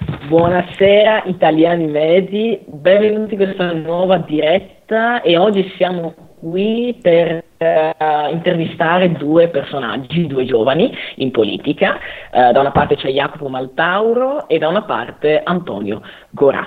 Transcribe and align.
Buonasera 0.00 1.24
italiani 1.24 1.86
medi, 1.86 2.60
benvenuti 2.66 3.34
in 3.34 3.40
questa 3.40 3.72
nuova 3.72 4.18
diretta 4.18 5.22
e 5.22 5.36
oggi 5.36 5.72
siamo 5.76 6.14
qui 6.38 6.96
per 7.02 7.42
uh, 7.58 8.30
intervistare 8.30 9.10
due 9.12 9.48
personaggi, 9.48 10.28
due 10.28 10.44
giovani 10.44 10.96
in 11.16 11.32
politica. 11.32 11.98
Uh, 12.30 12.52
da 12.52 12.60
una 12.60 12.70
parte 12.70 12.94
c'è 12.94 13.10
Jacopo 13.10 13.48
Maltauro 13.48 14.48
e 14.48 14.58
da 14.58 14.68
una 14.68 14.82
parte 14.82 15.40
Antonio 15.42 16.00
Gorà. 16.30 16.60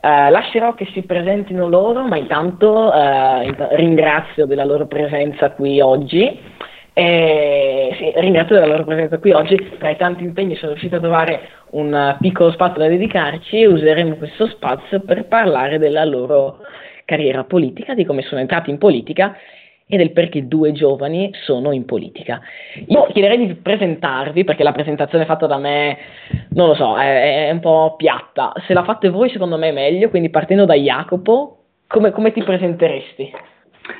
Uh, 0.00 0.30
lascerò 0.30 0.74
che 0.74 0.88
si 0.92 1.02
presentino 1.02 1.68
loro, 1.68 2.04
ma 2.04 2.16
intanto 2.16 2.90
ringrazio 3.76 4.44
della 4.46 4.64
loro 4.64 4.86
presenza 4.86 5.52
qui 5.52 5.80
oggi. 5.80 6.50
E, 6.94 7.96
sì, 7.96 8.12
ringrazio 8.16 8.56
della 8.56 8.66
loro 8.66 8.84
presenza 8.84 9.18
qui 9.18 9.32
oggi. 9.32 9.76
Tra 9.78 9.90
i 9.90 9.96
tanti 9.96 10.24
impegni 10.24 10.56
sono 10.56 10.72
riuscito 10.72 10.96
a 10.96 11.00
trovare 11.00 11.40
un 11.72 12.16
piccolo 12.20 12.50
spazio 12.52 12.80
da 12.80 12.88
dedicarci 12.88 13.60
e 13.60 13.66
useremo 13.66 14.16
questo 14.16 14.46
spazio 14.46 15.00
per 15.00 15.26
parlare 15.26 15.78
della 15.78 16.04
loro 16.04 16.58
carriera 17.04 17.44
politica, 17.44 17.94
di 17.94 18.04
come 18.04 18.22
sono 18.22 18.40
entrati 18.40 18.70
in 18.70 18.78
politica 18.78 19.36
e 19.86 19.96
del 19.96 20.12
perché 20.12 20.46
due 20.46 20.72
giovani 20.72 21.30
sono 21.44 21.72
in 21.72 21.84
politica. 21.84 22.40
Io 22.86 23.06
chiederei 23.12 23.46
di 23.46 23.54
presentarvi, 23.54 24.44
perché 24.44 24.62
la 24.62 24.72
presentazione 24.72 25.26
fatta 25.26 25.46
da 25.46 25.58
me, 25.58 25.98
non 26.50 26.68
lo 26.68 26.74
so, 26.74 26.96
è, 26.98 27.48
è 27.48 27.50
un 27.50 27.60
po' 27.60 27.94
piatta. 27.96 28.52
Se 28.66 28.72
la 28.72 28.84
fate 28.84 29.10
voi, 29.10 29.28
secondo 29.30 29.58
me 29.58 29.68
è 29.68 29.72
meglio, 29.72 30.08
quindi 30.08 30.30
partendo 30.30 30.64
da 30.64 30.74
Jacopo, 30.74 31.58
come, 31.86 32.10
come 32.10 32.32
ti 32.32 32.42
presenteresti? 32.42 33.32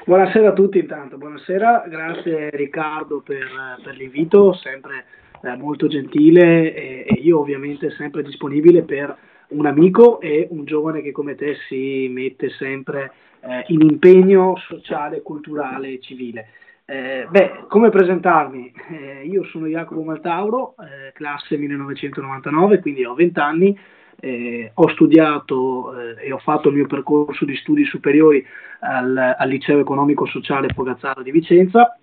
Buonasera 0.07 0.49
a 0.49 0.53
tutti 0.53 0.79
intanto, 0.79 1.19
buonasera, 1.19 1.85
grazie 1.89 2.51
Riccardo 2.51 3.21
per, 3.21 3.49
per 3.83 3.95
l'invito, 3.97 4.53
sempre 4.55 5.05
eh, 5.43 5.57
molto 5.57 5.87
gentile 5.89 6.75
e, 6.75 7.05
e, 7.07 7.21
io 7.21 7.41
ovviamente 7.41 7.91
sempre 7.91 8.23
disponibile 8.23 8.83
per 8.83 9.17
un 9.49 9.67
amico 9.67 10.21
e 10.21 10.47
un 10.51 10.65
giovane 10.65 11.03
che 11.03 11.13
come 11.13 11.35
te 11.35 11.57
si 11.69 12.09
mette 12.11 12.51
sempre 12.51 13.13
eh, 13.41 13.65
in 13.69 13.83
impegno 13.83 14.57
sociale, 14.57 15.23
culturale 15.23 15.89
e 15.89 16.01
civile. 16.01 16.49
Eh, 16.85 17.27
beh, 17.31 17.65
come 17.69 17.91
presentarmi? 17.91 18.73
Eh, 18.91 19.27
io 19.27 19.45
sono 19.45 19.67
Jacopo 19.67 20.03
Maltauro, 20.03 20.75
eh, 20.79 21.13
classe 21.13 21.57
1999, 21.57 22.81
quindi 22.81 23.05
ho 23.05 23.15
20 23.15 23.39
anni, 23.41 23.79
eh, 24.21 24.71
ho 24.75 24.89
studiato 24.89 25.99
eh, 25.99 26.27
e 26.27 26.33
ho 26.33 26.39
fatto 26.39 26.69
il 26.69 26.77
mio 26.77 26.87
percorso 26.87 27.45
di 27.45 27.57
studi 27.57 27.85
superiori 27.85 28.45
al, 28.81 29.35
al 29.39 29.49
liceo 29.49 29.79
economico 29.81 30.27
sociale 30.27 30.73
Pogazzaro 30.75 31.23
di 31.23 31.31
Vicenza. 31.31 31.97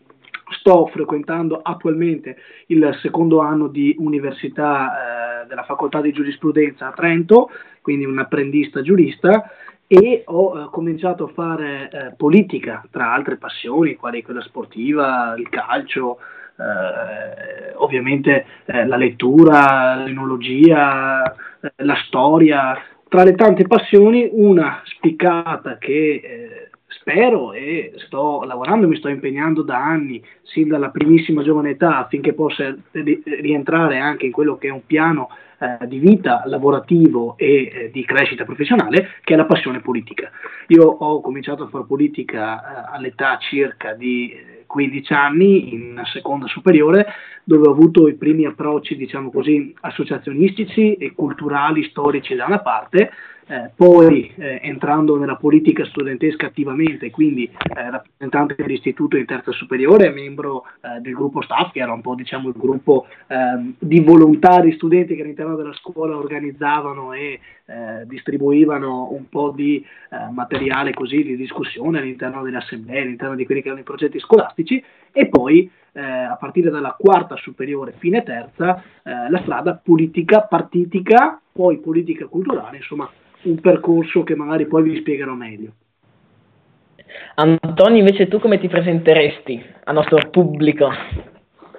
Sto 0.50 0.88
frequentando 0.88 1.60
attualmente 1.62 2.38
il 2.68 2.98
secondo 3.02 3.40
anno 3.40 3.68
di 3.68 3.96
università 4.00 5.44
eh, 5.44 5.48
della 5.48 5.64
facoltà 5.64 6.02
di 6.02 6.12
giurisprudenza 6.12 6.88
a 6.88 6.92
Trento, 6.92 7.50
quindi 7.82 8.06
un 8.06 8.20
apprendista 8.20 8.82
giurista, 8.82 9.52
e 9.88 10.24
ho 10.26 10.60
eh, 10.60 10.68
cominciato 10.72 11.26
a 11.26 11.32
fare 11.34 11.90
eh, 11.92 12.14
politica 12.16 12.84
tra 12.92 13.14
altre 13.14 13.38
passioni, 13.38 13.96
quali 13.96 14.22
quella 14.22 14.42
sportiva, 14.42 15.34
il 15.38 15.50
calcio, 15.50 16.20
eh, 16.58 17.74
ovviamente 17.76 18.46
eh, 18.66 18.86
la 18.86 18.98
lettura, 18.98 19.96
l'enologia, 19.96 21.24
eh, 21.62 21.72
la 21.78 21.96
storia, 22.06 22.78
tra 23.08 23.24
le 23.24 23.34
tante 23.34 23.66
passioni 23.66 24.30
una 24.32 24.82
spiccata 24.84 25.78
che 25.78 26.69
spero 26.90 27.54
e 27.54 27.94
sto 28.06 28.44
lavorando, 28.44 28.88
mi 28.88 28.98
sto 28.98 29.08
impegnando 29.08 29.62
da 29.62 29.78
anni, 29.78 30.24
sin 30.44 30.68
dalla 30.68 30.90
primissima 30.90 31.44
giovane 31.44 31.72
età, 31.72 32.00
affinché 32.00 32.34
possa 32.34 32.76
rientrare 32.92 34.00
anche 34.00 34.26
in 34.26 34.32
quello 34.32 34.58
che 34.58 34.68
è 34.68 34.72
un 34.72 34.86
piano 34.86 35.30
eh, 35.60 35.88
di 35.88 36.00
vita 36.00 36.44
lavorativo 36.46 37.36
e 37.38 37.72
eh, 37.72 37.92
di 37.92 38.04
crescita 38.06 38.46
professionale, 38.46 39.10
che 39.24 39.34
è 39.34 39.38
la 39.38 39.46
passione 39.46 39.82
politica. 39.82 40.32
Io 40.68 40.84
ho 40.84 41.22
cominciato 41.22 41.64
a 41.64 41.68
fare 41.68 41.86
politica 41.86 42.60
eh, 42.60 42.96
all'età 42.96 43.38
circa 43.38 43.94
di 43.94 44.58
15 44.66 45.14
anni 45.14 45.74
in 45.74 46.02
seconda 46.06 46.48
superiore, 46.48 47.08
dove 47.44 47.68
ho 47.68 47.72
avuto 47.72 48.08
i 48.08 48.14
primi 48.14 48.46
approcci, 48.46 48.96
diciamo 48.96 49.32
così, 49.32 49.74
associazionistici 49.82 50.94
e 50.94 51.14
culturali, 51.14 51.84
storici 51.86 52.36
da 52.36 52.46
una 52.46 52.60
parte, 52.60 53.12
eh, 53.50 53.72
poi 53.76 54.32
eh, 54.36 54.60
entrando 54.62 55.18
nella 55.18 55.36
politica 55.36 55.84
studentesca 55.86 56.46
attivamente, 56.46 57.10
quindi 57.10 57.46
eh, 57.46 57.90
rappresentante 57.90 58.54
dell'istituto 58.56 59.18
in 59.18 59.26
terza 59.26 59.52
superiore, 59.52 60.12
membro 60.12 60.66
eh, 60.82 61.00
del 61.00 61.14
gruppo 61.14 61.42
staff, 61.42 61.72
che 61.72 61.80
era 61.80 61.92
un 61.92 62.02
po' 62.02 62.14
diciamo, 62.14 62.50
il 62.50 62.54
gruppo 62.56 63.08
ehm, 63.26 63.74
di 63.80 64.02
volontari 64.02 64.74
studenti 64.74 65.16
che 65.16 65.24
all'interno 65.24 65.56
della 65.56 65.74
scuola 65.74 66.16
organizzavano 66.16 67.14
e 67.14 67.40
eh, 67.66 68.06
distribuivano 68.06 69.12
un 69.14 69.28
po' 69.30 69.52
di 69.56 69.84
eh, 69.84 70.32
materiale 70.32 70.94
così 70.94 71.24
di 71.24 71.36
discussione 71.36 71.98
all'interno 71.98 72.44
delle 72.44 72.58
assemblee, 72.58 73.02
all'interno 73.02 73.34
di 73.34 73.46
quelli 73.46 73.62
che 73.62 73.70
erano 73.70 73.82
i 73.82 73.86
progetti 73.86 74.20
scolastici, 74.20 74.84
e 75.12 75.28
poi 75.28 75.72
a 75.92 76.38
partire 76.40 76.70
dalla 76.70 76.96
quarta 76.98 77.36
superiore, 77.36 77.96
fine 77.98 78.24
terza, 78.24 78.82
la 79.04 79.40
strada 79.42 79.74
politica 79.84 80.42
partitica, 80.44 81.42
poi 81.52 81.80
politica 81.80 82.28
culturale, 82.28 82.78
insomma 82.78 83.10
un 83.44 83.60
percorso 83.60 84.24
che 84.24 84.36
magari 84.36 84.66
poi 84.68 84.84
vi 84.84 84.98
spiegherò 84.98 85.34
meglio. 85.34 85.72
Antonio, 87.36 88.00
invece 88.00 88.28
tu 88.28 88.40
come 88.40 88.60
ti 88.60 88.68
presenteresti 88.68 89.64
al 89.86 89.96
nostro 89.96 90.18
pubblico? 90.30 90.90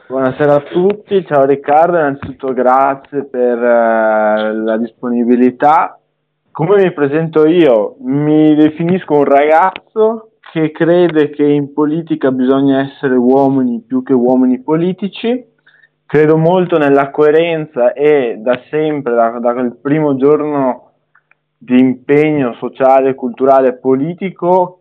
Buonasera 0.08 0.54
a 0.54 0.60
tutti, 0.60 1.24
ciao 1.24 1.44
Riccardo, 1.44 1.98
innanzitutto 1.98 2.52
grazie 2.52 3.24
per 3.24 3.58
uh, 3.58 4.64
la 4.64 4.76
disponibilità. 4.78 6.00
Come 6.50 6.82
mi 6.82 6.92
presento 6.92 7.46
io? 7.46 7.96
Mi 8.00 8.54
definisco 8.56 9.14
un 9.14 9.24
ragazzo 9.24 10.32
che 10.52 10.72
crede 10.72 11.30
che 11.30 11.44
in 11.44 11.72
politica 11.72 12.32
bisogna 12.32 12.80
essere 12.80 13.14
uomini 13.14 13.84
più 13.86 14.02
che 14.02 14.12
uomini 14.12 14.60
politici. 14.60 15.46
Credo 16.04 16.36
molto 16.36 16.76
nella 16.76 17.10
coerenza 17.10 17.92
e 17.92 18.36
da 18.38 18.60
sempre, 18.68 19.14
da, 19.14 19.38
dal 19.38 19.76
primo 19.80 20.16
giorno 20.16 20.89
di 21.62 21.78
impegno 21.78 22.54
sociale, 22.54 23.14
culturale 23.14 23.68
e 23.68 23.74
politico 23.74 24.80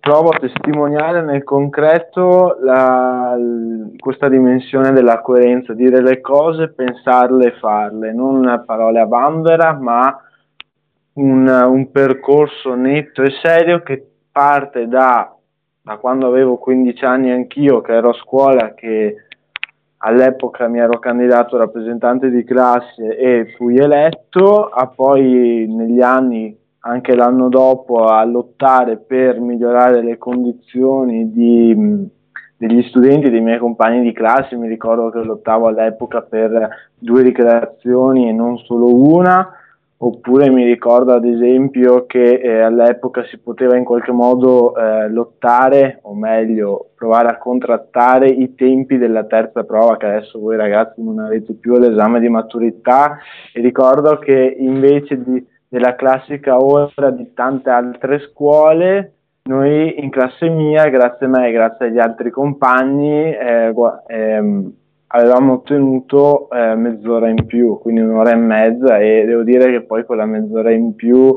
provo 0.00 0.30
a 0.30 0.38
testimoniare 0.38 1.22
nel 1.22 1.42
concreto 1.42 2.56
la, 2.60 3.36
questa 3.98 4.28
dimensione 4.28 4.92
della 4.92 5.20
coerenza, 5.20 5.74
dire 5.74 6.00
le 6.00 6.20
cose, 6.20 6.72
pensarle 6.72 7.48
e 7.48 7.58
farle, 7.58 8.12
non 8.14 8.62
parole 8.64 9.00
a 9.00 9.06
vanvera, 9.06 9.72
ma 9.74 10.16
un, 11.14 11.46
un 11.46 11.90
percorso 11.90 12.74
netto 12.74 13.22
e 13.22 13.32
serio 13.42 13.82
che 13.82 14.06
parte 14.30 14.86
da, 14.86 15.34
da 15.82 15.96
quando 15.96 16.28
avevo 16.28 16.56
15 16.56 17.04
anni 17.04 17.30
anch'io, 17.30 17.80
che 17.80 17.92
ero 17.92 18.10
a 18.10 18.14
scuola, 18.14 18.74
che 18.74 19.23
all'epoca 20.06 20.68
mi 20.68 20.78
ero 20.78 20.98
candidato 20.98 21.56
rappresentante 21.56 22.30
di 22.30 22.44
classe 22.44 23.16
e 23.16 23.54
fui 23.56 23.76
eletto, 23.76 24.68
a 24.68 24.86
poi 24.86 25.66
negli 25.68 26.00
anni, 26.00 26.56
anche 26.80 27.14
l'anno 27.14 27.48
dopo, 27.48 28.04
a 28.04 28.22
lottare 28.24 28.98
per 28.98 29.40
migliorare 29.40 30.02
le 30.02 30.18
condizioni 30.18 31.32
di, 31.32 32.08
degli 32.56 32.82
studenti, 32.82 33.30
dei 33.30 33.40
miei 33.40 33.58
compagni 33.58 34.02
di 34.02 34.12
classe, 34.12 34.56
mi 34.56 34.68
ricordo 34.68 35.08
che 35.08 35.22
lottavo 35.22 35.68
all'epoca 35.68 36.20
per 36.20 36.68
due 36.98 37.22
ricreazioni 37.22 38.28
e 38.28 38.32
non 38.32 38.58
solo 38.58 38.94
una, 38.94 39.50
oppure 40.06 40.50
mi 40.50 40.64
ricordo 40.64 41.14
ad 41.14 41.24
esempio 41.24 42.04
che 42.04 42.34
eh, 42.34 42.60
all'epoca 42.60 43.24
si 43.24 43.38
poteva 43.38 43.74
in 43.76 43.84
qualche 43.84 44.12
modo 44.12 44.76
eh, 44.76 45.08
lottare, 45.08 46.00
o 46.02 46.14
meglio 46.14 46.90
provare 46.94 47.28
a 47.28 47.38
contrattare 47.38 48.28
i 48.28 48.54
tempi 48.54 48.98
della 48.98 49.24
terza 49.24 49.64
prova, 49.64 49.96
che 49.96 50.06
adesso 50.06 50.38
voi 50.38 50.56
ragazzi 50.56 51.02
non 51.02 51.20
avete 51.20 51.54
più 51.54 51.78
l'esame 51.78 52.20
di 52.20 52.28
maturità, 52.28 53.16
e 53.52 53.60
ricordo 53.62 54.18
che 54.18 54.56
invece 54.58 55.22
di, 55.22 55.42
della 55.66 55.94
classica 55.94 56.58
ora 56.58 57.10
di 57.10 57.32
tante 57.32 57.70
altre 57.70 58.18
scuole, 58.18 59.12
noi 59.44 60.02
in 60.02 60.10
classe 60.10 60.50
mia, 60.50 60.86
grazie 60.90 61.26
a 61.26 61.28
me 61.30 61.48
e 61.48 61.52
grazie 61.52 61.86
agli 61.86 61.98
altri 61.98 62.30
compagni, 62.30 63.34
eh, 63.34 63.72
ehm, 64.08 64.72
avevamo 65.14 65.54
ottenuto 65.54 66.50
eh, 66.50 66.74
mezz'ora 66.74 67.28
in 67.28 67.46
più, 67.46 67.78
quindi 67.78 68.00
un'ora 68.00 68.32
e 68.32 68.36
mezza 68.36 68.98
e 68.98 69.24
devo 69.24 69.42
dire 69.42 69.70
che 69.70 69.82
poi 69.82 70.04
quella 70.04 70.26
mezz'ora 70.26 70.72
in 70.72 70.94
più 70.94 71.36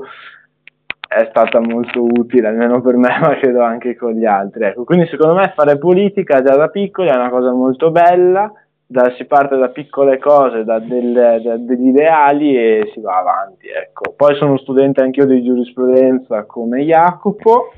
è 1.07 1.27
stata 1.29 1.59
molto 1.59 2.03
utile, 2.03 2.47
almeno 2.47 2.81
per 2.81 2.97
me, 2.97 3.09
ma 3.21 3.38
credo 3.38 3.62
anche 3.62 3.95
con 3.95 4.13
gli 4.13 4.25
altri. 4.25 4.65
Ecco, 4.65 4.83
quindi 4.83 5.07
secondo 5.07 5.35
me 5.35 5.53
fare 5.56 5.77
politica 5.77 6.41
già 6.41 6.56
da 6.56 6.69
piccoli 6.69 7.09
è 7.09 7.15
una 7.15 7.29
cosa 7.29 7.51
molto 7.51 7.91
bella, 7.91 8.51
da, 8.85 9.13
si 9.15 9.25
parte 9.25 9.56
da 9.57 9.69
piccole 9.69 10.18
cose, 10.18 10.63
da, 10.63 10.79
del, 10.79 11.41
da, 11.44 11.57
degli 11.57 11.89
ideali 11.89 12.57
e 12.57 12.89
si 12.94 13.00
va 13.00 13.19
avanti. 13.19 13.68
Ecco. 13.68 14.13
Poi 14.15 14.35
sono 14.38 14.57
studente 14.57 15.01
anch'io 15.01 15.27
di 15.27 15.44
giurisprudenza 15.44 16.45
come 16.45 16.81
Jacopo 16.81 17.74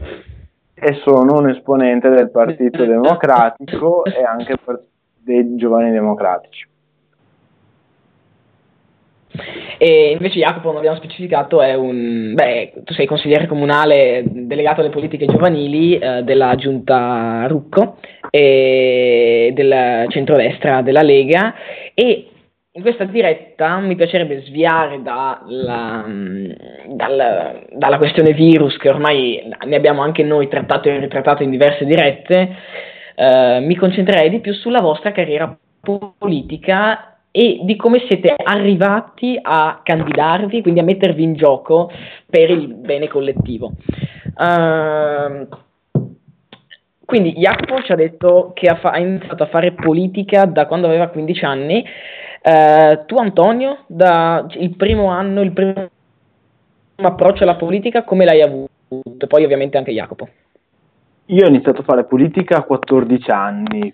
e 0.74 0.94
sono 1.04 1.40
un 1.40 1.50
esponente 1.50 2.08
del 2.08 2.30
Partito 2.30 2.86
Democratico 2.88 4.06
e 4.06 4.24
anche 4.24 4.56
per 4.64 4.82
dei 5.30 5.56
giovani 5.56 5.92
democratici. 5.92 6.68
E 9.78 10.12
invece 10.12 10.40
Jacopo, 10.40 10.70
non 10.70 10.78
abbiamo 10.78 10.98
specificato, 10.98 11.62
è 11.62 11.74
un... 11.76 12.34
Beh, 12.34 12.74
tu 12.84 12.94
sei 12.94 13.06
consigliere 13.06 13.48
comunale 13.48 14.24
delegato 14.26 14.82
alle 14.82 14.90
politiche 14.90 15.26
giovanili 15.26 15.98
eh, 15.98 16.24
della 16.24 16.56
giunta 16.56 17.46
Rucco 17.48 17.98
e 18.30 19.52
del 19.54 20.08
centrodestra 20.10 20.82
della 20.82 21.02
Lega 21.02 21.54
e 21.94 22.28
in 22.72 22.82
questa 22.82 23.06
diretta 23.06 23.80
mi 23.80 23.96
piacerebbe 23.96 24.42
sviare 24.44 25.02
dalla, 25.02 26.06
dalla, 26.88 27.60
dalla, 27.72 27.98
questione 27.98 28.32
virus 28.34 28.78
che 28.78 28.90
ormai 28.90 29.42
ne 29.66 29.76
abbiamo 29.76 30.02
anche 30.02 30.24
noi 30.24 30.48
trattato 30.48 30.88
e 30.88 31.00
ritrattato 31.00 31.44
in 31.44 31.50
diverse 31.50 31.86
dirette, 31.86 32.56
eh, 33.22 33.60
mi 33.60 33.76
concentrerei 33.76 34.30
di 34.30 34.40
più 34.40 34.54
sulla 34.54 34.80
vostra 34.80 35.12
carriera 35.12 35.54
politica 35.82 37.18
e 37.32 37.60
di 37.64 37.76
come 37.76 38.06
siete 38.08 38.34
arrivati 38.42 39.38
a 39.42 39.82
candidarvi, 39.84 40.62
quindi 40.62 40.80
a 40.80 40.84
mettervi 40.84 41.22
in 41.22 41.34
gioco 41.34 41.92
per 42.30 42.50
il 42.50 42.74
bene 42.76 43.10
collettivo. 43.10 43.74
Uh, 44.36 45.48
quindi 47.04 47.34
Jacopo 47.34 47.82
ci 47.82 47.92
ha 47.92 47.96
detto 47.96 48.52
che 48.54 48.70
ha, 48.70 48.76
fa- 48.76 48.92
ha, 48.92 49.00
iniziato 49.00 49.44
a 49.44 49.48
fare 49.48 49.74
politica 49.74 50.46
da 50.46 50.66
quando 50.66 50.88
aveva 50.88 51.10
15 51.10 51.44
anni. 51.44 51.84
Uh, 52.42 53.06
tu 53.06 53.18
Antonio, 53.18 53.84
da 53.88 54.48
il 54.52 54.78
primo 54.78 55.08
anno, 55.08 55.42
il 55.42 55.52
primo 55.52 55.90
approccio 56.96 57.44
alla 57.44 57.58
politica, 57.58 58.06
come 58.06 58.24
l'hai 58.24 58.42
avuto? 58.42 59.28
Poi 59.28 59.44
ovviamente 59.44 59.78
anche 59.78 59.92
Jacopo. 59.92 60.30
Io 61.32 61.46
ho 61.46 61.48
iniziato 61.48 61.82
a 61.82 61.84
fare 61.84 62.06
politica 62.06 62.58
a 62.58 62.64
14 62.64 63.30
anni, 63.30 63.94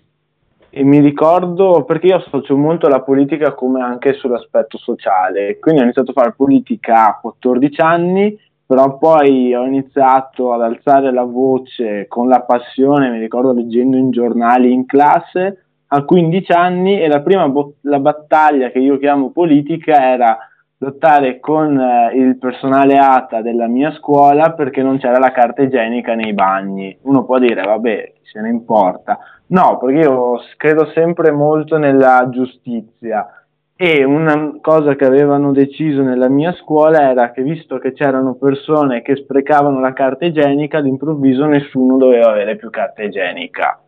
e 0.70 0.82
mi 0.84 1.00
ricordo 1.00 1.84
perché 1.84 2.06
io 2.06 2.16
associo 2.16 2.56
molto 2.56 2.88
la 2.88 3.02
politica 3.02 3.52
come 3.52 3.82
anche 3.82 4.14
sull'aspetto 4.14 4.78
sociale, 4.78 5.58
quindi 5.58 5.80
ho 5.80 5.84
iniziato 5.84 6.12
a 6.12 6.14
fare 6.14 6.32
politica 6.34 7.08
a 7.08 7.18
14 7.20 7.80
anni, 7.82 8.38
però 8.64 8.96
poi 8.96 9.54
ho 9.54 9.66
iniziato 9.66 10.54
ad 10.54 10.62
alzare 10.62 11.12
la 11.12 11.24
voce 11.24 12.06
con 12.08 12.26
la 12.26 12.40
passione, 12.40 13.10
mi 13.10 13.18
ricordo 13.18 13.52
leggendo 13.52 13.98
in 13.98 14.10
giornali 14.10 14.72
in 14.72 14.86
classe 14.86 15.64
a 15.88 16.04
15 16.04 16.52
anni 16.52 16.98
e 16.98 17.06
la 17.06 17.20
prima 17.20 17.48
bo- 17.50 17.74
la 17.82 18.00
battaglia 18.00 18.70
che 18.70 18.78
io 18.78 18.96
chiamo 18.96 19.30
politica 19.30 20.10
era 20.10 20.38
lottare 20.78 21.40
con 21.40 21.78
eh, 21.78 22.16
il 22.16 22.36
personale 22.38 22.98
ATA 22.98 23.40
della 23.40 23.66
mia 23.66 23.92
scuola 23.92 24.52
perché 24.52 24.82
non 24.82 24.98
c'era 24.98 25.18
la 25.18 25.32
carta 25.32 25.62
igienica 25.62 26.14
nei 26.14 26.32
bagni. 26.32 26.96
Uno 27.02 27.24
può 27.24 27.38
dire, 27.38 27.62
vabbè, 27.62 28.12
se 28.22 28.40
ne 28.40 28.48
importa. 28.48 29.18
No, 29.48 29.78
perché 29.78 30.00
io 30.00 30.40
credo 30.56 30.86
sempre 30.92 31.30
molto 31.30 31.78
nella 31.78 32.26
giustizia 32.30 33.30
e 33.78 34.04
una 34.04 34.56
cosa 34.62 34.96
che 34.96 35.04
avevano 35.04 35.52
deciso 35.52 36.00
nella 36.02 36.28
mia 36.28 36.52
scuola 36.54 37.10
era 37.10 37.30
che 37.30 37.42
visto 37.42 37.76
che 37.78 37.92
c'erano 37.92 38.34
persone 38.34 39.02
che 39.02 39.16
sprecavano 39.16 39.80
la 39.80 39.92
carta 39.92 40.24
igienica, 40.24 40.78
all'improvviso 40.78 41.44
nessuno 41.44 41.98
doveva 41.98 42.30
avere 42.30 42.56
più 42.56 42.70
carta 42.70 43.02
igienica. 43.02 43.78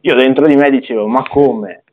Io 0.00 0.14
dentro 0.14 0.46
di 0.46 0.56
me 0.56 0.70
dicevo, 0.70 1.06
ma 1.06 1.22
come? 1.28 1.83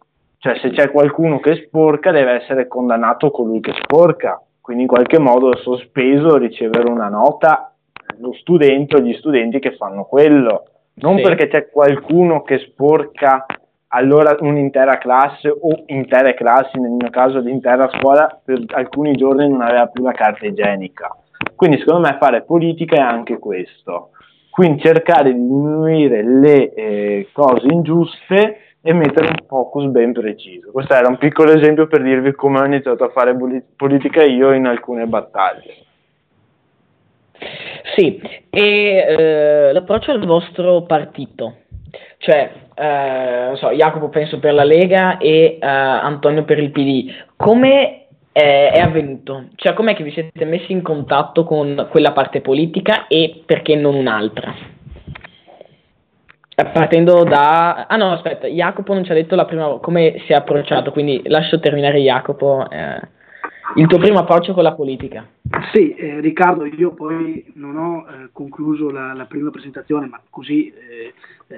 Cioè, 0.44 0.58
se 0.58 0.72
c'è 0.72 0.90
qualcuno 0.90 1.40
che 1.40 1.54
sporca, 1.68 2.10
deve 2.10 2.42
essere 2.42 2.68
condannato 2.68 3.30
colui 3.30 3.60
che 3.60 3.74
sporca. 3.84 4.42
Quindi, 4.60 4.84
in 4.84 4.90
qualche 4.90 5.20
modo, 5.20 5.54
è 5.54 5.58
sospeso 5.58 6.36
ricevere 6.38 6.90
una 6.90 7.10
nota 7.10 7.72
lo 8.18 8.34
studente 8.34 8.96
o 8.96 9.02
gli 9.02 9.14
studenti 9.14 9.60
che 9.60 9.76
fanno 9.76 10.04
quello. 10.06 10.64
Non 10.96 11.18
sì. 11.18 11.22
perché 11.22 11.48
c'è 11.48 11.70
qualcuno 11.70 12.42
che 12.42 12.58
sporca 12.58 13.46
allora 13.90 14.36
un'intera 14.40 14.98
classe 14.98 15.48
o 15.48 15.84
intere 15.86 16.34
classi, 16.34 16.80
nel 16.80 16.90
mio 16.90 17.12
caso 17.12 17.38
l'intera 17.38 17.88
scuola, 18.00 18.42
per 18.44 18.64
alcuni 18.70 19.14
giorni 19.14 19.48
non 19.48 19.62
aveva 19.62 19.86
più 19.90 20.04
la 20.04 20.14
carta 20.14 20.48
igienica. 20.48 21.16
Quindi, 21.56 21.78
secondo 21.78 22.08
me, 22.08 22.18
fare 22.20 22.42
politica 22.42 22.96
è 22.96 23.02
anche 23.02 23.38
questo. 23.38 24.10
Quindi 24.50 24.82
cercare 24.82 25.34
di 25.34 25.40
diminuire 25.40 26.24
le 26.24 26.74
eh, 26.74 27.30
cose 27.32 27.68
ingiuste 27.68 28.71
e 28.82 28.94
mettere 28.94 29.28
un 29.28 29.46
focus 29.48 29.86
ben 29.86 30.12
preciso. 30.12 30.72
Questo 30.72 30.94
era 30.94 31.08
un 31.08 31.18
piccolo 31.18 31.52
esempio 31.54 31.88
per 31.88 32.02
dirvi 32.02 32.34
come 32.34 32.60
ho 32.60 32.66
iniziato 32.66 33.04
a 33.04 33.10
fare 33.10 33.36
politica 33.76 34.24
io 34.24 34.54
in 34.54 34.66
alcune 34.66 35.06
battaglie. 35.06 35.76
Sì, 37.96 38.22
e 38.50 39.06
eh, 39.08 39.74
l'approccio 39.74 40.12
al 40.12 40.26
vostro 40.26 40.84
partito, 40.84 41.56
cioè, 42.18 42.52
eh, 42.76 43.56
so, 43.56 43.72
Jacopo 43.72 44.10
penso 44.10 44.40
per 44.40 44.54
la 44.54 44.64
Lega 44.64 45.18
e 45.18 45.58
eh, 45.60 45.66
Antonio 45.66 46.44
per 46.44 46.60
il 46.60 46.72
PD, 46.72 47.12
come 47.36 48.06
è 48.32 48.80
avvenuto? 48.80 49.48
Cioè, 49.56 49.74
com'è 49.74 49.96
che 49.96 50.04
vi 50.04 50.12
siete 50.12 50.46
messi 50.46 50.72
in 50.72 50.82
contatto 50.82 51.44
con 51.44 51.88
quella 51.90 52.14
parte 52.14 52.42
politica 52.42 53.08
e 53.08 53.42
perché 53.46 53.76
non 53.76 53.96
un'altra? 53.96 54.54
Partendo 56.66 57.24
da... 57.24 57.88
Ah 57.88 57.96
no, 57.96 58.12
aspetta, 58.12 58.48
Jacopo 58.48 58.94
non 58.94 59.04
ci 59.04 59.12
ha 59.12 59.16
detto 59.16 59.36
la 59.36 59.46
prima 59.46 59.78
come 59.82 60.22
si 60.26 60.32
è 60.32 60.36
approcciato, 60.36 60.92
quindi 60.92 61.22
lascio 61.26 61.60
terminare 61.60 62.00
Jacopo. 62.00 62.70
Eh, 62.70 63.20
il 63.76 63.88
tuo 63.88 63.98
primo 64.00 64.20
approccio 64.20 64.54
con 64.54 64.64
la 64.64 64.74
politica. 64.74 65.26
Sì, 65.72 65.94
eh, 65.94 66.20
Riccardo, 66.20 66.66
io 66.66 66.94
poi 66.94 67.52
non 67.56 67.78
ho 67.78 68.06
eh, 68.08 68.30
concluso 68.34 68.90
la, 68.90 69.14
la, 69.14 69.26
prima 69.26 69.50
presentazione, 69.50 70.08
ma 70.08 70.22
così 70.30 70.68
eh, 70.68 71.14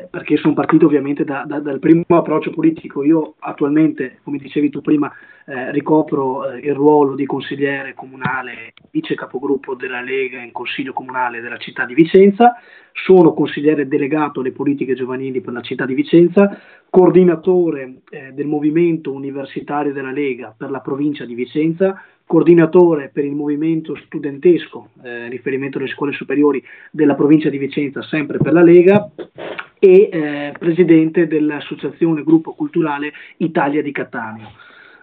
perché 0.09 0.37
sono 0.37 0.53
partito 0.53 0.85
ovviamente 0.85 1.23
da, 1.23 1.43
da, 1.47 1.59
dal 1.59 1.79
primo 1.79 2.03
approccio 2.07 2.51
politico. 2.51 3.03
Io 3.03 3.35
attualmente, 3.39 4.19
come 4.23 4.37
dicevi 4.37 4.69
tu 4.69 4.81
prima, 4.81 5.11
eh, 5.45 5.71
ricopro 5.71 6.49
eh, 6.49 6.59
il 6.59 6.73
ruolo 6.73 7.15
di 7.15 7.25
consigliere 7.25 7.93
comunale, 7.93 8.73
vice 8.91 9.15
capogruppo 9.15 9.75
della 9.75 10.01
Lega 10.01 10.41
in 10.41 10.51
Consiglio 10.51 10.93
Comunale 10.93 11.41
della 11.41 11.57
città 11.57 11.85
di 11.85 11.93
Vicenza, 11.93 12.55
sono 12.93 13.33
consigliere 13.33 13.87
delegato 13.87 14.39
alle 14.39 14.51
politiche 14.51 14.93
giovanili 14.93 15.41
per 15.41 15.53
la 15.53 15.61
città 15.61 15.85
di 15.85 15.95
Vicenza, 15.95 16.59
coordinatore 16.89 18.01
eh, 18.09 18.31
del 18.33 18.45
movimento 18.45 19.11
universitario 19.11 19.91
della 19.91 20.11
Lega 20.11 20.53
per 20.55 20.69
la 20.69 20.79
provincia 20.79 21.25
di 21.25 21.33
Vicenza, 21.33 22.01
coordinatore 22.25 23.09
per 23.13 23.25
il 23.25 23.35
movimento 23.35 23.95
studentesco, 23.95 24.89
eh, 25.03 25.27
riferimento 25.29 25.77
alle 25.77 25.87
scuole 25.87 26.13
superiori 26.13 26.63
della 26.91 27.15
provincia 27.15 27.49
di 27.49 27.57
Vicenza, 27.57 28.01
sempre 28.01 28.37
per 28.37 28.53
la 28.53 28.63
Lega, 28.63 29.09
e 29.79 30.09
eh, 30.11 30.53
presidente 30.57 31.27
dell'associazione 31.27 32.23
gruppo 32.23 32.53
culturale 32.53 33.11
Italia 33.37 33.81
di 33.81 33.91
Cattaneo. 33.91 34.51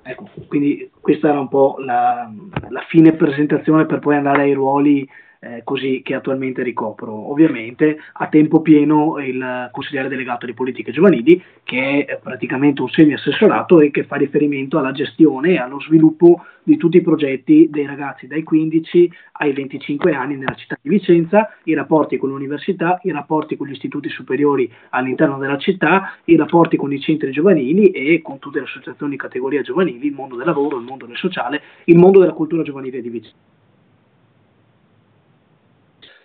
Ecco, 0.02 0.31
quindi 0.49 0.90
questa 0.99 1.28
era 1.28 1.40
un 1.40 1.49
po' 1.49 1.76
la, 1.78 2.31
la 2.70 2.84
fine 2.88 3.12
presentazione 3.12 3.84
per 3.84 3.98
poi 3.98 4.17
andare 4.17 4.43
ai 4.43 4.55
ruoli 4.55 5.06
eh, 5.41 5.63
così 5.65 6.03
che 6.05 6.15
attualmente 6.15 6.63
ricopro. 6.63 7.31
Ovviamente 7.31 7.99
a 8.13 8.29
tempo 8.29 8.61
pieno 8.61 9.19
il 9.19 9.69
consigliere 9.73 10.09
delegato 10.09 10.47
di 10.47 10.55
politiche 10.55 10.93
giovanili, 10.93 11.43
che 11.63 12.05
è 12.05 12.19
praticamente 12.23 12.82
un 12.82 12.89
semi-assessorato 12.89 13.81
e 13.81 13.91
che 13.91 14.05
fa 14.05 14.17
riferimento 14.17 14.79
alla 14.79 14.93
gestione 14.93 15.53
e 15.53 15.59
allo 15.59 15.81
sviluppo 15.81 16.44
di 16.63 16.77
tutti 16.77 16.99
i 16.99 17.03
progetti 17.03 17.69
dei 17.70 17.87
ragazzi 17.87 18.27
dai 18.27 18.43
15 18.43 19.11
ai 19.32 19.53
25 19.53 20.15
anni 20.15 20.37
nella 20.37 20.55
città 20.55 20.77
di 20.81 20.91
Vicenza, 20.91 21.49
i 21.65 21.75
rapporti 21.75 22.19
con 22.19 22.29
l'università, 22.29 23.01
i 23.05 23.11
rapporti 23.11 23.56
con 23.56 23.67
gli 23.67 23.73
istituti 23.73 24.11
superiori 24.11 24.70
all'interno 24.91 25.39
della 25.39 25.59
città, 25.59 26.17
i 26.25 26.37
rapporti 26.37 26.77
con 26.77 26.93
i 26.93 27.01
centri 27.01 27.31
giovanili 27.31 27.91
e 27.91 28.20
con 28.23 28.39
tutte 28.39 28.59
le 28.59 28.67
associazioni 28.67 29.13
di 29.13 29.19
categoria 29.19 29.63
giovanili, 29.63 30.06
il 30.06 30.13
mondo 30.13 30.37
del 30.37 30.47
lavoro, 30.47 30.77
il 30.77 30.85
mondo 30.85 31.06
del 31.06 31.17
sociale, 31.17 31.63
il 31.85 31.97
mondo 31.97 32.20
della 32.20 32.32
cultura 32.32 32.63
giovanile 32.63 33.01
di 33.01 33.09
Vicenza. 33.09 33.59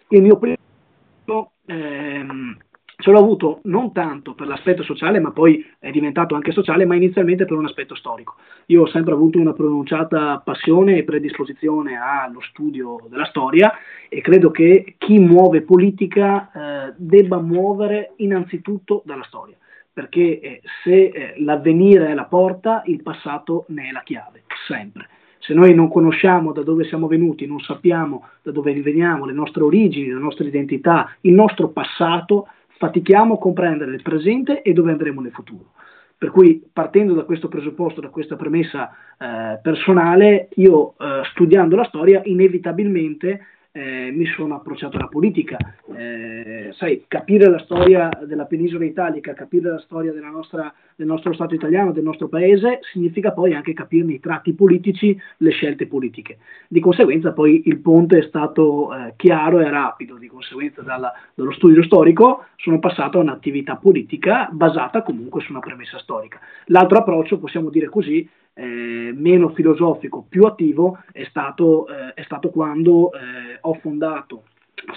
Il 0.09 0.21
mio 0.21 0.37
primo 0.37 1.51
ehm, 1.65 2.57
ce 2.97 3.11
l'ho 3.11 3.19
avuto 3.19 3.59
non 3.63 3.91
tanto 3.91 4.33
per 4.33 4.47
l'aspetto 4.47 4.83
sociale, 4.83 5.19
ma 5.19 5.31
poi 5.31 5.65
è 5.79 5.91
diventato 5.91 6.35
anche 6.35 6.51
sociale, 6.51 6.85
ma 6.85 6.95
inizialmente 6.95 7.45
per 7.45 7.57
un 7.57 7.65
aspetto 7.65 7.95
storico. 7.95 8.35
Io 8.67 8.83
ho 8.83 8.87
sempre 8.87 9.13
avuto 9.13 9.39
una 9.39 9.53
pronunciata 9.53 10.41
passione 10.43 10.97
e 10.97 11.03
predisposizione 11.03 11.97
allo 11.97 12.41
studio 12.41 13.05
della 13.09 13.25
storia 13.25 13.73
e 14.09 14.21
credo 14.21 14.51
che 14.51 14.95
chi 14.97 15.19
muove 15.19 15.61
politica 15.61 16.51
eh, 16.51 16.93
debba 16.97 17.39
muovere 17.39 18.13
innanzitutto 18.17 19.01
dalla 19.05 19.23
storia, 19.23 19.57
perché 19.91 20.39
eh, 20.39 20.61
se 20.83 21.05
eh, 21.05 21.33
l'avvenire 21.39 22.07
è 22.07 22.13
la 22.13 22.25
porta, 22.25 22.83
il 22.85 23.01
passato 23.01 23.65
ne 23.69 23.89
è 23.89 23.91
la 23.91 24.03
chiave, 24.03 24.43
sempre. 24.67 25.09
Se 25.45 25.53
noi 25.53 25.75
non 25.75 25.89
conosciamo 25.89 26.51
da 26.53 26.63
dove 26.63 26.85
siamo 26.85 27.05
venuti, 27.05 27.45
non 27.45 27.59
sappiamo 27.59 28.29
da 28.41 28.51
dove 28.51 28.73
veniamo, 28.81 29.25
le 29.25 29.33
nostre 29.33 29.61
origini, 29.61 30.09
la 30.09 30.19
nostra 30.19 30.43
identità, 30.43 31.15
il 31.21 31.33
nostro 31.33 31.67
passato, 31.69 32.47
fatichiamo 32.77 33.35
a 33.35 33.37
comprendere 33.37 33.93
il 33.93 34.01
presente 34.01 34.63
e 34.63 34.73
dove 34.73 34.91
andremo 34.91 35.21
nel 35.21 35.31
futuro. 35.31 35.73
Per 36.17 36.31
cui 36.31 36.67
partendo 36.73 37.13
da 37.13 37.25
questo 37.25 37.47
presupposto, 37.47 38.01
da 38.01 38.09
questa 38.09 38.35
premessa 38.35 38.89
eh, 39.19 39.59
personale, 39.61 40.49
io 40.55 40.95
eh, 40.97 41.21
studiando 41.29 41.75
la 41.75 41.83
storia 41.83 42.21
inevitabilmente 42.23 43.45
eh, 43.75 44.09
mi 44.13 44.25
sono 44.25 44.55
approcciato 44.55 44.95
alla 44.95 45.09
politica. 45.09 45.57
Eh, 45.93 46.69
sai, 46.75 47.03
capire 47.09 47.49
la 47.49 47.59
storia 47.59 48.09
della 48.25 48.45
penisola 48.45 48.85
italica, 48.85 49.33
capire 49.33 49.69
la 49.69 49.79
storia 49.79 50.13
nostra, 50.31 50.73
del 50.95 51.07
nostro 51.07 51.33
Stato 51.33 51.55
italiano, 51.55 51.91
del 51.91 52.03
nostro 52.03 52.29
paese, 52.29 52.79
significa 52.93 53.33
poi 53.33 53.53
anche 53.53 53.73
capirne 53.73 54.13
i 54.13 54.19
tratti 54.21 54.53
politici, 54.53 55.19
le 55.37 55.51
scelte 55.51 55.87
politiche. 55.87 56.37
Di 56.69 56.79
conseguenza 56.79 57.33
poi 57.33 57.63
il 57.65 57.79
ponte 57.79 58.19
è 58.19 58.21
stato 58.21 58.95
eh, 58.95 59.13
chiaro 59.17 59.59
e 59.59 59.69
rapido, 59.69 60.15
di 60.15 60.27
conseguenza 60.27 60.81
dalla, 60.81 61.11
dallo 61.33 61.51
studio 61.51 61.83
storico 61.83 62.45
sono 62.55 62.79
passato 62.79 63.17
a 63.17 63.23
un'attività 63.23 63.75
politica 63.75 64.47
basata 64.51 65.01
comunque 65.01 65.41
su 65.41 65.51
una 65.51 65.59
premessa 65.59 65.99
storica. 65.99 66.39
L'altro 66.67 66.99
approccio, 66.99 67.39
possiamo 67.39 67.69
dire 67.69 67.89
così, 67.89 68.25
eh, 68.55 69.13
meno 69.13 69.49
filosofico, 69.49 70.25
più 70.27 70.45
attivo, 70.45 70.99
è 71.11 71.25
stato, 71.29 71.87
eh, 71.87 72.13
è 72.13 72.23
stato 72.23 72.49
quando 72.49 73.11
eh, 73.11 73.57
ho 73.61 73.73
fondato 73.75 74.43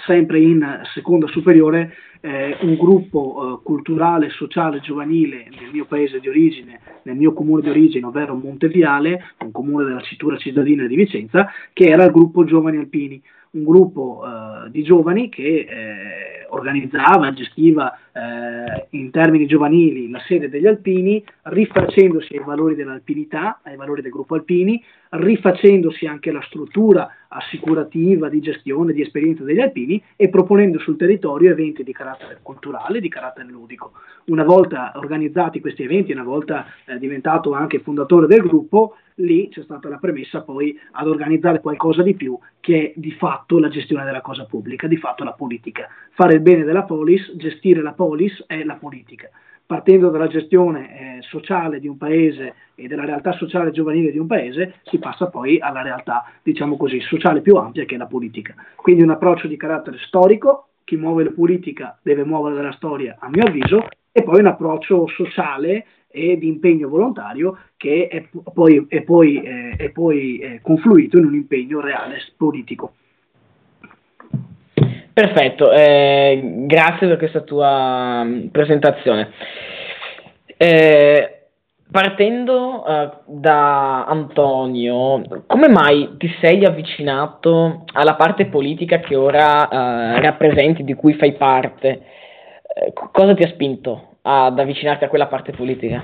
sempre 0.05 0.39
in 0.39 0.81
seconda 0.93 1.27
superiore 1.27 1.93
eh, 2.21 2.57
un 2.61 2.75
gruppo 2.75 3.59
eh, 3.59 3.63
culturale, 3.63 4.29
sociale, 4.29 4.79
giovanile 4.81 5.47
nel 5.49 5.71
mio 5.71 5.85
paese 5.85 6.19
di 6.19 6.27
origine, 6.27 6.79
nel 7.03 7.15
mio 7.15 7.33
comune 7.33 7.61
di 7.61 7.69
origine, 7.69 8.05
ovvero 8.05 8.35
Monteviale, 8.35 9.33
un 9.39 9.51
comune 9.51 9.85
della 9.85 10.01
città 10.01 10.37
cittadina 10.37 10.85
di 10.85 10.95
Vicenza, 10.95 11.49
che 11.73 11.87
era 11.87 12.05
il 12.05 12.11
gruppo 12.11 12.43
Giovani 12.43 12.77
Alpini, 12.77 13.21
un 13.51 13.63
gruppo 13.63 14.21
eh, 14.23 14.69
di 14.69 14.83
giovani 14.83 15.29
che 15.29 15.65
eh, 15.67 16.29
organizzava, 16.49 17.33
gestiva 17.33 17.97
eh, 18.11 18.87
in 18.91 19.11
termini 19.11 19.45
giovanili 19.45 20.09
la 20.09 20.21
sede 20.27 20.49
degli 20.49 20.67
alpini, 20.67 21.23
rifacendosi 21.43 22.35
ai 22.35 22.43
valori 22.43 22.75
dell'alpinità, 22.75 23.59
ai 23.63 23.75
valori 23.75 24.01
del 24.01 24.11
gruppo 24.11 24.35
alpini, 24.35 24.83
rifacendosi 25.09 26.05
anche 26.05 26.31
la 26.31 26.41
struttura 26.43 27.09
assicurativa 27.27 28.29
di 28.29 28.39
gestione, 28.39 28.93
di 28.93 29.01
esperienza 29.01 29.43
degli 29.43 29.59
alpini 29.59 30.01
e 30.15 30.29
proponendo 30.29 30.79
sul 30.79 30.97
territorio 30.97 31.51
eventi 31.51 31.83
di 31.83 31.93
carattere 31.93 32.39
culturale, 32.41 32.99
di 32.99 33.09
carattere 33.09 33.47
ludico. 33.49 33.93
Una 34.25 34.43
volta 34.43 34.91
organizzati 34.95 35.59
questi 35.59 35.83
eventi, 35.83 36.11
una 36.11 36.23
volta 36.23 36.65
eh, 36.85 36.97
diventato 36.97 37.53
anche 37.53 37.79
fondatore 37.79 38.27
del 38.27 38.41
gruppo, 38.41 38.95
lì 39.19 39.49
c'è 39.49 39.63
stata 39.63 39.89
la 39.89 39.97
premessa 39.97 40.41
poi 40.41 40.77
ad 40.91 41.07
organizzare 41.07 41.61
qualcosa 41.61 42.03
di 42.03 42.15
più 42.15 42.37
che 42.59 42.91
è 42.91 42.93
di 42.95 43.11
fatto 43.11 43.59
la 43.59 43.69
gestione 43.69 44.05
della 44.05 44.21
cosa 44.21 44.45
pubblica, 44.45 44.87
di 44.87 44.97
fatto 44.97 45.23
la 45.23 45.33
politica. 45.33 45.87
Fare 46.11 46.35
il 46.35 46.41
bene 46.41 46.63
della 46.63 46.83
polis, 46.83 47.35
gestire 47.35 47.81
la 47.81 47.93
polis 47.93 48.43
è 48.47 48.63
la 48.63 48.75
politica. 48.75 49.29
Partendo 49.65 50.09
dalla 50.09 50.27
gestione 50.27 51.17
eh, 51.17 51.21
sociale 51.21 51.79
di 51.79 51.87
un 51.87 51.95
paese 51.95 52.55
e 52.73 52.87
della 52.87 53.05
realtà 53.05 53.33
sociale 53.33 53.69
giovanile 53.69 54.11
di 54.11 54.17
un 54.17 54.25
paese, 54.25 54.75
si 54.83 54.97
passa 54.97 55.27
poi 55.27 55.59
alla 55.59 55.83
realtà, 55.83 56.25
diciamo 56.41 56.75
così, 56.75 56.99
sociale 57.01 57.41
più 57.41 57.55
ampia 57.55 57.85
che 57.85 57.93
è 57.93 57.97
la 57.97 58.07
politica. 58.07 58.55
Quindi 58.75 59.03
un 59.03 59.11
approccio 59.11 59.47
di 59.47 59.57
carattere 59.57 59.97
storico, 59.99 60.69
chi 60.83 60.95
muove 60.95 61.25
la 61.25 61.31
politica 61.31 61.99
deve 62.01 62.25
muovere 62.25 62.63
la 62.63 62.71
storia, 62.71 63.17
a 63.19 63.29
mio 63.29 63.45
avviso, 63.45 63.87
e 64.11 64.23
poi 64.23 64.39
un 64.39 64.47
approccio 64.47 65.07
sociale 65.07 65.85
e 66.11 66.37
di 66.37 66.47
impegno 66.47 66.89
volontario 66.89 67.57
che 67.77 68.07
è 68.07 68.27
poi, 68.53 68.85
è 68.89 69.01
poi, 69.01 69.41
eh, 69.41 69.75
è 69.77 69.89
poi 69.89 70.39
eh, 70.39 70.59
confluito 70.61 71.17
in 71.17 71.25
un 71.25 71.35
impegno 71.35 71.79
reale 71.79 72.17
politico. 72.35 72.93
Perfetto, 75.13 75.71
eh, 75.71 76.41
grazie 76.65 77.07
per 77.07 77.17
questa 77.17 77.41
tua 77.41 78.23
mm, 78.23 78.47
presentazione. 78.47 79.31
Eh, 80.57 81.39
partendo 81.91 82.83
uh, 82.85 83.09
da 83.25 84.05
Antonio, 84.05 85.21
come 85.47 85.67
mai 85.67 86.15
ti 86.17 86.29
sei 86.39 86.63
avvicinato 86.63 87.83
alla 87.93 88.15
parte 88.15 88.45
politica 88.45 88.99
che 88.99 89.15
ora 89.15 89.67
uh, 89.67 90.21
rappresenti, 90.21 90.83
di 90.83 90.93
cui 90.93 91.13
fai 91.13 91.33
parte? 91.33 92.01
Eh, 92.73 92.93
cosa 92.93 93.33
ti 93.33 93.43
ha 93.43 93.49
spinto 93.49 94.08
ad 94.21 94.59
avvicinarti 94.59 95.03
a 95.03 95.09
quella 95.09 95.27
parte 95.27 95.51
politica? 95.51 96.03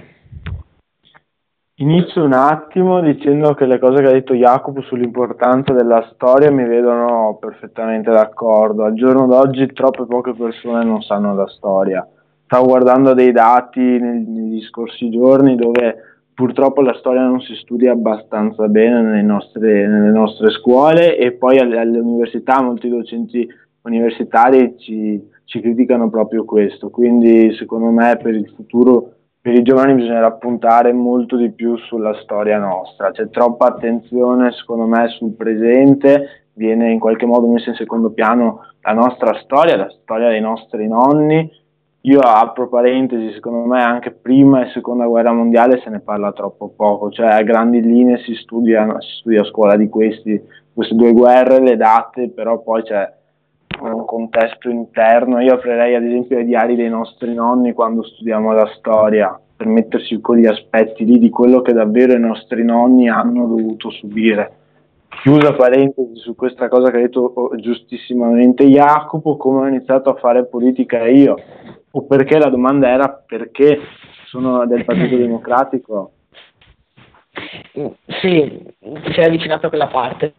Inizio 1.80 2.24
un 2.24 2.32
attimo 2.32 3.02
dicendo 3.02 3.54
che 3.54 3.66
le 3.66 3.80
cose 3.80 4.02
che 4.02 4.08
ha 4.08 4.14
detto 4.14 4.34
Jacopo 4.34 4.82
sull'importanza 4.82 5.74
della 5.74 6.10
storia 6.14 6.50
mi 6.50 6.64
vedono 6.64 7.38
perfettamente 7.38 8.12
d'accordo. 8.12 8.86
Al 8.86 8.94
giorno 8.94 9.28
d'oggi 9.28 9.74
troppe 9.74 10.06
poche 10.06 10.34
persone 10.34 10.86
non 10.86 11.02
sanno 11.02 11.36
la 11.36 11.48
storia. 11.48 12.08
Stavo 12.46 12.68
guardando 12.68 13.14
dei 13.14 13.34
dati 13.34 13.82
negli 13.82 14.62
scorsi 14.62 15.10
giorni 15.10 15.56
dove 15.56 16.16
purtroppo 16.34 16.82
la 16.82 16.94
storia 16.94 17.24
non 17.24 17.42
si 17.42 17.56
studia 17.56 17.92
abbastanza 17.92 18.68
bene 18.68 19.02
nelle 19.02 19.22
nostre, 19.22 19.86
nelle 19.88 20.12
nostre 20.12 20.52
scuole 20.52 21.18
e 21.18 21.34
poi 21.34 21.58
alle, 21.58 21.80
alle, 21.80 22.00
università 22.00 22.62
molti 22.62 22.88
docenti 22.88 23.46
universitari 23.82 24.78
ci, 24.78 25.22
ci 25.46 25.62
criticano 25.62 26.10
proprio 26.10 26.44
questo. 26.44 26.90
Quindi 26.90 27.56
secondo 27.56 27.90
me 27.90 28.18
per 28.22 28.34
il 28.36 28.52
futuro 28.56 29.16
per 29.46 29.54
i 29.54 29.62
giovani 29.62 29.94
bisognerà 29.94 30.32
puntare 30.32 30.92
molto 30.92 31.38
di 31.38 31.52
più 31.52 31.78
sulla 31.78 32.16
storia 32.24 32.58
nostra, 32.58 33.12
c'è 33.12 33.30
troppa 33.30 33.68
attenzione 33.68 34.52
secondo 34.54 34.88
me 34.88 35.08
sul 35.10 35.36
presente, 35.36 36.48
viene 36.54 36.90
in 36.90 36.98
qualche 36.98 37.28
modo 37.28 37.46
messa 37.46 37.70
in 37.70 37.76
secondo 37.76 38.10
piano 38.10 38.62
la 38.82 38.94
nostra 38.94 39.36
storia, 39.44 39.78
la 39.78 39.94
storia 40.02 40.30
dei 40.30 40.42
nostri 40.42 40.88
nonni. 40.88 41.48
Io 42.02 42.22
apro 42.22 42.70
parentesi, 42.70 43.34
secondo 43.34 43.68
me 43.68 43.84
anche 43.84 44.10
prima 44.10 44.66
e 44.66 44.72
seconda 44.72 45.06
guerra 45.06 45.32
mondiale 45.32 45.80
se 45.84 45.92
ne 45.92 46.00
parla 46.00 46.32
troppo 46.32 46.74
poco, 46.76 47.12
cioè 47.12 47.28
a 47.28 47.44
grandi 47.44 47.82
linee 47.82 48.18
si 48.24 48.34
studia, 48.34 49.00
si 49.00 49.18
studia 49.20 49.42
a 49.42 49.46
scuola 49.46 49.76
di 49.76 49.90
questi, 49.90 50.42
queste 50.74 50.96
due 50.96 51.12
guerre, 51.14 51.60
le 51.60 51.76
date, 51.76 52.30
però 52.30 52.64
poi 52.64 52.82
c'è 52.82 53.14
un 53.80 54.06
contesto 54.06 54.70
interno. 54.70 55.40
Io 55.42 55.54
aprirei 55.54 55.96
ad 55.96 56.04
esempio 56.04 56.40
i 56.40 56.46
diari 56.46 56.76
dei 56.76 56.90
nostri 56.90 57.34
nonni 57.34 57.74
quando 57.74 58.04
studiamo 58.04 58.52
la 58.54 58.70
storia, 58.78 59.40
per 59.56 59.68
mettersi 59.68 60.20
quegli 60.20 60.46
aspetti 60.46 61.06
lì 61.06 61.20
di 61.20 61.30
quello 61.30 61.62
che 61.62 61.74
davvero 61.74 62.14
i 62.14 62.20
nostri 62.20 62.64
nonni 62.64 63.10
hanno 63.10 63.48
dovuto 63.48 63.90
subire. 63.92 64.58
Chiusa 65.22 65.54
parentesi 65.54 66.18
su 66.18 66.36
questa 66.36 66.68
cosa 66.68 66.92
che 66.92 66.98
ha 66.98 67.02
detto 67.02 67.22
oh, 67.22 67.56
giustissimamente 67.56 68.66
Jacopo, 68.66 69.38
come 69.38 69.62
ho 69.62 69.68
iniziato 69.68 70.10
a 70.10 70.16
fare 70.16 70.46
politica 70.46 71.08
io, 71.08 71.36
o 71.92 72.06
perché 72.06 72.38
la 72.38 72.50
domanda 72.50 72.90
era 72.90 73.10
perché 73.26 73.80
sono 74.26 74.66
del 74.68 74.84
Partito 74.84 75.16
Democratico. 75.18 76.12
Sì, 77.72 78.74
ti 78.80 79.14
sei 79.14 79.26
avvicinato 79.26 79.68
a 79.68 79.70
quella 79.70 79.88
parte. 79.88 80.34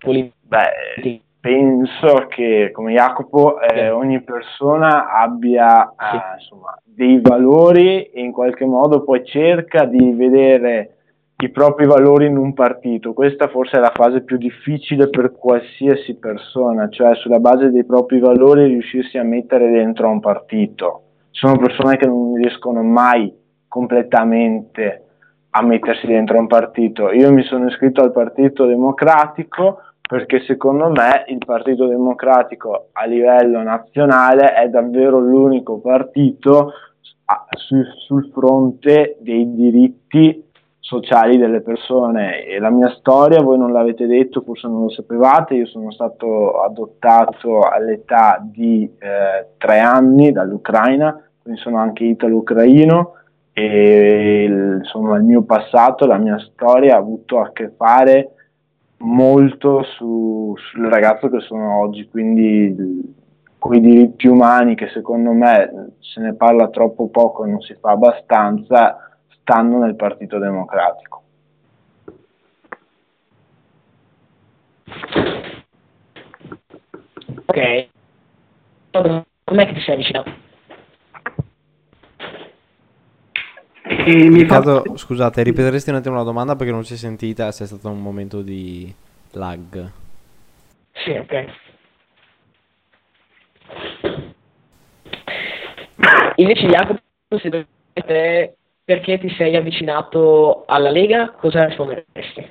Beh, 0.00 1.20
penso 1.40 2.26
che 2.28 2.70
come 2.72 2.94
Jacopo 2.94 3.60
eh, 3.60 3.90
ogni 3.90 4.22
persona 4.22 5.10
abbia 5.10 5.88
eh, 5.88 6.40
insomma, 6.40 6.76
dei 6.82 7.20
valori 7.20 8.04
e 8.04 8.20
in 8.20 8.32
qualche 8.32 8.64
modo 8.64 9.02
poi 9.04 9.24
cerca 9.24 9.84
di 9.84 10.12
vedere 10.12 10.94
i 11.40 11.50
propri 11.50 11.86
valori 11.86 12.26
in 12.26 12.36
un 12.36 12.52
partito. 12.52 13.12
Questa 13.12 13.46
forse 13.46 13.76
è 13.76 13.80
la 13.80 13.92
fase 13.94 14.22
più 14.22 14.36
difficile 14.36 15.08
per 15.08 15.32
qualsiasi 15.32 16.16
persona, 16.16 16.88
cioè 16.88 17.14
sulla 17.14 17.38
base 17.38 17.70
dei 17.70 17.84
propri 17.84 18.18
valori 18.18 18.66
riuscirsi 18.66 19.18
a 19.18 19.22
mettere 19.22 19.70
dentro 19.70 20.08
un 20.08 20.18
partito. 20.18 21.02
Ci 21.30 21.46
sono 21.46 21.56
persone 21.58 21.96
che 21.96 22.06
non 22.06 22.34
riescono 22.34 22.82
mai 22.82 23.32
completamente 23.68 25.04
a 25.50 25.62
mettersi 25.62 26.06
dentro 26.08 26.38
un 26.38 26.48
partito. 26.48 27.12
Io 27.12 27.32
mi 27.32 27.44
sono 27.44 27.68
iscritto 27.68 28.02
al 28.02 28.12
Partito 28.12 28.66
Democratico 28.66 29.82
perché 30.08 30.40
secondo 30.46 30.88
me 30.88 31.24
il 31.26 31.44
Partito 31.44 31.86
Democratico 31.86 32.88
a 32.92 33.04
livello 33.04 33.62
nazionale 33.62 34.54
è 34.54 34.66
davvero 34.70 35.20
l'unico 35.20 35.80
partito 35.80 36.72
sul, 37.50 37.86
sul 38.06 38.30
fronte 38.32 39.18
dei 39.20 39.52
diritti 39.52 40.46
sociali 40.80 41.36
delle 41.36 41.60
persone. 41.60 42.42
E 42.46 42.58
la 42.58 42.70
mia 42.70 42.88
storia 42.98 43.42
voi 43.42 43.58
non 43.58 43.70
l'avete 43.70 44.06
detto 44.06 44.40
forse 44.40 44.66
non 44.66 44.84
lo 44.84 44.88
sapevate 44.88 45.56
io 45.56 45.66
sono 45.66 45.90
stato 45.90 46.62
adottato 46.62 47.68
all'età 47.68 48.42
di 48.42 48.90
eh, 48.98 49.48
tre 49.58 49.78
anni 49.78 50.32
dall'Ucraina 50.32 51.22
quindi 51.42 51.60
sono 51.60 51.76
anche 51.76 52.04
italo-ucraino 52.04 53.12
e 53.52 54.44
il, 54.44 54.78
insomma 54.78 55.18
il 55.18 55.24
mio 55.24 55.42
passato 55.42 56.06
la 56.06 56.16
mia 56.16 56.38
storia 56.38 56.94
ha 56.94 56.98
avuto 56.98 57.40
a 57.40 57.50
che 57.52 57.72
fare 57.76 58.32
molto 58.98 59.82
su, 59.82 60.54
sul 60.56 60.86
ragazzo 60.86 61.28
che 61.28 61.40
sono 61.40 61.80
oggi, 61.80 62.08
quindi 62.08 63.14
con 63.58 63.74
i 63.74 63.80
diritti 63.80 64.28
umani 64.28 64.74
che 64.74 64.88
secondo 64.88 65.32
me 65.32 65.94
se 66.00 66.20
ne 66.20 66.34
parla 66.34 66.68
troppo 66.68 67.08
poco 67.08 67.44
e 67.44 67.50
non 67.50 67.60
si 67.60 67.74
fa 67.74 67.90
abbastanza, 67.90 69.18
stanno 69.40 69.78
nel 69.78 69.96
Partito 69.96 70.38
Democratico. 70.38 71.22
Ok, 77.46 77.88
com'è 78.90 79.66
che 79.66 79.74
ti 79.74 79.80
E 84.10 84.30
mi 84.30 84.46
caso, 84.46 84.82
fa... 84.84 84.96
Scusate, 84.96 85.42
ripeteresti 85.42 85.90
un 85.90 85.96
attimo 85.96 86.14
la 86.14 86.22
domanda 86.22 86.56
perché 86.56 86.72
non 86.72 86.82
si 86.82 86.94
è 86.94 86.96
sentita 86.96 87.52
se 87.52 87.64
è 87.64 87.66
stato 87.66 87.90
un 87.90 88.00
momento 88.00 88.40
di 88.40 88.90
lag. 89.32 89.90
Sì, 90.92 91.10
ok. 91.10 91.46
Invece 96.36 96.66
Jacopo, 96.68 97.00
se 97.36 97.66
te 97.92 98.54
perché 98.82 99.18
ti 99.18 99.28
sei 99.36 99.54
avvicinato 99.56 100.64
alla 100.66 100.90
Lega, 100.90 101.32
cosa 101.32 101.66
risponderesti? 101.66 102.46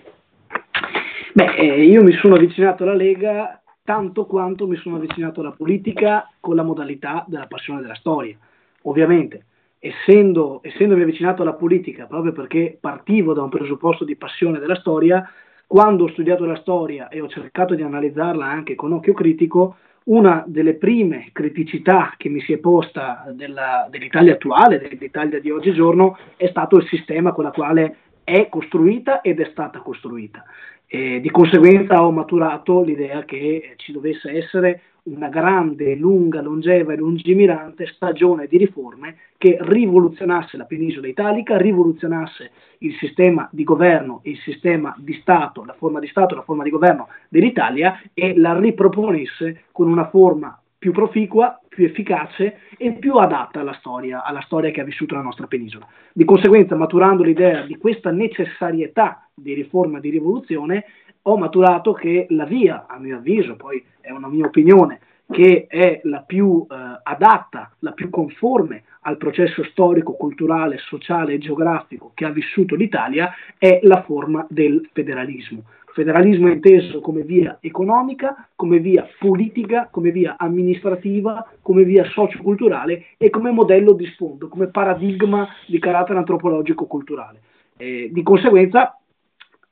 Beh, 1.33 1.55
eh, 1.55 1.83
io 1.85 2.03
mi 2.03 2.13
sono 2.21 2.35
avvicinato 2.35 2.83
alla 2.83 2.93
Lega 2.93 3.59
tanto 3.83 4.27
quanto 4.27 4.67
mi 4.67 4.75
sono 4.75 4.97
avvicinato 4.97 5.39
alla 5.39 5.55
politica 5.57 6.29
con 6.39 6.55
la 6.55 6.61
modalità 6.61 7.25
della 7.27 7.47
passione 7.47 7.81
della 7.81 7.95
storia, 7.95 8.37
ovviamente 8.83 9.45
essendo, 9.79 10.59
essendomi 10.63 11.01
avvicinato 11.01 11.41
alla 11.41 11.53
politica 11.53 12.05
proprio 12.05 12.31
perché 12.31 12.77
partivo 12.79 13.33
da 13.33 13.43
un 13.43 13.49
presupposto 13.49 14.03
di 14.05 14.15
passione 14.15 14.59
della 14.59 14.75
storia, 14.75 15.29
quando 15.65 16.05
ho 16.05 16.09
studiato 16.09 16.45
la 16.45 16.55
storia 16.55 17.09
e 17.09 17.21
ho 17.21 17.27
cercato 17.27 17.75
di 17.75 17.83
analizzarla 17.83 18.45
anche 18.45 18.75
con 18.75 18.93
occhio 18.93 19.13
critico, 19.13 19.77
una 20.05 20.43
delle 20.47 20.75
prime 20.75 21.29
criticità 21.33 22.13
che 22.15 22.29
mi 22.29 22.39
si 22.39 22.53
è 22.53 22.57
posta 22.57 23.25
della, 23.33 23.87
dell'Italia 23.89 24.33
attuale, 24.33 24.79
dell'Italia 24.79 25.39
di 25.41 25.51
oggigiorno, 25.51 26.17
è 26.37 26.47
stato 26.47 26.77
il 26.77 26.87
sistema 26.87 27.33
con 27.33 27.45
il 27.45 27.51
quale 27.51 27.97
è 28.23 28.47
costruita 28.49 29.21
ed 29.21 29.41
è 29.41 29.49
stata 29.51 29.79
costruita. 29.79 30.45
E 30.85 31.19
di 31.19 31.29
conseguenza 31.29 32.01
ho 32.01 32.11
maturato 32.11 32.81
l'idea 32.81 33.25
che 33.25 33.73
ci 33.75 33.91
dovesse 33.91 34.31
essere 34.31 34.81
una 35.07 35.29
grande, 35.29 35.95
lunga, 35.95 36.41
longeva 36.41 36.93
e 36.93 36.97
lungimirante 36.97 37.87
stagione 37.87 38.47
di 38.47 38.57
riforme 38.57 39.15
che 39.37 39.57
rivoluzionasse 39.59 40.57
la 40.57 40.65
penisola 40.65 41.07
italica, 41.07 41.57
rivoluzionasse 41.57 42.51
il 42.79 42.93
sistema 42.95 43.47
di 43.51 43.63
governo, 43.63 44.21
il 44.23 44.37
sistema 44.37 44.93
di 44.97 45.13
Stato, 45.13 45.63
la 45.63 45.73
forma 45.73 45.99
di 45.99 46.07
Stato, 46.07 46.35
la 46.35 46.41
forma 46.41 46.63
di 46.63 46.69
governo 46.69 47.07
dell'Italia 47.29 48.01
e 48.13 48.37
la 48.37 48.57
riproponesse 48.57 49.63
con 49.71 49.89
una 49.89 50.09
forma 50.09 50.59
più 50.77 50.91
proficua, 50.91 51.59
più 51.67 51.85
efficace 51.85 52.59
e 52.77 52.93
più 52.93 53.13
adatta 53.13 53.61
alla 53.61 53.73
storia, 53.73 54.23
alla 54.23 54.41
storia 54.41 54.71
che 54.71 54.81
ha 54.81 54.83
vissuto 54.83 55.15
la 55.15 55.21
nostra 55.21 55.47
penisola. 55.47 55.87
Di 56.13 56.23
conseguenza, 56.23 56.75
maturando 56.75 57.23
l'idea 57.23 57.63
di 57.65 57.77
questa 57.77 58.11
necessarietà 58.11 59.27
di 59.33 59.53
riforma, 59.53 59.99
di 59.99 60.09
rivoluzione, 60.09 60.85
ho 61.29 61.37
maturato 61.37 61.93
che 61.93 62.25
la 62.29 62.45
via, 62.45 62.85
a 62.87 62.97
mio 62.97 63.17
avviso, 63.17 63.55
poi 63.55 63.83
è 63.99 64.11
una 64.11 64.27
mia 64.27 64.45
opinione, 64.45 64.99
che 65.29 65.65
è 65.67 65.99
la 66.03 66.23
più 66.25 66.65
eh, 66.69 66.75
adatta, 67.03 67.71
la 67.79 67.91
più 67.91 68.09
conforme 68.09 68.83
al 69.01 69.17
processo 69.17 69.63
storico, 69.65 70.13
culturale, 70.13 70.77
sociale 70.77 71.33
e 71.33 71.37
geografico 71.37 72.11
che 72.13 72.25
ha 72.25 72.29
vissuto 72.29 72.75
l'Italia, 72.75 73.33
è 73.57 73.79
la 73.83 74.03
forma 74.03 74.45
del 74.49 74.89
federalismo. 74.93 75.63
Federalismo 75.93 76.47
inteso 76.47 77.01
come 77.01 77.23
via 77.23 77.57
economica, 77.59 78.47
come 78.55 78.79
via 78.79 79.07
politica, 79.17 79.89
come 79.91 80.11
via 80.11 80.35
amministrativa, 80.37 81.45
come 81.61 81.83
via 81.83 82.05
socioculturale 82.05 83.05
e 83.17 83.29
come 83.29 83.51
modello 83.51 83.93
di 83.93 84.05
sfondo, 84.05 84.47
come 84.47 84.67
paradigma 84.67 85.47
di 85.65 85.79
carattere 85.79 86.19
antropologico-culturale. 86.19 87.41
Eh, 87.77 88.09
di 88.11 88.23
conseguenza 88.23 88.96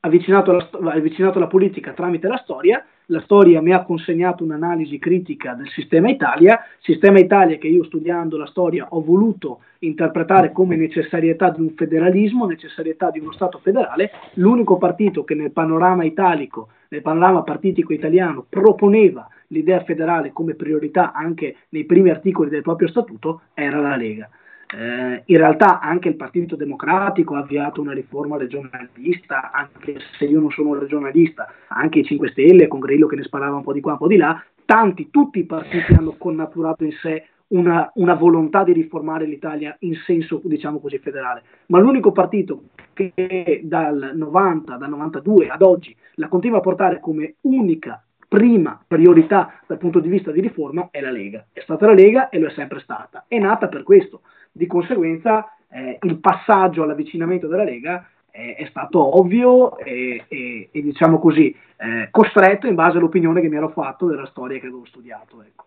avvicinato 0.06 0.50
alla, 0.50 0.92
avvicinato 0.92 1.38
alla 1.38 1.46
politica 1.46 1.92
tramite 1.92 2.28
la 2.28 2.40
storia, 2.42 2.84
la 3.06 3.20
storia 3.20 3.60
mi 3.60 3.72
ha 3.72 3.82
consegnato 3.82 4.42
un'analisi 4.42 4.98
critica 4.98 5.52
del 5.52 5.68
sistema 5.68 6.08
Italia, 6.08 6.60
sistema 6.80 7.18
Italia 7.18 7.56
che 7.58 7.68
io 7.68 7.84
studiando 7.84 8.36
la 8.36 8.46
storia 8.46 8.86
ho 8.90 9.02
voluto 9.02 9.60
interpretare 9.80 10.50
come 10.52 10.76
necessarietà 10.76 11.50
di 11.50 11.60
un 11.60 11.70
federalismo, 11.76 12.46
necessarietà 12.46 13.10
di 13.10 13.20
uno 13.20 13.32
Stato 13.32 13.58
federale, 13.58 14.10
l'unico 14.34 14.78
partito 14.78 15.22
che 15.24 15.34
nel 15.34 15.52
panorama 15.52 16.04
italico, 16.04 16.68
nel 16.88 17.02
panorama 17.02 17.42
partitico 17.42 17.92
italiano 17.92 18.44
proponeva 18.48 19.28
l'idea 19.48 19.82
federale 19.84 20.32
come 20.32 20.54
priorità 20.54 21.12
anche 21.12 21.56
nei 21.70 21.84
primi 21.84 22.10
articoli 22.10 22.50
del 22.50 22.62
proprio 22.62 22.88
statuto 22.88 23.42
era 23.54 23.80
la 23.80 23.96
Lega. 23.96 24.28
Eh, 24.74 25.22
in 25.24 25.36
realtà 25.36 25.80
anche 25.80 26.08
il 26.08 26.16
Partito 26.16 26.56
Democratico 26.56 27.34
ha 27.34 27.38
avviato 27.38 27.80
una 27.80 27.92
riforma 27.92 28.36
regionalista, 28.36 29.52
anche 29.52 29.98
se 30.18 30.24
io 30.24 30.40
non 30.40 30.50
sono 30.50 30.74
regionalista, 30.74 31.52
anche 31.68 32.00
i 32.00 32.04
5 32.04 32.30
Stelle 32.30 32.66
con 32.66 32.80
Grillo 32.80 33.06
che 33.06 33.16
ne 33.16 33.22
sparava 33.22 33.56
un 33.56 33.62
po' 33.62 33.72
di 33.72 33.80
qua, 33.80 33.92
un 33.92 33.98
po' 33.98 34.08
di 34.08 34.16
là, 34.16 34.42
tanti, 34.64 35.10
tutti 35.10 35.38
i 35.38 35.44
partiti 35.44 35.92
hanno 35.92 36.16
connaturato 36.18 36.84
in 36.84 36.92
sé 36.92 37.28
una, 37.48 37.90
una, 37.94 38.14
volontà 38.14 38.64
di 38.64 38.72
riformare 38.72 39.24
l'Italia 39.24 39.76
in 39.80 39.94
senso, 40.04 40.40
diciamo 40.42 40.80
così, 40.80 40.98
federale. 40.98 41.42
Ma 41.66 41.78
l'unico 41.78 42.10
partito 42.10 42.64
che 42.92 43.60
dal 43.62 44.12
90, 44.14 44.76
dal 44.76 44.88
92 44.88 45.48
ad 45.48 45.62
oggi 45.62 45.94
la 46.14 46.28
continua 46.28 46.58
a 46.58 46.62
portare 46.62 46.98
come 46.98 47.36
unica 47.42 48.02
prima 48.28 48.82
priorità 48.86 49.60
dal 49.66 49.78
punto 49.78 50.00
di 50.00 50.08
vista 50.08 50.30
di 50.30 50.40
riforma 50.40 50.88
è 50.90 51.00
la 51.00 51.10
Lega. 51.10 51.46
È 51.52 51.60
stata 51.60 51.86
la 51.86 51.94
Lega 51.94 52.28
e 52.28 52.38
lo 52.38 52.48
è 52.48 52.50
sempre 52.50 52.80
stata. 52.80 53.24
È 53.28 53.38
nata 53.38 53.68
per 53.68 53.82
questo, 53.82 54.22
di 54.52 54.66
conseguenza 54.66 55.56
eh, 55.68 55.98
il 56.02 56.18
passaggio 56.18 56.82
all'avvicinamento 56.82 57.46
della 57.46 57.64
Lega 57.64 58.08
eh, 58.30 58.54
è 58.54 58.66
stato 58.68 59.18
ovvio 59.18 59.78
e, 59.78 60.24
e, 60.28 60.68
e 60.70 60.82
diciamo 60.82 61.18
così, 61.18 61.54
eh, 61.76 62.08
costretto 62.10 62.66
in 62.66 62.74
base 62.74 62.98
all'opinione 62.98 63.40
che 63.40 63.48
mi 63.48 63.56
ero 63.56 63.70
fatto 63.70 64.06
della 64.06 64.26
storia 64.26 64.58
che 64.58 64.66
avevo 64.66 64.84
studiato. 64.84 65.42
Ecco. 65.42 65.64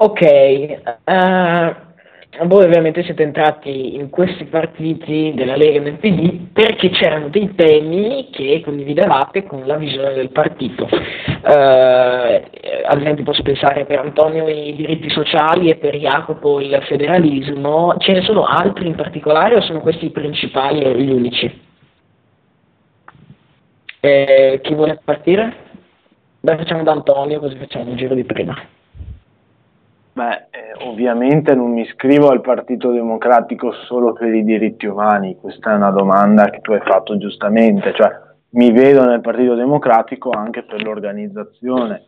Ok, 0.00 0.20
uh, 1.06 1.87
voi 2.44 2.64
ovviamente 2.64 3.02
siete 3.02 3.22
entrati 3.22 3.96
in 3.96 4.10
questi 4.10 4.44
partiti 4.44 5.32
della 5.34 5.56
Lega 5.56 5.78
e 5.78 5.82
del 5.82 5.96
PD 5.96 6.48
perché 6.52 6.90
c'erano 6.90 7.28
dei 7.28 7.54
temi 7.54 8.28
che 8.30 8.60
condividevate 8.62 9.44
con 9.44 9.66
la 9.66 9.76
visione 9.76 10.12
del 10.12 10.30
partito. 10.30 10.84
Uh, 10.84 12.42
ad 12.86 13.00
esempio 13.00 13.24
posso 13.24 13.42
pensare 13.42 13.86
per 13.86 13.98
Antonio 13.98 14.46
i 14.46 14.74
diritti 14.76 15.08
sociali 15.10 15.70
e 15.70 15.76
per 15.76 15.96
Jacopo 15.96 16.60
il 16.60 16.78
federalismo. 16.86 17.96
Ce 17.98 18.12
ne 18.12 18.22
sono 18.22 18.44
altri 18.44 18.86
in 18.86 18.94
particolare 18.94 19.56
o 19.56 19.60
sono 19.62 19.80
questi 19.80 20.06
i 20.06 20.10
principali 20.10 20.82
e 20.82 20.94
gli 21.00 21.10
unici? 21.10 21.60
Eh, 24.00 24.60
chi 24.62 24.74
vuole 24.74 25.00
partire? 25.02 25.56
Beh, 26.40 26.56
facciamo 26.56 26.84
da 26.84 26.92
Antonio 26.92 27.40
così 27.40 27.56
facciamo 27.56 27.90
un 27.90 27.96
giro 27.96 28.14
di 28.14 28.24
prima. 28.24 28.76
Beh, 30.18 30.46
eh, 30.50 30.84
ovviamente 30.84 31.54
non 31.54 31.70
mi 31.70 31.82
iscrivo 31.82 32.30
al 32.30 32.40
Partito 32.40 32.90
Democratico 32.90 33.70
solo 33.86 34.14
per 34.14 34.34
i 34.34 34.42
diritti 34.42 34.84
umani, 34.84 35.36
questa 35.40 35.70
è 35.70 35.76
una 35.76 35.92
domanda 35.92 36.50
che 36.50 36.60
tu 36.60 36.72
hai 36.72 36.80
fatto 36.80 37.16
giustamente, 37.18 37.92
cioè 37.94 38.10
mi 38.50 38.72
vedo 38.72 39.04
nel 39.04 39.20
Partito 39.20 39.54
Democratico 39.54 40.30
anche 40.30 40.64
per 40.64 40.82
l'organizzazione. 40.82 42.02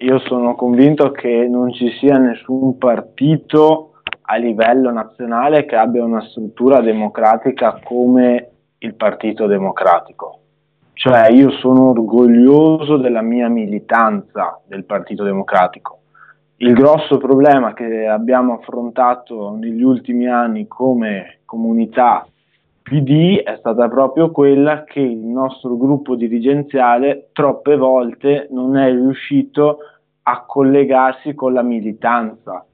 Io 0.00 0.18
sono 0.18 0.56
convinto 0.56 1.10
che 1.10 1.48
non 1.48 1.72
ci 1.72 1.88
sia 1.98 2.18
nessun 2.18 2.76
partito 2.76 3.92
a 4.20 4.36
livello 4.36 4.92
nazionale 4.92 5.64
che 5.64 5.74
abbia 5.74 6.04
una 6.04 6.20
struttura 6.20 6.82
democratica 6.82 7.80
come 7.82 8.50
il 8.76 8.92
Partito 8.92 9.46
Democratico. 9.46 10.40
Cioè 10.92 11.30
io 11.30 11.50
sono 11.52 11.92
orgoglioso 11.92 12.98
della 12.98 13.22
mia 13.22 13.48
militanza 13.48 14.60
del 14.66 14.84
Partito 14.84 15.24
Democratico 15.24 15.97
il 16.60 16.72
grosso 16.72 17.18
problema 17.18 17.72
che 17.72 18.06
abbiamo 18.06 18.54
affrontato 18.54 19.54
negli 19.56 19.82
ultimi 19.82 20.26
anni 20.26 20.66
come 20.66 21.38
comunità 21.44 22.26
PD 22.82 23.42
è 23.42 23.56
stata 23.58 23.86
proprio 23.88 24.30
quella 24.30 24.82
che 24.84 25.00
il 25.00 25.18
nostro 25.18 25.76
gruppo 25.76 26.16
dirigenziale 26.16 27.28
troppe 27.32 27.76
volte 27.76 28.48
non 28.50 28.76
è 28.76 28.90
riuscito 28.90 29.78
a 30.22 30.44
collegarsi 30.46 31.34
con 31.34 31.52
la 31.52 31.62
militanza. 31.62 32.64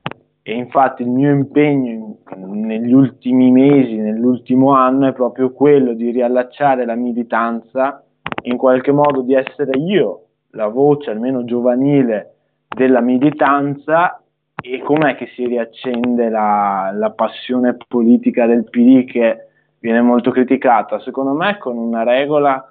E 0.41 0.55
infatti 0.55 1.03
il 1.03 1.11
mio 1.11 1.33
impegno 1.33 2.19
negli 2.37 2.93
ultimi 2.93 3.51
mesi, 3.51 3.97
nell'ultimo 3.97 4.73
anno 4.73 5.09
è 5.09 5.13
proprio 5.13 5.53
quello 5.53 5.95
di 5.95 6.11
riallacciare 6.11 6.85
la 6.85 6.95
militanza, 6.95 8.05
in 8.43 8.57
qualche 8.57 8.93
modo 8.93 9.23
di 9.23 9.35
essere 9.35 9.77
io 9.79 10.21
la 10.51 10.69
voce 10.69 11.11
almeno 11.11 11.45
giovanile 11.45 12.34
della 12.75 13.01
militanza 13.01 14.21
e 14.61 14.81
com'è 14.81 15.17
che 15.17 15.31
si 15.35 15.47
riaccende 15.47 16.29
la, 16.29 16.91
la, 16.95 17.11
passione 17.11 17.77
politica 17.89 18.47
del 18.47 18.65
PD 18.69 19.05
che 19.05 19.47
viene 19.79 20.01
molto 20.01 20.31
criticata? 20.31 21.01
Secondo 21.01 21.33
me 21.33 21.59
con 21.59 21.77
una 21.77 22.03
regola 22.03 22.65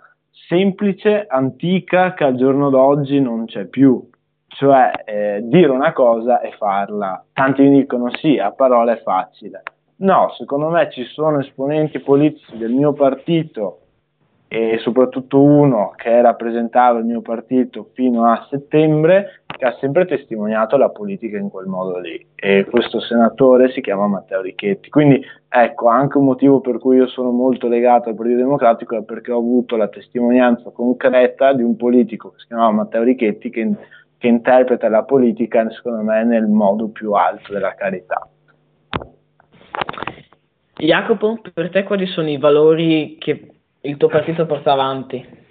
semplice, 0.48 1.26
antica, 1.28 2.14
che 2.14 2.24
al 2.24 2.36
giorno 2.36 2.70
d'oggi 2.70 3.20
non 3.20 3.46
c'è 3.46 3.66
più, 3.66 4.10
cioè 4.48 4.92
eh, 5.06 5.42
dire 5.44 5.70
una 5.70 5.94
cosa 5.94 6.42
e 6.42 6.52
farla. 6.58 7.24
Tanti 7.32 7.62
mi 7.64 7.80
dicono 7.80 8.10
sì, 8.18 8.38
a 8.40 8.52
parole 8.52 8.94
è 8.94 9.02
facile. 9.02 9.64
No, 9.98 10.34
secondo 10.38 10.70
me 10.70 10.90
ci 10.92 11.04
sono 11.06 11.40
esponenti 11.40 12.00
politici 12.00 12.58
del 12.58 12.72
mio 12.72 12.94
partito 12.94 13.83
e 14.54 14.78
soprattutto 14.78 15.42
uno 15.42 15.94
che 15.96 16.22
rappresentava 16.22 17.00
il 17.00 17.06
mio 17.06 17.22
partito 17.22 17.90
fino 17.94 18.26
a 18.26 18.46
settembre 18.52 19.42
che 19.48 19.66
ha 19.66 19.76
sempre 19.80 20.06
testimoniato 20.06 20.78
la 20.78 20.90
politica 20.90 21.40
in 21.40 21.50
quel 21.50 21.66
modo 21.66 21.98
lì 21.98 22.24
e 22.36 22.68
questo 22.70 23.00
senatore 23.00 23.72
si 23.72 23.82
chiama 23.82 24.06
Matteo 24.06 24.42
Richetti 24.42 24.92
quindi 24.92 25.20
ecco 25.50 25.88
anche 25.88 26.20
un 26.20 26.26
motivo 26.26 26.62
per 26.62 26.78
cui 26.78 26.98
io 26.98 27.08
sono 27.08 27.32
molto 27.32 27.68
legato 27.68 28.10
al 28.10 28.16
Partito 28.16 28.38
Democratico 28.38 28.96
è 28.96 29.02
perché 29.02 29.32
ho 29.32 29.40
avuto 29.40 29.76
la 29.76 29.88
testimonianza 29.88 30.70
concreta 30.70 31.52
di 31.54 31.64
un 31.64 31.76
politico 31.76 32.30
che 32.30 32.42
si 32.42 32.46
chiamava 32.46 32.74
Matteo 32.74 33.02
Richetti 33.02 33.50
che, 33.50 33.72
che 34.20 34.28
interpreta 34.28 34.88
la 34.88 35.02
politica, 35.02 35.68
secondo 35.72 36.04
me, 36.04 36.24
nel 36.24 36.46
modo 36.46 36.90
più 36.90 37.14
alto 37.14 37.52
della 37.54 37.74
carità. 37.74 38.28
Jacopo, 40.76 41.40
per 41.54 41.70
te 41.70 41.84
quali 41.84 42.06
sono 42.08 42.30
i 42.30 42.38
valori 42.38 43.16
che 43.20 43.53
il 43.86 43.98
tuo 43.98 44.08
partito 44.08 44.46
porta 44.46 44.72
avanti? 44.72 45.42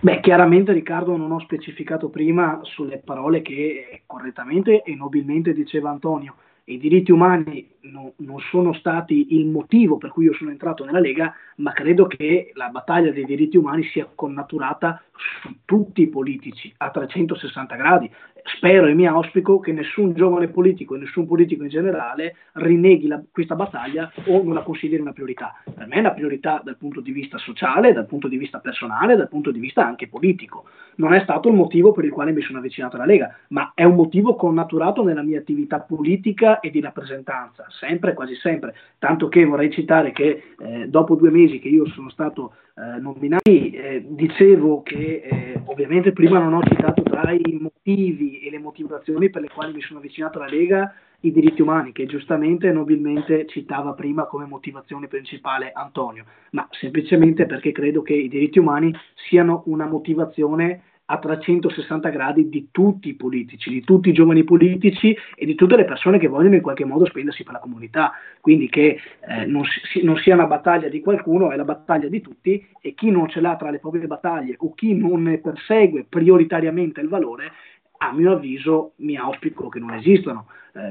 Beh, 0.00 0.20
chiaramente 0.20 0.72
Riccardo 0.72 1.16
non 1.16 1.32
ho 1.32 1.40
specificato 1.40 2.10
prima 2.10 2.60
sulle 2.62 2.98
parole 2.98 3.40
che 3.40 4.02
correttamente 4.04 4.82
e 4.82 4.94
nobilmente 4.94 5.54
diceva 5.54 5.90
Antonio. 5.90 6.34
I 6.64 6.76
diritti 6.76 7.10
umani 7.12 7.66
no, 7.82 8.12
non 8.16 8.38
sono 8.50 8.74
stati 8.74 9.34
il 9.34 9.46
motivo 9.46 9.96
per 9.96 10.10
cui 10.10 10.26
io 10.26 10.34
sono 10.34 10.50
entrato 10.50 10.84
nella 10.84 11.00
Lega, 11.00 11.34
ma 11.56 11.72
credo 11.72 12.06
che 12.06 12.50
la 12.54 12.68
battaglia 12.68 13.10
dei 13.10 13.24
diritti 13.24 13.56
umani 13.56 13.84
sia 13.84 14.06
connaturata 14.14 15.02
su 15.40 15.56
tutti 15.64 16.02
i 16.02 16.08
politici 16.08 16.70
a 16.76 16.90
360 16.90 17.74
gradi 17.74 18.10
spero 18.56 18.86
e 18.86 18.94
mi 18.94 19.06
auspico 19.06 19.60
che 19.60 19.72
nessun 19.72 20.14
giovane 20.14 20.48
politico 20.48 20.94
e 20.94 20.98
nessun 20.98 21.26
politico 21.26 21.62
in 21.62 21.68
generale 21.68 22.36
rinneghi 22.52 23.06
la, 23.06 23.22
questa 23.30 23.54
battaglia 23.54 24.12
o 24.26 24.42
non 24.42 24.54
la 24.54 24.62
consideri 24.62 25.00
una 25.00 25.12
priorità. 25.12 25.54
Per 25.64 25.86
me 25.86 25.96
è 25.96 26.00
una 26.00 26.12
priorità 26.12 26.60
dal 26.64 26.76
punto 26.76 27.00
di 27.00 27.12
vista 27.12 27.38
sociale, 27.38 27.92
dal 27.92 28.06
punto 28.06 28.28
di 28.28 28.36
vista 28.36 28.58
personale, 28.58 29.16
dal 29.16 29.28
punto 29.28 29.50
di 29.50 29.58
vista 29.58 29.86
anche 29.86 30.08
politico. 30.08 30.64
Non 30.96 31.14
è 31.14 31.20
stato 31.20 31.48
il 31.48 31.54
motivo 31.54 31.92
per 31.92 32.04
il 32.04 32.10
quale 32.10 32.32
mi 32.32 32.42
sono 32.42 32.58
avvicinato 32.58 32.96
alla 32.96 33.04
Lega, 33.04 33.34
ma 33.48 33.72
è 33.74 33.84
un 33.84 33.94
motivo 33.94 34.34
connaturato 34.34 35.04
nella 35.04 35.22
mia 35.22 35.38
attività 35.38 35.80
politica 35.80 36.60
e 36.60 36.70
di 36.70 36.80
rappresentanza, 36.80 37.66
sempre, 37.68 38.14
quasi 38.14 38.34
sempre. 38.34 38.74
Tanto 38.98 39.28
che 39.28 39.44
vorrei 39.44 39.70
citare 39.70 40.12
che 40.12 40.54
eh, 40.58 40.88
dopo 40.88 41.14
due 41.14 41.30
mesi 41.30 41.58
che 41.60 41.68
io 41.68 41.86
sono 41.88 42.10
stato 42.10 42.54
eh, 42.78 43.00
nominato, 43.00 43.50
eh, 43.50 44.04
dicevo 44.06 44.82
che 44.82 45.22
eh, 45.24 45.60
ovviamente 45.64 46.12
prima 46.12 46.38
non 46.38 46.54
ho 46.54 46.62
citato 46.62 47.02
tra 47.02 47.32
i 47.32 47.58
motivi 47.60 48.38
e 48.40 48.50
le 48.50 48.58
motivazioni 48.58 49.30
per 49.30 49.42
le 49.42 49.48
quali 49.48 49.72
mi 49.72 49.80
sono 49.80 49.98
avvicinato 49.98 50.38
alla 50.38 50.48
Lega 50.48 50.94
i 51.20 51.32
diritti 51.32 51.60
umani, 51.60 51.90
che 51.90 52.06
giustamente 52.06 52.68
e 52.68 52.72
nobilmente 52.72 53.46
citava 53.48 53.94
prima 53.94 54.26
come 54.26 54.46
motivazione 54.46 55.08
principale 55.08 55.72
Antonio, 55.72 56.24
ma 56.52 56.68
semplicemente 56.70 57.46
perché 57.46 57.72
credo 57.72 58.02
che 58.02 58.14
i 58.14 58.28
diritti 58.28 58.60
umani 58.60 58.94
siano 59.28 59.64
una 59.66 59.86
motivazione 59.86 60.82
a 61.10 61.18
360 61.18 62.08
gradi 62.10 62.48
di 62.48 62.68
tutti 62.70 63.08
i 63.08 63.14
politici, 63.14 63.70
di 63.70 63.82
tutti 63.82 64.10
i 64.10 64.12
giovani 64.12 64.44
politici 64.44 65.16
e 65.34 65.46
di 65.46 65.54
tutte 65.54 65.76
le 65.76 65.84
persone 65.84 66.18
che 66.18 66.26
vogliono 66.26 66.56
in 66.56 66.60
qualche 66.60 66.84
modo 66.84 67.06
spendersi 67.06 67.44
per 67.44 67.54
la 67.54 67.60
comunità. 67.60 68.12
Quindi 68.40 68.68
che 68.68 68.98
eh, 69.26 69.46
non, 69.46 69.64
si, 69.64 70.02
non, 70.02 70.16
sia 70.16 70.34
una 70.34 70.46
battaglia 70.46 70.88
di 70.88 71.00
qualcuno, 71.00 71.50
è 71.50 71.56
la 71.56 71.64
battaglia 71.64 72.08
di 72.08 72.20
tutti 72.20 72.66
e 72.80 72.94
chi 72.94 73.10
non 73.10 73.28
ce 73.28 73.40
l'ha 73.40 73.56
tra 73.56 73.70
le 73.70 73.78
proprie 73.78 74.06
battaglie 74.06 74.56
o 74.58 74.74
chi 74.74 74.94
non 74.94 75.22
ne 75.22 75.38
persegue 75.38 76.04
prioritariamente 76.08 77.00
il 77.00 77.08
valore 77.08 77.52
a 78.00 78.12
mio 78.12 78.32
avviso 78.32 78.92
mi 78.96 79.16
auspico 79.16 79.68
che 79.68 79.78
non 79.78 79.92
esistano 79.94 80.46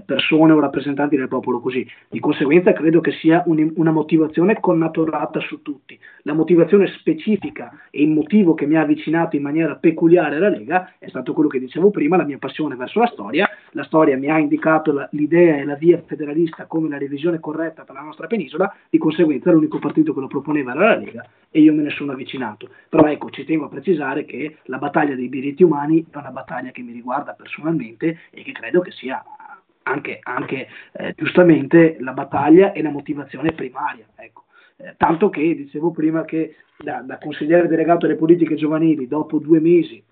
persone 0.06 0.54
o 0.54 0.60
rappresentanti 0.60 1.15
del 1.15 1.28
popolo 1.28 1.60
così. 1.60 1.88
Di 2.10 2.19
conseguenza 2.19 2.73
credo 2.73 3.02
che 3.02 3.12
sia 3.12 3.43
un, 3.45 3.71
una 3.76 3.91
motivazione 3.91 4.60
connaturata 4.60 5.39
su 5.39 5.62
tutti. 5.62 5.97
La 6.23 6.34
motivazione 6.34 6.88
specifica 6.88 7.71
e 7.89 8.02
il 8.02 8.10
motivo 8.10 8.54
che 8.54 8.65
mi 8.65 8.76
ha 8.76 8.82
avvicinato 8.82 9.36
in 9.36 9.41
maniera 9.41 9.76
peculiare 9.76 10.36
alla 10.36 10.50
Lega 10.50 10.93
è 11.00 11.08
stato 11.08 11.34
quello 11.34 11.50
che 11.50 11.60
dicevo 11.60 11.89
prima, 11.89 12.17
la 12.17 12.26
mia 12.26 12.38
passione 12.38 12.76
verso 12.76 13.00
la 13.00 13.08
storia. 13.08 13.50
La 13.71 13.84
storia 13.84 14.17
mi 14.17 14.30
ha 14.30 14.38
indicato 14.38 14.91
la, 14.91 15.08
l'idea 15.12 15.58
e 15.58 15.65
la 15.65 15.76
via 15.76 16.02
federalista 16.06 16.65
come 16.65 16.89
la 16.89 16.97
revisione 16.97 17.39
corretta 17.39 17.84
per 17.84 17.95
la 17.95 18.02
nostra 18.02 18.28
penisola, 18.28 18.73
di 18.89 18.97
conseguenza 18.97 19.52
l'unico 19.52 19.80
partito 19.80 20.13
che 20.13 20.19
lo 20.19 20.28
proponeva 20.28 20.71
era 20.71 20.88
la 20.88 20.95
Lega 20.97 21.26
e 21.50 21.62
io 21.62 21.73
me 21.73 21.84
ne 21.84 21.89
sono 21.89 22.12
avvicinato. 22.12 22.69
Però 22.89 23.06
ecco, 23.06 23.30
ci 23.30 23.45
tengo 23.45 23.65
a 23.65 23.69
precisare 23.69 24.26
che 24.26 24.58
la 24.63 24.78
battaglia 24.78 25.15
dei 25.15 25.30
diritti 25.30 25.63
umani 25.63 26.06
è 26.10 26.17
una 26.17 26.32
battaglia 26.32 26.71
che 26.71 26.82
mi 26.82 26.91
riguarda 26.91 27.34
personalmente 27.34 28.19
e 28.32 28.43
che 28.43 28.52
credo 28.52 28.82
che 28.82 28.91
sia 28.91 29.23
anche, 29.88 30.19
anche 30.21 30.67
eh, 30.93 31.13
giustamente 31.15 31.97
la 32.00 32.12
battaglia 32.12 32.73
e 32.73 32.82
la 32.82 32.89
motivazione 32.89 33.54
primaria. 33.54 34.06
Ecco. 34.15 34.45
Eh, 34.78 34.93
tanto 34.97 35.30
che 35.30 35.56
dicevo 35.56 35.91
prima 35.91 36.23
che 36.26 36.56
da, 36.78 37.02
da 37.02 37.17
consigliere 37.17 37.67
delegato 37.67 38.06
alle 38.06 38.15
politiche 38.15 38.56
giovanili, 38.56 39.08
dopo 39.08 39.39
due 39.39 39.60
mesi 39.60 40.04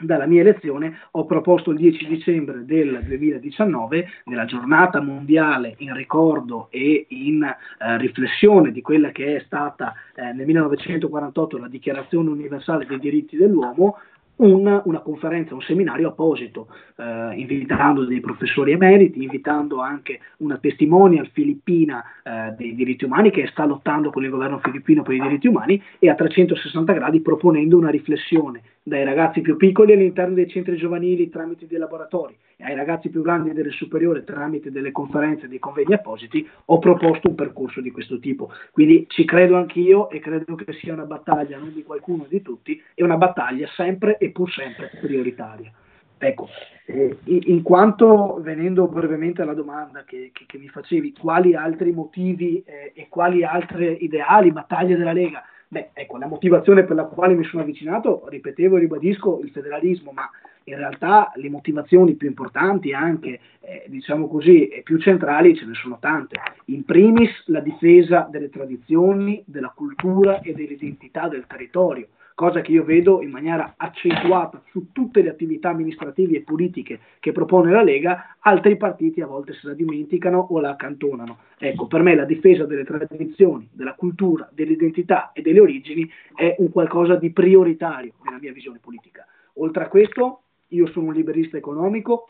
dalla 0.00 0.26
mia 0.26 0.40
elezione 0.40 0.98
ho 1.12 1.24
proposto 1.26 1.70
il 1.70 1.78
10 1.78 2.06
dicembre 2.06 2.64
del 2.64 3.00
2019, 3.04 4.08
nella 4.24 4.44
giornata 4.44 5.00
mondiale 5.00 5.74
in 5.78 5.94
ricordo 5.94 6.68
e 6.70 7.06
in 7.08 7.42
eh, 7.42 7.98
riflessione 7.98 8.72
di 8.72 8.80
quella 8.80 9.10
che 9.10 9.36
è 9.36 9.42
stata 9.46 9.94
eh, 10.14 10.32
nel 10.32 10.46
1948 10.46 11.58
la 11.58 11.68
Dichiarazione 11.68 12.30
universale 12.30 12.86
dei 12.86 12.98
diritti 12.98 13.36
dell'uomo, 13.36 13.98
un, 14.36 14.82
una 14.84 15.00
conferenza, 15.00 15.54
un 15.54 15.60
seminario 15.62 16.08
apposito, 16.08 16.68
eh, 16.96 17.34
invitando 17.36 18.04
dei 18.04 18.20
professori 18.20 18.72
emeriti, 18.72 19.22
invitando 19.22 19.80
anche 19.80 20.20
una 20.38 20.58
testimonial 20.58 21.28
filippina 21.32 22.02
eh, 22.22 22.54
dei 22.56 22.74
diritti 22.74 23.04
umani 23.04 23.30
che 23.30 23.46
sta 23.48 23.64
lottando 23.64 24.10
con 24.10 24.24
il 24.24 24.30
governo 24.30 24.58
filippino 24.58 25.02
per 25.02 25.14
i 25.14 25.20
diritti 25.20 25.46
umani 25.46 25.82
e 25.98 26.08
a 26.08 26.14
360 26.14 26.92
gradi 26.92 27.20
proponendo 27.20 27.76
una 27.76 27.90
riflessione 27.90 28.62
dai 28.82 29.04
ragazzi 29.04 29.40
più 29.40 29.56
piccoli 29.56 29.92
all'interno 29.92 30.34
dei 30.34 30.48
centri 30.48 30.76
giovanili 30.76 31.30
tramite 31.30 31.66
dei 31.66 31.78
laboratori 31.78 32.36
ai 32.62 32.74
ragazzi 32.74 33.08
più 33.08 33.22
grandi 33.22 33.52
delle 33.52 33.70
superiori 33.70 34.24
tramite 34.24 34.70
delle 34.70 34.92
conferenze 34.92 35.48
dei 35.48 35.58
convegni 35.58 35.94
appositi, 35.94 36.48
ho 36.66 36.78
proposto 36.78 37.28
un 37.28 37.34
percorso 37.34 37.80
di 37.80 37.90
questo 37.90 38.18
tipo. 38.18 38.50
Quindi 38.70 39.06
ci 39.08 39.24
credo 39.24 39.56
anch'io 39.56 40.10
e 40.10 40.20
credo 40.20 40.54
che 40.54 40.72
sia 40.74 40.92
una 40.92 41.04
battaglia 41.04 41.58
non 41.58 41.72
di 41.72 41.82
qualcuno, 41.82 42.26
di 42.28 42.42
tutti, 42.42 42.80
è 42.94 43.02
una 43.02 43.16
battaglia 43.16 43.66
sempre 43.76 44.18
e 44.18 44.30
pur 44.30 44.50
sempre 44.50 44.90
prioritaria. 45.00 45.72
Ecco, 46.18 46.48
eh, 46.86 47.18
in 47.24 47.62
quanto, 47.62 48.38
venendo 48.40 48.86
brevemente 48.86 49.42
alla 49.42 49.54
domanda 49.54 50.04
che, 50.04 50.30
che, 50.32 50.44
che 50.46 50.56
mi 50.56 50.68
facevi, 50.68 51.14
quali 51.18 51.56
altri 51.56 51.90
motivi 51.90 52.62
eh, 52.64 52.92
e 52.94 53.08
quali 53.08 53.42
altre 53.42 53.90
ideali, 53.90 54.52
battaglie 54.52 54.96
della 54.96 55.12
Lega? 55.12 55.42
Beh, 55.72 55.88
ecco, 55.94 56.18
la 56.18 56.26
motivazione 56.26 56.84
per 56.84 56.96
la 56.96 57.04
quale 57.04 57.32
mi 57.32 57.44
sono 57.44 57.62
avvicinato, 57.62 58.28
ripetevo 58.28 58.76
e 58.76 58.80
ribadisco, 58.80 59.40
il 59.42 59.48
federalismo, 59.48 60.12
ma 60.12 60.28
in 60.64 60.76
realtà 60.76 61.32
le 61.36 61.48
motivazioni 61.48 62.12
più 62.12 62.28
importanti 62.28 62.92
anche, 62.92 63.40
eh, 63.60 63.84
diciamo 63.86 64.28
così, 64.28 64.68
e 64.68 64.82
più 64.82 64.98
centrali 64.98 65.56
ce 65.56 65.64
ne 65.64 65.72
sono 65.72 65.96
tante. 65.98 66.38
In 66.66 66.84
primis 66.84 67.30
la 67.46 67.60
difesa 67.60 68.28
delle 68.30 68.50
tradizioni, 68.50 69.42
della 69.46 69.72
cultura 69.74 70.42
e 70.42 70.52
dell'identità 70.52 71.28
del 71.28 71.46
territorio 71.46 72.08
cosa 72.42 72.60
che 72.60 72.72
io 72.72 72.82
vedo 72.82 73.22
in 73.22 73.30
maniera 73.30 73.74
accentuata 73.76 74.60
su 74.72 74.90
tutte 74.90 75.22
le 75.22 75.28
attività 75.28 75.68
amministrative 75.68 76.38
e 76.38 76.40
politiche 76.40 76.98
che 77.20 77.30
propone 77.30 77.70
la 77.70 77.84
Lega, 77.84 78.34
altri 78.40 78.76
partiti 78.76 79.20
a 79.20 79.26
volte 79.26 79.52
se 79.52 79.68
la 79.68 79.74
dimenticano 79.74 80.48
o 80.50 80.58
la 80.58 80.70
accantonano. 80.70 81.38
Ecco, 81.56 81.86
per 81.86 82.02
me 82.02 82.16
la 82.16 82.24
difesa 82.24 82.64
delle 82.64 82.82
tradizioni, 82.82 83.68
della 83.70 83.94
cultura, 83.94 84.50
dell'identità 84.52 85.30
e 85.32 85.40
delle 85.40 85.60
origini 85.60 86.10
è 86.34 86.56
un 86.58 86.72
qualcosa 86.72 87.14
di 87.14 87.30
prioritario 87.30 88.14
nella 88.24 88.40
mia 88.40 88.52
visione 88.52 88.80
politica. 88.82 89.24
Oltre 89.58 89.84
a 89.84 89.88
questo, 89.88 90.40
io 90.70 90.88
sono 90.88 91.06
un 91.06 91.14
liberista 91.14 91.56
economico, 91.56 92.26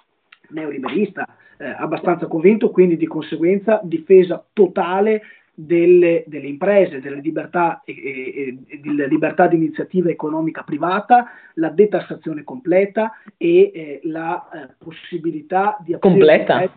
neoliberista, 0.51 1.27
eh, 1.57 1.69
abbastanza 1.71 2.27
convinto, 2.27 2.71
quindi 2.71 2.99
di 2.99 3.07
conseguenza 3.07 3.81
difesa 3.83 4.45
totale 4.53 5.23
delle, 5.65 6.25
delle 6.27 6.47
imprese, 6.47 7.01
della 7.01 7.21
libertà, 7.21 7.83
e, 7.85 7.93
e, 7.93 8.59
e, 8.67 8.81
della 8.81 9.07
libertà 9.07 9.47
di 9.47 9.57
iniziativa 9.57 10.11
economica 10.11 10.63
privata, 10.63 11.31
la 11.55 11.69
detassazione 11.69 12.43
completa 12.45 13.13
e 13.37 13.71
eh, 13.73 14.01
la 14.05 14.49
eh, 14.49 14.75
possibilità 14.79 15.77
di 15.81 15.97
completa 15.99 16.71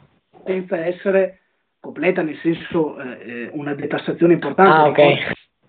senza 0.45 0.78
essere 0.86 1.39
completa 1.80 2.21
nel 2.21 2.38
senso 2.38 3.00
eh, 3.00 3.17
eh 3.26 3.50
una 3.54 3.74
detassazione 3.74 4.34
importante. 4.34 4.71
Ah, 4.71 4.88
okay. 4.88 5.17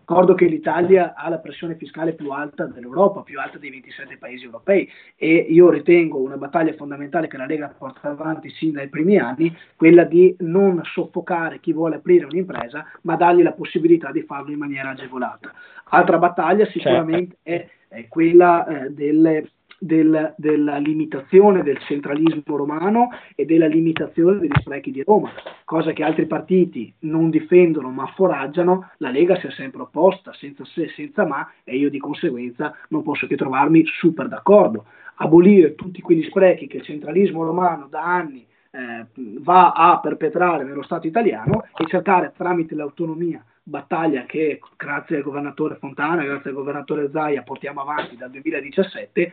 Ricordo 0.09 0.35
che 0.35 0.47
l'Italia 0.47 1.15
ha 1.17 1.29
la 1.29 1.41
pressione 1.41 1.75
fiscale 1.75 2.13
più 2.13 2.31
alta 2.31 2.65
dell'Europa, 2.67 3.23
più 3.23 3.41
alta 3.41 3.59
dei 3.59 3.71
27 3.71 4.19
paesi 4.19 4.45
europei 4.45 4.89
e 5.17 5.35
io 5.35 5.69
ritengo 5.69 6.21
una 6.21 6.37
battaglia 6.37 6.73
fondamentale 6.75 7.27
che 7.27 7.37
la 7.37 7.45
Lega 7.45 7.75
porta 7.77 8.11
avanti 8.11 8.49
sin 8.51 8.71
dai 8.71 8.89
primi 8.89 9.19
anni, 9.19 9.53
quella 9.75 10.05
di 10.05 10.37
non 10.39 10.81
soffocare 10.85 11.59
chi 11.59 11.73
vuole 11.73 11.97
aprire 11.97 12.25
un'impresa, 12.27 12.87
ma 13.01 13.17
dargli 13.17 13.43
la 13.43 13.51
possibilità 13.51 14.13
di 14.13 14.23
farlo 14.23 14.53
in 14.53 14.59
maniera 14.59 14.91
agevolata. 14.91 15.53
Altra 15.87 16.19
battaglia 16.19 16.67
sicuramente 16.67 17.39
certo. 17.43 17.73
è, 17.89 17.97
è, 17.97 18.07
quella 18.07 18.65
eh, 18.65 18.91
delle 18.91 19.51
del, 19.79 20.35
della 20.37 20.77
limitazione 20.79 21.63
del 21.63 21.79
centralismo 21.79 22.57
romano 22.57 23.11
e 23.35 23.45
della 23.45 23.67
limitazione 23.67 24.39
degli 24.39 24.59
sprechi 24.59 24.91
di 24.91 25.03
Roma, 25.03 25.31
cosa 25.65 25.93
che 25.93 26.03
altri 26.03 26.27
partiti 26.27 26.93
non 27.01 27.31
difendono 27.31 27.91
ma 27.91 28.07
foraggiano, 28.15 28.91
la 28.99 29.11
Lega 29.11 29.39
si 29.39 29.47
è 29.47 29.51
sempre 29.51 29.83
opposta, 29.83 30.33
senza 30.33 30.65
se, 30.65 30.89
senza 30.89 31.25
ma, 31.27 31.51
e 31.65 31.77
io 31.77 31.91
di 31.91 31.99
conseguenza 31.99 32.75
non 32.89 33.03
posso 33.03 33.27
che 33.27 33.37
trovarmi 33.37 33.85
super 33.87 34.29
d'accordo. 34.29 34.87
Abolire 35.17 35.75
tutti 35.75 36.03
quegli 36.03 36.25
sprechi 36.25 36.67
che 36.67 36.79
il 36.79 36.83
centralismo 36.83 37.43
romano 37.45 37.87
da 37.89 38.03
anni 38.03 38.47
eh, 38.71 39.07
va 39.39 39.73
a 39.73 39.99
perpetrare 40.01 40.65
nello 40.65 40.83
Stato 40.83 41.07
italiano 41.07 41.65
e 41.77 41.87
cercare 41.87 42.33
tramite 42.37 42.75
l'autonomia 42.75 43.43
battaglia 43.69 44.25
che 44.27 44.61
grazie 44.77 45.17
al 45.17 45.23
governatore 45.23 45.75
Fontana, 45.77 46.23
grazie 46.23 46.51
al 46.51 46.57
governatore 46.57 47.11
Zaia 47.11 47.43
portiamo 47.43 47.81
avanti 47.81 48.17
dal 48.17 48.31
2017, 48.31 49.33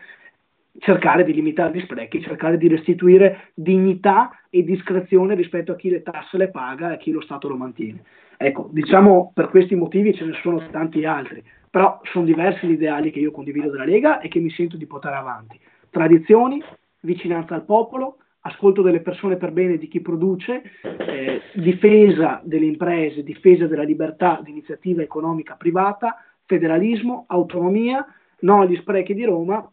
cercare 0.80 1.24
di 1.24 1.34
limitare 1.34 1.78
gli 1.78 1.82
sprechi, 1.82 2.22
cercare 2.22 2.58
di 2.58 2.68
restituire 2.68 3.52
dignità 3.54 4.32
e 4.50 4.64
discrezione 4.64 5.36
rispetto 5.36 5.72
a 5.72 5.76
chi 5.76 5.90
le 5.90 6.02
tasse 6.02 6.38
le 6.38 6.50
paga 6.50 6.92
e 6.92 6.94
a 6.94 6.98
chi 6.98 7.12
lo 7.12 7.22
Stato 7.22 7.48
lo 7.48 7.58
mantiene. 7.58 8.04
Ecco, 8.38 8.70
diciamo 8.72 9.32
per 9.34 9.50
questi 9.50 9.76
motivi 9.76 10.14
ce 10.14 10.26
ne 10.26 10.34
sono 10.42 10.62
tanti 10.72 11.06
altri, 11.06 11.44
però 11.70 12.00
sono 12.04 12.26
diversi 12.26 12.68
gli 12.68 12.72
ideali 12.72 13.12
che 13.12 13.20
io 13.20 13.32
condivido 13.32 13.70
della 13.70 13.86
Lega 13.86 14.20
e 14.20 14.28
che 14.28 14.40
mi 14.40 14.50
sento 14.50 14.78
di 14.78 14.86
portare 14.86 15.16
avanti. 15.16 15.60
Tradizioni, 15.90 16.62
vicinanza 17.02 17.54
al 17.54 17.66
popolo, 17.66 18.18
ascolto 18.42 18.82
delle 18.82 19.00
persone 19.02 19.38
per 19.38 19.52
bene 19.52 19.78
di 19.78 19.88
chi 19.88 20.02
produce, 20.02 20.64
eh, 20.82 21.42
difesa 21.54 22.42
delle 22.44 22.66
imprese, 22.66 23.24
difesa 23.24 23.68
della 23.68 23.84
libertà 23.84 24.42
di 24.44 24.50
iniziativa 24.50 25.02
economica 25.02 25.56
privata, 25.56 26.18
federalismo, 26.46 27.26
autonomia, 27.28 28.06
no 28.40 28.62
agli 28.62 28.76
sprechi 28.76 29.14
di 29.14 29.24
Roma 29.24 29.66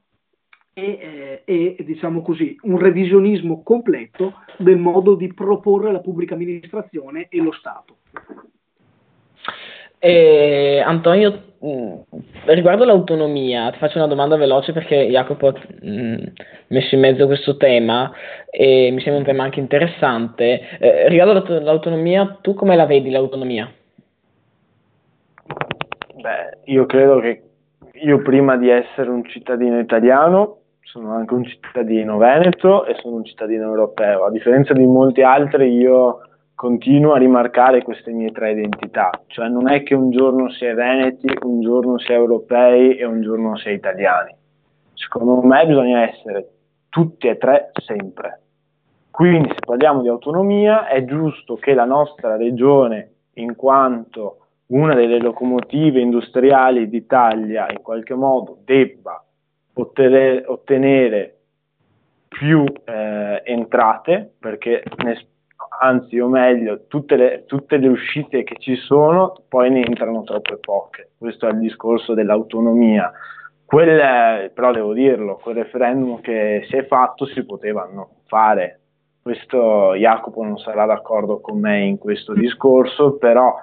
e, 0.81 1.43
eh, 1.45 1.77
e, 1.79 1.85
diciamo 1.85 2.23
così, 2.23 2.57
un 2.63 2.79
revisionismo 2.79 3.63
completo 3.63 4.35
del 4.57 4.79
modo 4.79 5.15
di 5.15 5.33
proporre 5.33 5.93
la 5.93 6.01
pubblica 6.01 6.35
amministrazione 6.35 7.27
e 7.29 7.39
lo 7.39 7.53
Stato. 7.53 7.97
Eh, 10.03 10.83
Antonio, 10.85 11.43
mm, 11.63 11.93
riguardo 12.47 12.85
l'autonomia, 12.85 13.71
ti 13.71 13.79
faccio 13.79 13.99
una 13.99 14.07
domanda 14.07 14.37
veloce 14.37 14.73
perché 14.73 14.97
Jacopo 14.97 15.49
ha 15.49 15.55
mm, 15.85 16.17
messo 16.69 16.95
in 16.95 17.01
mezzo 17.03 17.27
questo 17.27 17.59
tema 17.59 18.11
e 18.51 18.91
mi 18.93 19.01
sembra 19.01 19.21
un 19.21 19.27
tema 19.27 19.43
anche 19.43 19.61
interessante. 19.61 20.79
Eh, 20.79 21.09
riguardo 21.09 21.61
l'autonomia, 21.61 22.39
tu 22.41 22.55
come 22.55 22.77
la 22.77 22.87
vedi 22.87 23.11
l'autonomia? 23.11 23.71
Beh, 26.15 26.59
io 26.65 26.87
credo 26.87 27.19
che 27.21 27.43
io 28.03 28.23
prima 28.23 28.57
di 28.57 28.71
essere 28.71 29.11
un 29.11 29.25
cittadino 29.25 29.79
italiano 29.79 30.60
sono 30.83 31.13
anche 31.13 31.35
un 31.35 31.45
cittadino 31.45 32.19
veneto 32.19 32.85
e 32.85 32.95
sono 32.97 33.17
un 33.17 33.25
cittadino 33.25 33.65
europeo. 33.65 34.25
A 34.25 34.31
differenza 34.31 34.73
di 34.73 34.87
molti 34.87 35.23
altri 35.23 35.73
io 35.73 36.23
continuo 36.55 37.15
a 37.15 37.19
rimarcare 37.19 37.83
queste 37.83 38.11
mie 38.11 38.33
tre 38.33 38.53
identità, 38.53 39.11
cioè 39.29 39.49
non 39.49 39.71
è 39.71 39.83
che 39.83 39.95
un 39.95 40.11
giorno 40.11 40.51
si 40.51 40.65
è 40.65 40.75
veneti, 40.75 41.27
un 41.43 41.61
giorno 41.61 41.99
si 41.99 42.13
è 42.13 42.17
europei 42.17 42.97
e 42.97 43.05
un 43.05 43.23
giorno 43.23 43.57
si 43.57 43.69
è 43.69 43.71
italiani. 43.71 44.35
Secondo 44.93 45.41
me 45.41 45.67
bisogna 45.67 46.03
essere 46.03 46.49
tutti 46.91 47.29
e 47.29 47.39
tre 47.39 47.71
sempre. 47.83 48.43
Quindi 49.11 49.49
se 49.49 49.61
parliamo 49.65 50.03
di 50.03 50.09
autonomia 50.09 50.87
è 50.87 51.05
giusto 51.05 51.57
che 51.57 51.73
la 51.73 51.85
nostra 51.85 52.37
regione, 52.37 53.13
in 53.35 53.57
quanto 53.57 54.37
una 54.67 54.95
delle 54.95 55.19
locomotive 55.19 56.01
industriali 56.01 56.89
d'Italia, 56.89 57.71
in 57.71 57.81
qualche 57.83 58.15
modo 58.15 58.59
debba 58.65 59.20
ottenere, 59.81 60.45
ottenere 60.47 61.37
più 62.29 62.65
eh, 62.85 63.43
entrate, 63.45 64.35
perché 64.39 64.83
ne, 65.05 65.27
anzi 65.81 66.19
o 66.19 66.29
meglio 66.29 66.87
tutte 66.87 67.17
le, 67.17 67.45
tutte 67.47 67.77
le, 67.77 67.89
uscite 67.89 68.45
che 68.45 68.57
ci 68.59 68.77
sono 68.77 69.35
poi 69.49 69.71
ne 69.71 69.85
entrano 69.85 70.23
troppe 70.23 70.57
poche. 70.59 71.11
Questo 71.19 71.47
è 71.47 71.51
il 71.51 71.59
discorso 71.59 72.15
dell'autonomia. 72.15 73.11
Quel, 73.65 74.51
però 74.53 74.73
devo 74.73 74.93
dirlo, 74.93 75.37
quel 75.37 75.57
referendum 75.57 76.21
che 76.21 76.65
si 76.69 76.77
è 76.77 76.87
fatto 76.87 77.25
si 77.27 77.45
potevano 77.45 78.23
fare. 78.27 78.81
Questo 79.23 79.95
Jacopo 79.95 80.43
non 80.43 80.59
sarà 80.59 80.87
d'accordo 80.87 81.41
con 81.41 81.61
me 81.61 81.81
in 81.81 81.99
questo 81.99 82.33
discorso, 82.33 83.17
però 83.17 83.55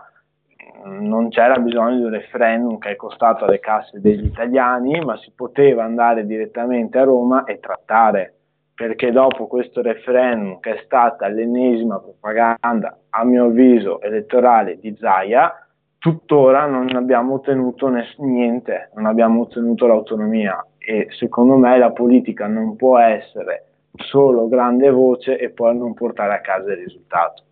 non 0.86 1.30
c'era 1.30 1.58
bisogno 1.58 1.98
di 1.98 2.04
un 2.04 2.12
referendum 2.12 2.78
che 2.78 2.92
è 2.92 2.96
costato 2.96 3.46
alle 3.46 3.60
casse 3.60 4.00
degli 4.00 4.26
italiani, 4.26 5.00
ma 5.00 5.18
si 5.18 5.32
poteva 5.36 5.84
andare 5.84 6.26
direttamente 6.26 6.98
a 6.98 7.04
Roma 7.04 7.44
e 7.44 7.60
trattare, 7.60 8.34
perché 8.74 9.12
dopo 9.12 9.48
questo 9.48 9.82
referendum, 9.82 10.60
che 10.60 10.76
è 10.76 10.82
stata 10.86 11.28
l'ennesima 11.28 12.00
propaganda, 12.00 12.98
a 13.10 13.24
mio 13.24 13.46
avviso, 13.46 14.02
elettorale 14.02 14.80
di 14.80 14.96
Zaia, 15.00 15.68
tuttora 15.98 16.66
non 16.66 16.96
abbiamo 16.96 17.36
ottenuto 17.36 17.92
niente, 18.18 18.92
non 18.96 19.06
abbiamo 19.06 19.42
ottenuto 19.42 19.88
l'autonomia 19.88 20.66
e 20.78 21.08
secondo 21.12 21.58
me 21.58 21.78
la 21.78 21.92
politica 21.92 22.48
non 22.48 22.76
può 22.76 22.98
essere 22.98 23.66
solo 23.96 24.48
grande 24.48 24.90
voce 24.92 25.38
e 25.38 25.50
poi 25.50 25.78
non 25.78 25.94
portare 25.94 26.36
a 26.36 26.42
casa 26.42 26.72
il 26.72 26.78
risultato. 26.78 27.44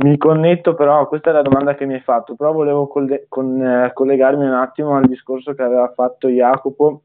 Mi 0.00 0.16
connetto 0.16 0.74
però, 0.74 1.08
questa 1.08 1.30
è 1.30 1.32
la 1.32 1.42
domanda 1.42 1.74
che 1.74 1.84
mi 1.84 1.94
hai 1.94 2.00
fatto, 2.00 2.36
però 2.36 2.52
volevo 2.52 2.86
coll- 2.86 3.24
con, 3.28 3.60
eh, 3.60 3.90
collegarmi 3.92 4.44
un 4.44 4.52
attimo 4.52 4.96
al 4.96 5.06
discorso 5.06 5.54
che 5.54 5.62
aveva 5.62 5.92
fatto 5.92 6.28
Jacopo 6.28 7.02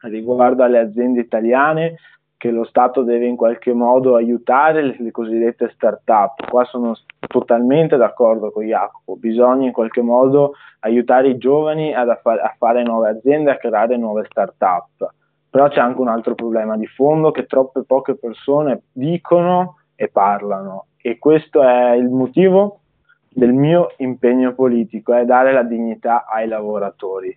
riguardo 0.00 0.62
alle 0.62 0.78
aziende 0.78 1.20
italiane 1.20 1.96
che 2.36 2.50
lo 2.50 2.64
Stato 2.64 3.02
deve 3.02 3.24
in 3.24 3.36
qualche 3.36 3.72
modo 3.72 4.16
aiutare 4.16 4.82
le, 4.82 4.96
le 4.98 5.10
cosiddette 5.10 5.70
start-up. 5.72 6.46
Qua 6.50 6.64
sono 6.64 6.94
totalmente 7.26 7.96
d'accordo 7.96 8.50
con 8.50 8.64
Jacopo, 8.64 9.16
bisogna 9.16 9.64
in 9.64 9.72
qualche 9.72 10.02
modo 10.02 10.52
aiutare 10.80 11.28
i 11.28 11.38
giovani 11.38 11.94
affa- 11.94 12.42
a 12.42 12.54
fare 12.58 12.82
nuove 12.82 13.08
aziende, 13.08 13.52
a 13.52 13.56
creare 13.56 13.96
nuove 13.96 14.26
start-up. 14.28 15.14
Però 15.48 15.68
c'è 15.68 15.80
anche 15.80 16.00
un 16.02 16.08
altro 16.08 16.34
problema 16.34 16.76
di 16.76 16.86
fondo 16.86 17.30
che 17.30 17.46
troppe 17.46 17.84
poche 17.84 18.16
persone 18.16 18.82
dicono 18.92 19.76
e 19.94 20.08
parlano 20.08 20.86
e 21.06 21.18
questo 21.18 21.62
è 21.62 21.92
il 21.92 22.08
motivo 22.08 22.80
del 23.28 23.52
mio 23.52 23.92
impegno 23.98 24.54
politico, 24.54 25.12
è 25.12 25.24
dare 25.24 25.52
la 25.52 25.62
dignità 25.62 26.24
ai 26.26 26.48
lavoratori. 26.48 27.36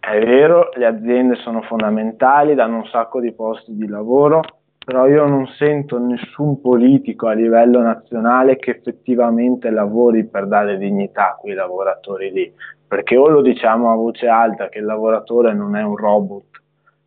È 0.00 0.18
vero, 0.18 0.70
le 0.74 0.86
aziende 0.86 1.36
sono 1.36 1.60
fondamentali, 1.62 2.54
danno 2.54 2.78
un 2.78 2.86
sacco 2.86 3.20
di 3.20 3.32
posti 3.32 3.76
di 3.76 3.86
lavoro, 3.86 4.40
però 4.82 5.06
io 5.06 5.26
non 5.26 5.46
sento 5.46 5.98
nessun 5.98 6.60
politico 6.60 7.28
a 7.28 7.32
livello 7.32 7.80
nazionale 7.80 8.56
che 8.56 8.70
effettivamente 8.70 9.70
lavori 9.70 10.24
per 10.24 10.48
dare 10.48 10.78
dignità 10.78 11.32
a 11.32 11.36
quei 11.36 11.54
lavoratori 11.54 12.32
lì, 12.32 12.52
perché 12.88 13.16
o 13.16 13.28
lo 13.28 13.42
diciamo 13.42 13.92
a 13.92 13.94
voce 13.94 14.26
alta 14.26 14.68
che 14.68 14.78
il 14.78 14.86
lavoratore 14.86 15.52
non 15.52 15.76
è 15.76 15.82
un 15.82 15.96
robot, 15.96 16.60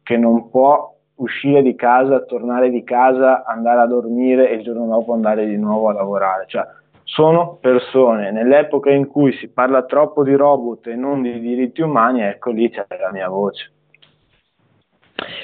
che 0.04 0.16
non 0.16 0.50
può 0.50 0.93
uscire 1.16 1.62
di 1.62 1.76
casa, 1.76 2.24
tornare 2.26 2.70
di 2.70 2.84
casa, 2.84 3.46
andare 3.46 3.82
a 3.82 3.86
dormire 3.86 4.50
e 4.50 4.56
il 4.56 4.64
giorno 4.64 4.88
dopo 4.88 5.14
andare 5.14 5.46
di 5.46 5.58
nuovo 5.58 5.90
a 5.90 5.94
lavorare. 5.94 6.46
Cioè, 6.48 6.66
sono 7.04 7.58
persone. 7.62 8.32
Nell'epoca 8.32 8.90
in 8.90 9.08
cui 9.08 9.34
si 9.34 9.50
parla 9.50 9.84
troppo 9.84 10.24
di 10.24 10.34
robot 10.34 10.88
e 10.88 10.96
non 10.96 11.22
di 11.22 11.40
diritti 11.40 11.82
umani, 11.82 12.22
ecco 12.22 12.52
lì 12.52 12.70
c'è 12.70 12.86
la 13.00 13.12
mia 13.12 13.30
voce. 13.30 13.72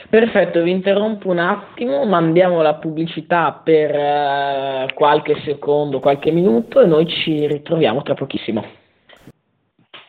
Perfetto, 0.10 0.63
vi 0.63 0.71
interrompo 0.71 1.29
un 1.29 1.38
attimo, 1.38 2.03
mandiamo 2.05 2.62
la 2.62 2.75
pubblicità 2.75 3.62
per 3.63 3.91
uh, 3.91 4.93
qualche 4.95 5.39
secondo, 5.41 5.99
qualche 5.99 6.32
minuto 6.32 6.82
e 6.82 6.88
noi 6.88 7.08
ci 7.08 7.45
ritroviamo 7.45 8.01
tra 8.01 8.15
pochissimo. 8.15 8.65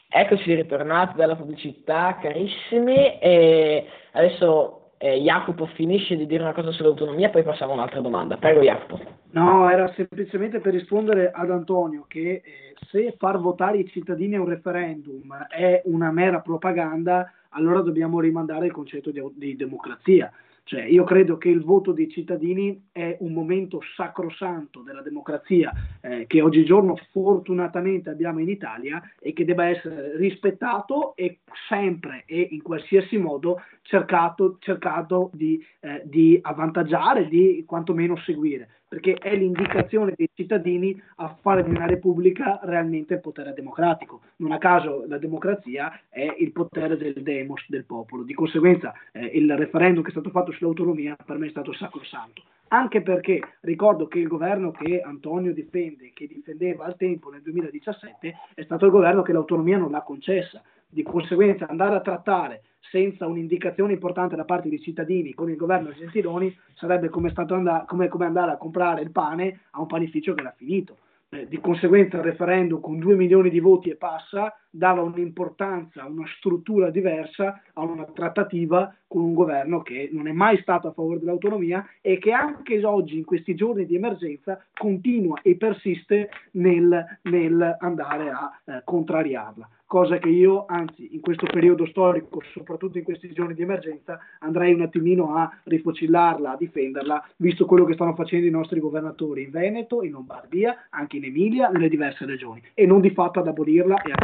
Eccoci 0.09 0.55
ritornati 0.55 1.16
dalla 1.16 1.37
pubblicità, 1.37 2.18
carissimi, 2.20 3.18
e 3.20 3.87
adesso 4.12 4.80
eh, 5.03 5.19
Jacopo 5.23 5.65
finisce 5.65 6.15
di 6.15 6.27
dire 6.27 6.43
una 6.43 6.53
cosa 6.53 6.73
sull'autonomia, 6.73 7.31
poi 7.31 7.43
passiamo 7.43 7.73
a 7.73 7.77
un'altra 7.77 8.01
domanda. 8.01 8.37
Prego 8.37 8.61
Jacopo. 8.61 9.01
No, 9.31 9.71
era 9.71 9.91
semplicemente 9.95 10.61
per 10.61 10.75
rispondere 10.75 11.31
ad 11.31 11.51
Antonio 11.51 12.05
che 12.07 12.43
eh, 12.45 12.75
se 12.91 13.15
far 13.17 13.39
votare 13.39 13.79
i 13.79 13.89
cittadini 13.89 14.35
a 14.35 14.41
un 14.41 14.49
referendum 14.49 15.47
è 15.49 15.81
una 15.87 16.11
mera 16.11 16.41
propaganda, 16.41 17.33
allora 17.51 17.81
dobbiamo 17.81 18.21
rimandare 18.21 18.67
il 18.67 18.73
concetto 18.73 19.11
di, 19.11 19.23
di 19.37 19.57
democrazia. 19.57 20.31
Cioè, 20.70 20.85
io 20.85 21.02
credo 21.02 21.37
che 21.37 21.48
il 21.48 21.64
voto 21.64 21.90
dei 21.90 22.09
cittadini 22.09 22.90
è 22.92 23.16
un 23.22 23.33
momento 23.33 23.80
sacrosanto 23.96 24.83
della 24.83 25.02
democrazia 25.02 25.72
eh, 26.00 26.26
che 26.28 26.40
oggigiorno 26.40 26.94
fortunatamente 27.11 28.09
abbiamo 28.09 28.38
in 28.38 28.48
Italia 28.48 29.02
e 29.18 29.33
che 29.33 29.44
debba 29.44 29.66
essere 29.66 30.16
rispettato 30.16 31.16
e 31.16 31.40
sempre 31.68 32.22
e 32.24 32.46
in 32.52 32.62
qualsiasi 32.62 33.16
modo 33.16 33.61
cercato, 33.83 34.59
cercato 34.61 35.30
di, 35.33 35.61
eh, 35.80 36.02
di 36.04 36.38
avvantaggiare, 36.40 37.26
di 37.26 37.64
quantomeno 37.66 38.16
seguire 38.18 38.68
perché 38.90 39.14
è 39.14 39.37
l'indicazione 39.37 40.14
dei 40.16 40.29
cittadini 40.35 41.00
a 41.18 41.37
fare 41.40 41.62
di 41.62 41.70
una 41.70 41.87
repubblica 41.87 42.59
realmente 42.64 43.14
il 43.14 43.20
potere 43.20 43.53
democratico. 43.53 44.22
Non 44.38 44.50
a 44.50 44.59
caso 44.59 45.05
la 45.07 45.16
democrazia 45.16 46.00
è 46.09 46.35
il 46.38 46.50
potere 46.50 46.96
del 46.96 47.22
demos, 47.22 47.62
del 47.68 47.85
popolo. 47.85 48.24
Di 48.24 48.35
conseguenza 48.35 48.92
eh, 49.12 49.26
il 49.26 49.57
referendum 49.57 50.03
che 50.03 50.09
è 50.09 50.11
stato 50.11 50.31
fatto 50.31 50.50
sull'autonomia 50.50 51.16
per 51.24 51.38
me 51.38 51.46
è 51.46 51.50
stato 51.50 51.72
sacrosanto. 51.72 52.42
Anche 52.72 53.00
perché 53.00 53.40
ricordo 53.61 54.09
che 54.09 54.18
il 54.18 54.26
governo 54.26 54.72
che 54.72 55.00
Antonio 55.00 55.53
difende, 55.55 56.11
che 56.12 56.26
difendeva 56.26 56.85
al 56.85 56.96
tempo 56.96 57.31
nel 57.31 57.42
2017, 57.42 58.37
è 58.55 58.62
stato 58.64 58.87
il 58.87 58.90
governo 58.90 59.22
che 59.22 59.33
l'autonomia 59.33 59.79
non 59.79 59.92
l'ha 59.92 60.03
concessa. 60.03 60.61
Di 60.92 61.03
conseguenza 61.05 61.68
andare 61.68 61.94
a 61.94 62.00
trattare 62.00 62.62
senza 62.81 63.26
un'indicazione 63.26 63.92
importante 63.92 64.35
da 64.35 64.44
parte 64.44 64.68
dei 64.68 64.81
cittadini 64.81 65.33
con 65.35 65.48
il 65.48 65.57
governo 65.57 65.92
Gentiloni 65.92 66.55
sarebbe 66.74 67.09
come, 67.09 67.33
andare, 67.35 67.85
come, 67.87 68.09
come 68.09 68.24
andare 68.26 68.50
a 68.50 68.57
comprare 68.57 69.03
il 69.03 69.12
pane 69.12 69.61
a 69.70 69.81
un 69.81 69.87
panificio 69.87 70.35
che 70.35 70.40
era 70.40 70.55
finito. 70.57 70.98
Eh, 71.29 71.46
di 71.46 71.61
conseguenza 71.61 72.16
il 72.16 72.24
referendum 72.24 72.81
con 72.81 72.98
2 72.98 73.14
milioni 73.14 73.50
di 73.50 73.61
voti 73.61 73.88
e 73.90 73.94
passa 73.94 74.53
dava 74.70 75.02
un'importanza, 75.02 76.06
una 76.06 76.26
struttura 76.37 76.90
diversa 76.90 77.61
a 77.74 77.83
una 77.83 78.04
trattativa 78.04 78.94
con 79.06 79.22
un 79.22 79.35
governo 79.35 79.83
che 79.83 80.09
non 80.12 80.28
è 80.28 80.33
mai 80.33 80.59
stato 80.59 80.87
a 80.87 80.92
favore 80.92 81.18
dell'autonomia 81.18 81.85
e 82.00 82.18
che 82.18 82.30
anche 82.30 82.85
oggi, 82.85 83.16
in 83.16 83.24
questi 83.24 83.56
giorni 83.56 83.85
di 83.85 83.96
emergenza, 83.96 84.64
continua 84.72 85.40
e 85.42 85.56
persiste 85.56 86.30
nel, 86.52 87.18
nel 87.22 87.76
andare 87.80 88.30
a 88.30 88.61
eh, 88.64 88.83
contrariarla. 88.85 89.68
Cosa 89.85 90.18
che 90.18 90.28
io, 90.28 90.66
anzi, 90.68 91.16
in 91.16 91.20
questo 91.20 91.46
periodo 91.46 91.85
storico, 91.87 92.40
soprattutto 92.52 92.98
in 92.98 93.02
questi 93.02 93.33
giorni 93.33 93.54
di 93.54 93.62
emergenza, 93.62 94.20
andrei 94.38 94.72
un 94.72 94.83
attimino 94.83 95.35
a 95.35 95.50
rifocillarla, 95.64 96.52
a 96.52 96.56
difenderla, 96.56 97.30
visto 97.38 97.66
quello 97.66 97.85
che 97.85 97.94
stanno 97.94 98.14
facendo 98.14 98.46
i 98.46 98.50
nostri 98.50 98.78
governatori 98.78 99.42
in 99.42 99.50
Veneto, 99.50 100.04
in 100.04 100.12
Lombardia, 100.12 100.87
anche 100.90 101.16
in 101.16 101.24
Emilia, 101.24 101.70
nelle 101.70 101.88
diverse 101.88 102.24
regioni, 102.24 102.62
e 102.72 102.87
non 102.87 103.00
di 103.00 103.11
fatto 103.11 103.40
ad 103.40 103.48
abolirla 103.48 104.02
e 104.02 104.12
a 104.12 104.16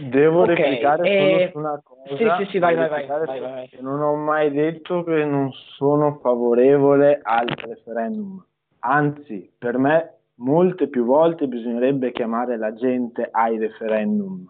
Devo 0.00 0.42
okay, 0.42 0.54
replicare 0.54 1.08
eh... 1.08 1.30
solo 1.30 1.50
su 1.50 1.58
una 1.58 1.82
cosa. 1.84 2.16
Sì, 2.16 2.44
sì, 2.44 2.50
sì, 2.50 2.58
vai, 2.58 2.74
vai, 2.74 2.88
vai, 2.88 3.06
vai, 3.06 3.40
vai, 3.40 3.70
Non 3.80 4.00
ho 4.00 4.14
mai 4.14 4.50
detto 4.50 5.02
che 5.04 5.24
non 5.24 5.50
sono 5.76 6.18
favorevole 6.22 7.20
al 7.22 7.46
referendum. 7.48 8.44
Anzi, 8.80 9.50
per 9.56 9.78
me 9.78 10.14
molte 10.36 10.88
più 10.88 11.04
volte 11.04 11.46
bisognerebbe 11.46 12.12
chiamare 12.12 12.56
la 12.56 12.72
gente 12.74 13.28
ai 13.30 13.58
referendum. 13.58 14.44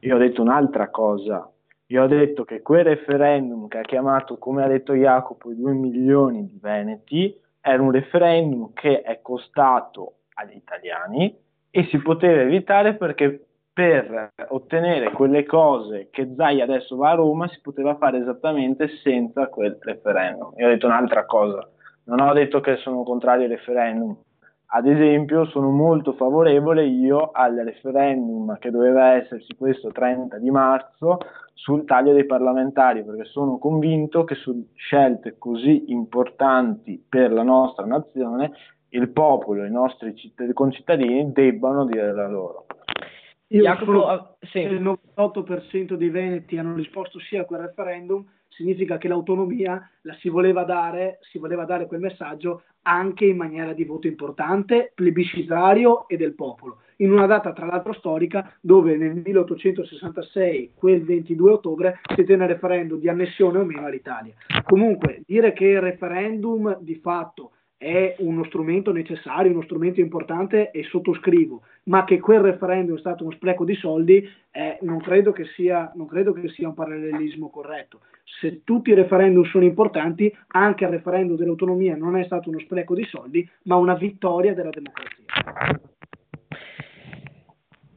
Io 0.00 0.14
ho 0.14 0.18
detto 0.18 0.42
un'altra 0.42 0.90
cosa. 0.90 1.50
Io 1.86 2.02
ho 2.02 2.06
detto 2.06 2.44
che 2.44 2.60
quel 2.60 2.84
referendum 2.84 3.66
che 3.68 3.78
ha 3.78 3.82
chiamato, 3.82 4.36
come 4.36 4.62
ha 4.62 4.68
detto 4.68 4.92
Jacopo, 4.92 5.50
i 5.50 5.56
2 5.56 5.72
milioni 5.72 6.44
di 6.44 6.58
veneti, 6.60 7.34
era 7.60 7.82
un 7.82 7.90
referendum 7.90 8.72
che 8.74 9.00
è 9.00 9.20
costato 9.22 10.14
agli 10.34 10.56
italiani 10.56 11.34
e 11.70 11.84
si 11.84 11.98
poteva 11.98 12.42
evitare 12.42 12.94
perché 12.94 13.47
per 13.78 14.32
ottenere 14.48 15.12
quelle 15.12 15.44
cose 15.44 16.08
che 16.10 16.34
Zai 16.34 16.60
adesso 16.60 16.96
va 16.96 17.10
a 17.10 17.14
Roma 17.14 17.46
si 17.46 17.60
poteva 17.60 17.94
fare 17.94 18.18
esattamente 18.18 18.88
senza 19.04 19.46
quel 19.46 19.78
referendum. 19.80 20.52
Io 20.56 20.66
ho 20.66 20.70
detto 20.70 20.86
un'altra 20.86 21.24
cosa, 21.26 21.64
non 22.06 22.18
ho 22.18 22.32
detto 22.32 22.58
che 22.58 22.74
sono 22.78 23.04
contrario 23.04 23.44
al 23.44 23.52
referendum, 23.52 24.16
ad 24.70 24.84
esempio 24.88 25.44
sono 25.44 25.70
molto 25.70 26.12
favorevole 26.14 26.86
io 26.86 27.30
al 27.30 27.54
referendum 27.54 28.58
che 28.58 28.72
doveva 28.72 29.12
esserci 29.12 29.54
questo 29.54 29.92
30 29.92 30.38
di 30.38 30.50
marzo 30.50 31.18
sul 31.54 31.84
taglio 31.84 32.12
dei 32.12 32.26
parlamentari 32.26 33.04
perché 33.04 33.26
sono 33.26 33.58
convinto 33.58 34.24
che 34.24 34.34
su 34.34 34.70
scelte 34.74 35.36
così 35.38 35.92
importanti 35.92 37.00
per 37.08 37.30
la 37.30 37.44
nostra 37.44 37.86
nazione 37.86 38.50
il 38.88 39.08
popolo, 39.10 39.64
i 39.64 39.70
nostri 39.70 40.16
cittad- 40.16 40.52
concittadini 40.52 41.30
debbano 41.30 41.84
dire 41.84 42.12
la 42.12 42.26
loro. 42.26 42.66
Io 43.50 43.62
Jacopo, 43.62 44.06
ah, 44.06 44.36
sì. 44.40 44.58
il 44.58 44.82
98% 44.82 45.94
dei 45.94 46.10
veneti 46.10 46.58
hanno 46.58 46.74
risposto 46.74 47.18
sì 47.18 47.36
a 47.36 47.44
quel 47.44 47.60
referendum, 47.60 48.22
significa 48.48 48.98
che 48.98 49.08
l'autonomia 49.08 49.90
la 50.02 50.14
si 50.20 50.28
voleva 50.28 50.64
dare, 50.64 51.18
si 51.30 51.38
voleva 51.38 51.64
dare 51.64 51.86
quel 51.86 52.00
messaggio 52.00 52.64
anche 52.82 53.24
in 53.24 53.36
maniera 53.36 53.72
di 53.72 53.84
voto 53.84 54.06
importante, 54.06 54.92
plebiscitario 54.94 56.06
e 56.08 56.16
del 56.16 56.34
popolo, 56.34 56.80
in 56.96 57.10
una 57.10 57.26
data 57.26 57.52
tra 57.52 57.64
l'altro 57.64 57.94
storica 57.94 58.54
dove 58.60 58.96
nel 58.96 59.22
1866, 59.24 60.72
quel 60.74 61.02
22 61.04 61.50
ottobre, 61.50 62.00
si 62.14 62.24
tenne 62.24 62.44
il 62.44 62.50
referendum 62.50 62.98
di 62.98 63.08
annessione 63.08 63.58
o 63.58 63.64
meno 63.64 63.86
all'Italia. 63.86 64.34
Comunque, 64.64 65.22
dire 65.26 65.52
che 65.54 65.66
il 65.66 65.80
referendum 65.80 66.78
di 66.80 66.96
fatto 66.96 67.52
è 67.78 68.16
uno 68.18 68.44
strumento 68.44 68.92
necessario, 68.92 69.52
uno 69.52 69.62
strumento 69.62 70.00
importante 70.00 70.72
e 70.72 70.82
sottoscrivo, 70.82 71.62
ma 71.84 72.04
che 72.04 72.18
quel 72.18 72.40
referendum 72.40 72.96
è 72.96 72.98
stato 73.00 73.22
uno 73.22 73.32
spreco 73.32 73.64
di 73.64 73.76
soldi, 73.76 74.28
eh, 74.50 74.78
non, 74.82 74.98
credo 74.98 75.32
sia, 75.54 75.92
non, 75.94 76.08
credo 76.08 76.32
che 76.32 76.48
sia, 76.48 76.66
un 76.66 76.74
parallelismo 76.74 77.48
corretto. 77.48 78.00
Se 78.24 78.62
tutti 78.64 78.90
i 78.90 78.94
referendum 78.94 79.44
sono 79.44 79.64
importanti, 79.64 80.36
anche 80.48 80.84
il 80.84 80.90
referendum 80.90 81.36
dell'autonomia 81.36 81.96
non 81.96 82.16
è 82.16 82.24
stato 82.24 82.48
uno 82.48 82.58
spreco 82.58 82.94
di 82.94 83.04
soldi, 83.04 83.48
ma 83.62 83.76
una 83.76 83.94
vittoria 83.94 84.54
della 84.54 84.70
democrazia. 84.70 85.80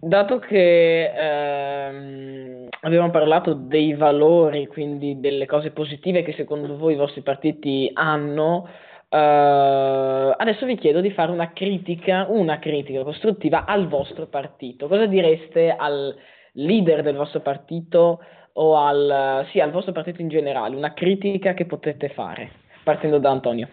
Dato 0.03 0.39
che 0.39 1.11
ehm, 1.13 2.67
abbiamo 2.81 3.09
parlato 3.11 3.53
dei 3.53 3.93
valori, 3.93 4.65
quindi 4.67 5.19
delle 5.19 5.45
cose 5.45 5.71
positive 5.71 6.23
che 6.23 6.33
secondo 6.33 6.75
voi 6.75 6.93
i 6.93 6.97
vostri 6.97 7.21
partiti 7.21 7.89
hanno, 7.93 8.67
Uh, 9.13 10.31
adesso 10.37 10.65
vi 10.65 10.77
chiedo 10.77 11.01
di 11.01 11.11
fare 11.11 11.33
una 11.33 11.51
critica, 11.51 12.27
una 12.29 12.59
critica 12.59 13.03
costruttiva 13.03 13.65
al 13.65 13.89
vostro 13.89 14.27
partito. 14.27 14.87
Cosa 14.87 15.05
direste 15.05 15.69
al 15.69 16.15
leader 16.53 17.03
del 17.03 17.17
vostro 17.17 17.41
partito 17.41 18.21
o 18.53 18.77
al, 18.77 19.45
sì, 19.51 19.59
al 19.59 19.71
vostro 19.71 19.91
partito 19.91 20.21
in 20.21 20.29
generale? 20.29 20.77
Una 20.77 20.93
critica 20.93 21.53
che 21.53 21.65
potete 21.65 22.07
fare, 22.07 22.51
partendo 22.85 23.19
da 23.19 23.31
Antonio. 23.31 23.67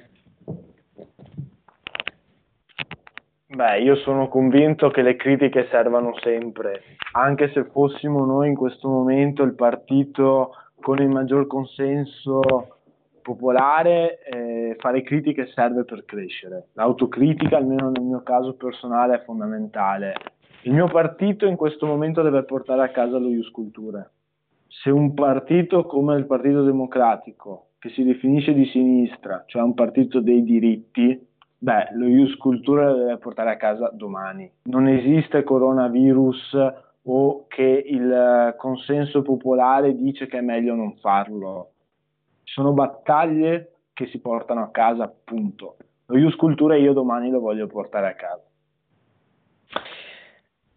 Beh, 3.46 3.78
io 3.78 3.94
sono 3.94 4.26
convinto 4.26 4.90
che 4.90 5.02
le 5.02 5.14
critiche 5.14 5.68
servano 5.70 6.16
sempre, 6.20 6.82
anche 7.12 7.52
se 7.52 7.62
fossimo 7.70 8.24
noi 8.24 8.48
in 8.48 8.56
questo 8.56 8.88
momento 8.88 9.44
il 9.44 9.54
partito 9.54 10.50
con 10.80 10.98
il 10.98 11.08
maggior 11.08 11.46
consenso 11.46 12.77
popolare, 13.28 14.20
eh, 14.22 14.76
fare 14.78 15.02
critiche 15.02 15.50
serve 15.54 15.84
per 15.84 16.06
crescere. 16.06 16.68
L'autocritica, 16.72 17.58
almeno 17.58 17.90
nel 17.90 18.02
mio 18.02 18.22
caso 18.22 18.54
personale, 18.54 19.16
è 19.16 19.24
fondamentale. 19.24 20.14
Il 20.62 20.72
mio 20.72 20.86
partito 20.86 21.44
in 21.44 21.56
questo 21.56 21.84
momento 21.84 22.22
deve 22.22 22.44
portare 22.44 22.82
a 22.82 22.88
casa 22.88 23.18
lo 23.18 23.28
Ius 23.28 23.50
Culture. 23.50 24.10
Se 24.66 24.88
un 24.88 25.12
partito 25.12 25.84
come 25.84 26.16
il 26.16 26.24
Partito 26.24 26.62
Democratico, 26.62 27.66
che 27.78 27.90
si 27.90 28.02
definisce 28.02 28.54
di 28.54 28.64
sinistra, 28.64 29.44
cioè 29.46 29.60
un 29.60 29.74
partito 29.74 30.20
dei 30.20 30.42
diritti, 30.42 31.26
beh, 31.58 31.90
lo 31.96 32.06
Ius 32.06 32.34
Culture 32.36 32.86
lo 32.86 32.94
deve 32.94 33.18
portare 33.18 33.50
a 33.50 33.56
casa 33.56 33.90
domani. 33.92 34.50
Non 34.64 34.88
esiste 34.88 35.44
coronavirus 35.44 36.56
o 37.02 37.44
che 37.46 37.84
il 37.86 38.54
consenso 38.56 39.20
popolare 39.20 39.94
dice 39.94 40.26
che 40.26 40.38
è 40.38 40.42
meglio 40.42 40.74
non 40.74 40.96
farlo 40.96 41.72
sono 42.52 42.72
battaglie 42.72 43.72
che 43.92 44.06
si 44.06 44.20
portano 44.20 44.62
a 44.62 44.70
casa, 44.70 45.12
punto. 45.24 45.76
Lo 46.06 46.16
Ius 46.16 46.36
Cultura 46.36 46.76
io 46.76 46.92
domani 46.92 47.30
lo 47.30 47.40
voglio 47.40 47.66
portare 47.66 48.08
a 48.08 48.14
casa. 48.14 48.42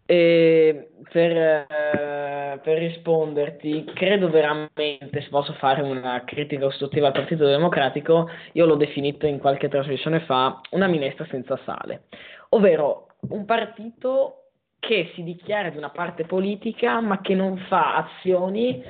E 0.04 0.90
per, 1.10 1.36
eh, 1.36 2.60
per, 2.62 2.78
risponderti, 2.78 3.84
credo 3.94 4.28
veramente, 4.28 5.08
se 5.10 5.28
posso 5.30 5.54
fare 5.54 5.80
una 5.80 6.22
critica 6.24 6.64
costruttiva 6.64 7.06
al 7.06 7.12
Partito 7.12 7.46
Democratico, 7.46 8.28
io 8.52 8.66
l'ho 8.66 8.76
definito 8.76 9.26
in 9.26 9.38
qualche 9.38 9.68
trasmissione 9.68 10.20
fa 10.20 10.60
una 10.70 10.88
minestra 10.88 11.24
senza 11.30 11.58
sale, 11.64 12.04
ovvero 12.50 13.06
un 13.30 13.44
partito 13.46 14.48
che 14.80 15.12
si 15.14 15.22
dichiara 15.22 15.70
di 15.70 15.78
una 15.78 15.90
parte 15.90 16.24
politica 16.24 17.00
ma 17.00 17.20
che 17.20 17.34
non 17.36 17.56
fa 17.68 17.96
azioni 17.96 18.82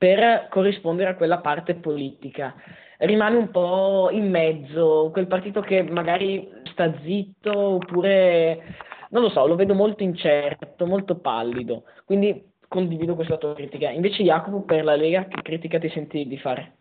per 0.00 0.46
corrispondere 0.48 1.10
a 1.10 1.14
quella 1.14 1.40
parte 1.40 1.74
politica. 1.74 2.54
Rimane 2.96 3.36
un 3.36 3.50
po' 3.50 4.08
in 4.10 4.30
mezzo, 4.30 5.10
quel 5.12 5.26
partito 5.26 5.60
che 5.60 5.82
magari 5.82 6.48
sta 6.72 6.90
zitto 7.02 7.52
oppure 7.52 8.62
non 9.10 9.20
lo 9.20 9.28
so, 9.28 9.46
lo 9.46 9.56
vedo 9.56 9.74
molto 9.74 10.02
incerto, 10.02 10.86
molto 10.86 11.16
pallido. 11.16 11.84
Quindi 12.06 12.42
condivido 12.66 13.14
questa 13.14 13.36
tua 13.36 13.54
critica. 13.54 13.90
Invece 13.90 14.22
Jacopo 14.22 14.62
per 14.62 14.84
la 14.84 14.96
Lega 14.96 15.26
che 15.26 15.42
critica 15.42 15.78
ti 15.78 15.90
senti 15.90 16.26
di 16.26 16.38
fare? 16.38 16.76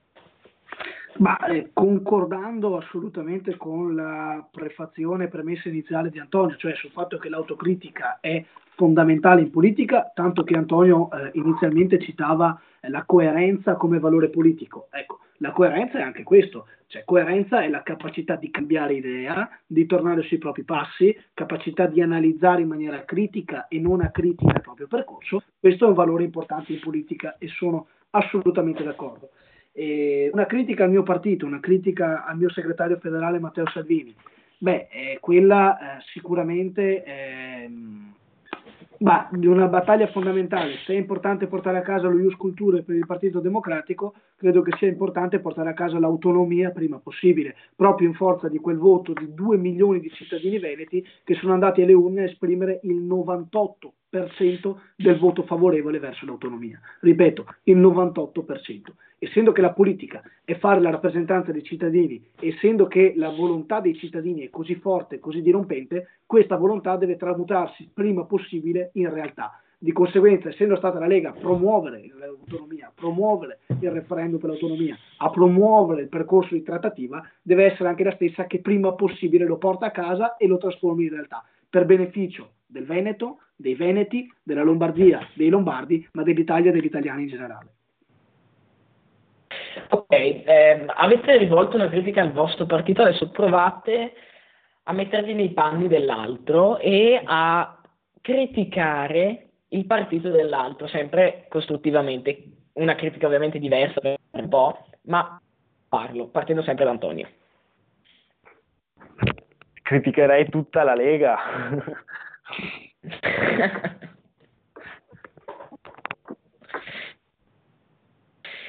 Ma 1.17 1.37
eh, 1.47 1.71
concordando 1.73 2.77
assolutamente 2.77 3.57
con 3.57 3.95
la 3.95 4.47
prefazione 4.49 5.27
premessa 5.27 5.67
iniziale 5.67 6.09
di 6.09 6.19
Antonio, 6.19 6.55
cioè 6.55 6.73
sul 6.75 6.91
fatto 6.91 7.17
che 7.17 7.27
l'autocritica 7.27 8.19
è 8.21 8.41
fondamentale 8.79 9.41
in 9.41 9.51
politica, 9.51 10.09
tanto 10.15 10.45
che 10.45 10.55
Antonio 10.55 11.09
eh, 11.11 11.31
inizialmente 11.33 11.99
citava 11.99 12.57
eh, 12.79 12.89
la 12.89 13.03
coerenza 13.05 13.75
come 13.75 13.99
valore 13.99 14.29
politico. 14.29 14.87
Ecco, 14.89 15.19
la 15.39 15.51
coerenza 15.51 15.99
è 15.99 16.01
anche 16.01 16.23
questo, 16.23 16.67
cioè 16.87 17.03
coerenza 17.03 17.61
è 17.61 17.67
la 17.67 17.83
capacità 17.83 18.37
di 18.37 18.49
cambiare 18.49 18.93
idea, 18.93 19.49
di 19.67 19.85
tornare 19.85 20.21
sui 20.21 20.37
propri 20.37 20.63
passi, 20.63 21.13
capacità 21.33 21.87
di 21.87 22.01
analizzare 22.01 22.61
in 22.61 22.69
maniera 22.69 23.03
critica 23.03 23.67
e 23.67 23.79
non 23.79 23.99
acritica 23.99 24.53
il 24.55 24.61
proprio 24.61 24.87
percorso. 24.87 25.43
Questo 25.59 25.83
è 25.83 25.89
un 25.89 25.95
valore 25.95 26.23
importante 26.23 26.71
in 26.71 26.79
politica 26.79 27.35
e 27.37 27.49
sono 27.49 27.87
assolutamente 28.11 28.81
d'accordo. 28.81 29.31
E 29.73 30.29
una 30.31 30.45
critica 30.45 30.85
al 30.85 30.89
mio 30.89 31.03
partito, 31.03 31.45
una 31.45 31.59
critica 31.59 32.23
al 32.23 32.37
mio 32.37 32.49
segretario 32.49 32.95
federale 32.95 33.39
Matteo 33.39 33.67
Salvini, 33.67 34.15
beh, 34.57 35.17
quella 35.19 35.97
eh, 35.97 36.01
sicuramente... 36.13 37.03
Eh, 37.03 37.71
Ma 38.99 39.29
di 39.31 39.47
una 39.47 39.67
battaglia 39.67 40.07
fondamentale, 40.07 40.75
se 40.85 40.93
è 40.93 40.97
importante 40.97 41.47
portare 41.47 41.77
a 41.77 41.81
casa 41.81 42.09
lo 42.09 42.19
Ius 42.19 42.35
Culture 42.35 42.83
per 42.83 42.95
il 42.95 43.05
Partito 43.05 43.39
Democratico, 43.39 44.13
credo 44.35 44.61
che 44.61 44.75
sia 44.77 44.89
importante 44.89 45.39
portare 45.39 45.69
a 45.69 45.73
casa 45.73 45.99
l'autonomia 45.99 46.71
prima 46.71 46.99
possibile, 46.99 47.55
proprio 47.77 48.09
in 48.09 48.13
forza 48.13 48.49
di 48.49 48.59
quel 48.59 48.77
voto 48.77 49.13
di 49.13 49.33
2 49.33 49.55
milioni 49.55 50.01
di 50.01 50.11
cittadini 50.11 50.59
veneti 50.59 51.05
che 51.23 51.33
sono 51.35 51.53
andati 51.53 51.81
alle 51.81 51.93
urne 51.93 52.23
a 52.23 52.25
esprimere 52.25 52.81
il 52.83 53.01
98% 53.01 53.98
del 54.09 55.17
voto 55.19 55.43
favorevole 55.43 55.99
verso 55.99 56.25
l'autonomia. 56.25 56.79
Ripeto, 57.01 57.45
il 57.63 57.77
98%. 57.77 58.81
Essendo 59.19 59.51
che 59.51 59.61
la 59.61 59.73
politica 59.73 60.21
è 60.43 60.55
fare 60.57 60.79
la 60.79 60.89
rappresentanza 60.89 61.51
dei 61.51 61.63
cittadini, 61.63 62.23
essendo 62.39 62.87
che 62.87 63.13
la 63.15 63.29
volontà 63.29 63.81
dei 63.81 63.95
cittadini 63.95 64.41
è 64.41 64.49
così 64.49 64.75
forte, 64.75 65.19
così 65.19 65.41
dirompente, 65.41 66.19
questa 66.25 66.55
volontà 66.55 66.95
deve 66.95 67.17
tramutarsi 67.17 67.89
prima 67.93 68.23
possibile 68.23 68.91
in 68.93 69.13
realtà. 69.13 69.61
Di 69.81 69.91
conseguenza, 69.93 70.49
essendo 70.49 70.75
stata 70.75 70.99
la 70.99 71.07
Lega 71.07 71.29
a 71.29 71.33
promuovere 71.33 72.09
l'autonomia, 72.17 72.87
a 72.87 72.91
promuovere 72.93 73.59
il 73.79 73.91
referendum 73.91 74.37
per 74.39 74.49
l'autonomia, 74.49 74.97
a 75.17 75.29
promuovere 75.29 76.01
il 76.01 76.09
percorso 76.09 76.53
di 76.53 76.63
trattativa, 76.63 77.25
deve 77.41 77.65
essere 77.65 77.87
anche 77.87 78.03
la 78.03 78.13
stessa 78.15 78.45
che 78.45 78.59
prima 78.59 78.93
possibile 78.93 79.45
lo 79.45 79.57
porta 79.57 79.85
a 79.85 79.91
casa 79.91 80.35
e 80.35 80.47
lo 80.47 80.57
trasformi 80.57 81.05
in 81.05 81.11
realtà, 81.11 81.45
per 81.69 81.85
beneficio 81.85 82.53
del 82.65 82.85
Veneto, 82.85 83.39
dei 83.55 83.75
Veneti, 83.75 84.31
della 84.43 84.63
Lombardia, 84.63 85.27
dei 85.33 85.49
Lombardi, 85.49 86.07
ma 86.13 86.23
dell'Italia 86.23 86.69
e 86.69 86.73
degli 86.73 86.85
italiani 86.85 87.23
in 87.23 87.27
generale. 87.27 87.73
Ok, 89.89 90.11
eh, 90.11 90.85
avete 90.87 91.37
rivolto 91.37 91.75
una 91.75 91.89
critica 91.89 92.21
al 92.21 92.31
vostro 92.31 92.65
partito, 92.65 93.01
adesso 93.01 93.29
provate 93.29 94.13
a 94.83 94.93
mettervi 94.93 95.33
nei 95.33 95.49
panni 95.49 95.87
dell'altro 95.87 96.79
e 96.79 97.21
a 97.23 97.79
criticare 98.21 99.49
il 99.69 99.85
partito 99.85 100.29
dell'altro, 100.29 100.87
sempre 100.87 101.45
costruttivamente. 101.49 102.43
Una 102.73 102.95
critica 102.95 103.27
ovviamente 103.27 103.59
diversa 103.59 103.99
per 103.99 104.17
un 104.31 104.47
po', 104.47 104.85
ma 105.03 105.39
parlo, 105.87 106.27
partendo 106.27 106.61
sempre 106.61 106.85
da 106.85 106.91
Antonio. 106.91 107.27
Criticherei 109.89 110.47
tutta 110.49 110.83
la 110.83 110.93
Lega. 110.93 111.35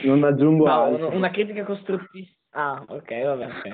non 0.04 0.24
aggiungo 0.24 0.64
no, 0.64 0.72
altro. 0.72 1.14
Una 1.14 1.28
critica 1.28 1.62
costruttiva. 1.64 2.26
Ah, 2.52 2.82
ok, 2.86 3.22
vabbè, 3.22 3.46
ok. 3.46 3.68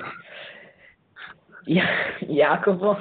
Jacopo? 2.27 2.99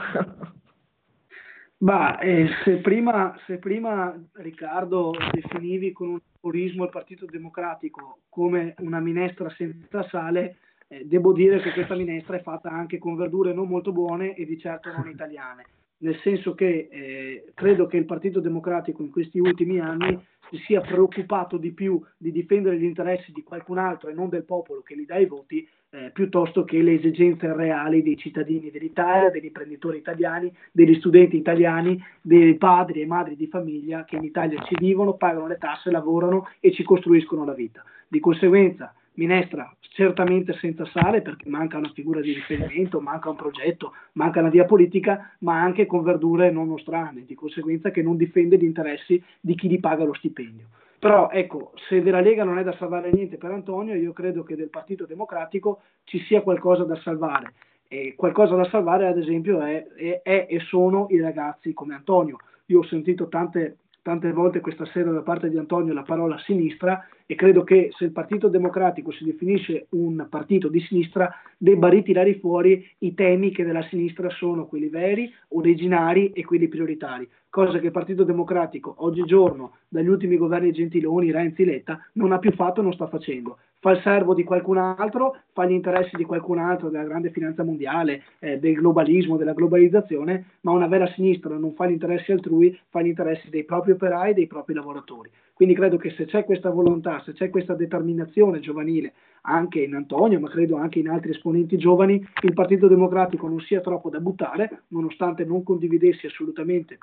Ma 1.78 2.20
eh, 2.20 2.48
se, 2.64 2.76
prima, 2.76 3.36
se, 3.48 3.58
prima, 3.58 4.16
Riccardo 4.34 5.12
definivi 5.32 5.92
con 5.92 6.10
un 6.10 6.20
purismo 6.40 6.84
il 6.84 6.92
Partito 6.92 7.26
Democratico 7.26 8.20
come 8.30 8.76
una 8.78 9.00
minestra 9.00 9.50
senza 9.50 10.08
sale, 10.08 10.58
eh, 10.96 11.06
devo 11.06 11.34
dire 11.34 11.60
che 11.60 11.72
questa 11.72 11.96
minestra 11.96 12.38
è 12.38 12.42
fatta 12.42 12.70
anche 12.70 12.98
con 12.98 13.16
verdure 13.16 13.54
non 13.54 13.68
molto 13.68 13.92
buone 13.92 14.36
e 14.36 14.46
di 14.46 14.58
certo 14.58 14.92
non 14.92 15.10
italiane 15.10 15.66
nel 15.98 16.18
senso 16.22 16.54
che 16.56 16.88
eh, 16.92 17.46
credo 17.54 17.88
che 17.88 17.98
il 17.98 18.06
Partito 18.06 18.40
Democratico 18.40 19.02
in 19.02 19.12
questi 19.12 19.40
ultimi 19.40 19.80
anni 19.80 20.20
si 20.50 20.58
sia 20.66 20.82
preoccupato 20.82 21.58
di 21.58 21.72
più 21.72 22.02
di 22.18 22.32
difendere 22.32 22.78
gli 22.78 22.84
interessi 22.84 23.32
di 23.32 23.44
qualcun 23.44 23.78
altro 23.78 24.10
e 24.10 24.14
non 24.14 24.30
del 24.30 24.44
popolo 24.44 24.82
che 24.82 24.96
gli 24.96 25.06
dà 25.06 25.18
i 25.18 25.26
voti, 25.26 25.68
eh, 25.90 26.12
piuttosto 26.12 26.66
che 26.66 26.82
le 26.82 26.94
esigenze 26.94 27.52
reali 27.54 28.04
dei 28.04 28.18
cittadini 28.18 28.70
dell'Italia, 28.70 29.32
degli 29.32 29.46
imprenditori 29.46 29.98
italiani, 29.98 30.54
degli 30.72 30.96
studenti 30.96 31.38
italiani, 31.38 32.00
dei 32.22 32.56
padri 32.56 33.02
e 33.02 33.08
madri 33.08 33.36
di 33.36 33.48
famiglia 33.48 34.04
che 34.04 34.18
in 34.18 34.24
Italia 34.24 34.62
ci 34.64 34.76
vivono, 34.78 35.16
pagano 35.16 35.48
le 35.48 35.58
tasse, 35.58 35.90
lavorano 35.90 36.50
e 36.60 36.72
ci 36.72 36.84
costruiscono 36.84 37.46
la 37.46 37.54
vita. 37.54 37.84
Di 38.08 38.20
conseguenza, 38.20 38.94
minestra 39.16 39.76
certamente 39.96 40.52
senza 40.60 40.86
sale 40.88 41.22
perché 41.22 41.48
manca 41.48 41.78
una 41.78 41.92
figura 41.94 42.20
di 42.20 42.34
riferimento, 42.34 43.00
manca 43.00 43.30
un 43.30 43.38
progetto, 43.38 43.94
manca 44.14 44.42
una 44.42 44.50
via 44.50 44.66
politica, 44.66 45.32
ma 45.40 45.62
anche 45.62 45.86
con 45.86 46.04
verdure 46.04 46.52
non 46.52 46.68
nostrane, 46.68 47.24
di 47.26 47.34
conseguenza 47.34 47.92
che 47.92 48.02
non 48.02 48.18
difende 48.18 48.58
gli 48.58 48.66
interessi 48.66 49.24
di 49.40 49.56
chi 49.56 49.70
gli 49.70 49.80
paga 49.80 50.04
lo 50.04 50.14
stipendio. 50.14 50.66
Però 51.00 51.30
ecco, 51.30 51.72
se 51.88 52.02
della 52.02 52.20
Lega 52.20 52.44
non 52.44 52.58
è 52.58 52.64
da 52.64 52.76
salvare 52.76 53.10
niente 53.12 53.38
per 53.38 53.52
Antonio, 53.52 53.96
io 53.96 54.12
credo 54.12 54.44
che 54.44 54.58
del 54.58 54.70
Partito 54.70 55.06
Democratico 55.06 55.82
ci 56.04 56.20
sia 56.24 56.42
qualcosa 56.42 56.84
da 56.84 56.98
salvare. 56.98 57.54
E 57.88 58.16
qualcosa 58.18 58.56
da 58.56 58.66
salvare, 58.66 59.08
ad 59.08 59.18
esempio, 59.18 59.62
è, 59.62 59.88
è, 59.96 60.22
è 60.24 60.48
e 60.50 60.60
sono 60.60 61.08
i 61.10 61.22
ragazzi 61.22 61.74
come 61.74 61.96
Antonio. 61.96 62.38
Io 62.66 62.80
ho 62.80 62.84
sentito 62.84 63.30
tante 63.30 63.78
tante 64.06 64.32
volte 64.34 64.60
questa 64.60 64.86
sera 64.86 65.10
da 65.10 65.22
parte 65.22 65.50
di 65.50 65.58
Antonio 65.58 65.92
la 65.92 66.04
parola 66.04 66.38
sinistra 66.38 67.04
e 67.26 67.36
credo 67.36 67.64
che 67.64 67.90
se 67.98 68.06
il 68.06 68.12
Partito 68.12 68.48
Democratico 68.48 69.12
si 69.12 69.24
definisce 69.24 69.88
un 69.92 70.28
partito 70.30 70.68
di 70.68 70.80
sinistra 70.82 71.32
debba 71.58 71.90
ritirare 71.90 72.36
fuori 72.36 72.88
i 73.00 73.14
temi 73.14 73.52
che 73.52 73.64
della 73.64 73.84
sinistra 73.84 74.30
sono 74.30 74.68
quelli 74.68 74.90
veri, 74.90 75.32
originari 75.50 76.32
e 76.32 76.46
quelli 76.46 76.68
prioritari, 76.68 77.28
cosa 77.50 77.80
che 77.80 77.88
il 77.88 77.92
Partito 77.92 78.24
Democratico 78.24 78.94
oggigiorno 79.00 79.78
dagli 79.88 80.08
ultimi 80.08 80.38
governi 80.38 80.72
Gentiloni, 80.72 81.32
Renzi, 81.32 81.66
Letta 81.66 82.00
non 82.14 82.32
ha 82.32 82.40
più 82.40 82.52
fatto 82.52 82.82
e 82.82 82.84
non 82.84 82.94
sta 82.94 83.08
facendo 83.08 83.58
fa 83.86 83.92
il 83.92 84.02
servo 84.02 84.34
di 84.34 84.44
qualcun 84.44 84.78
altro, 84.80 85.38
fa 85.54 85.68
gli 85.68 85.72
interessi 85.72 86.16
di 86.16 86.24
qualcun 86.24 86.58
altro, 86.58 86.90
della 86.90 87.04
grande 87.04 87.30
finanza 87.30 87.64
mondiale, 87.64 88.24
eh, 88.40 88.58
del 88.58 88.74
globalismo, 88.74 89.38
della 89.38 89.54
globalizzazione, 89.54 90.46
ma 90.62 90.72
una 90.72 90.88
vera 90.88 91.06
sinistra 91.14 91.56
non 91.56 91.76
fa 91.76 91.86
gli 91.86 91.92
interessi 91.92 92.32
altrui, 92.32 92.76
fa 92.90 93.04
gli 93.04 93.10
interessi 93.10 93.48
dei 93.52 93.64
propri 93.64 93.92
operai 93.92 94.34
dei 94.34 94.48
propri 94.48 94.74
lavoratori. 94.74 95.30
Quindi 95.56 95.74
credo 95.74 95.96
che 95.96 96.10
se 96.12 96.26
c'è 96.26 96.44
questa 96.44 96.70
volontà, 96.70 97.22
se 97.24 97.32
c'è 97.32 97.50
questa 97.50 97.76
determinazione 97.76 98.60
giovanile 98.60 99.14
anche 99.44 99.80
in 99.80 99.96
Antonio, 99.96 100.38
ma 100.38 100.50
credo 100.50 100.76
anche 100.76 101.00
in 101.00 101.08
altri 101.08 101.32
esponenti 101.32 101.78
giovani, 101.78 102.16
il 102.42 102.54
Partito 102.54 102.90
Democratico 102.90 103.48
non 103.48 103.62
sia 103.62 103.80
troppo 103.80 104.10
da 104.10 104.20
buttare, 104.20 104.82
nonostante 104.90 105.46
non 105.46 105.64
condividessi 105.64 106.26
assolutamente 106.26 106.98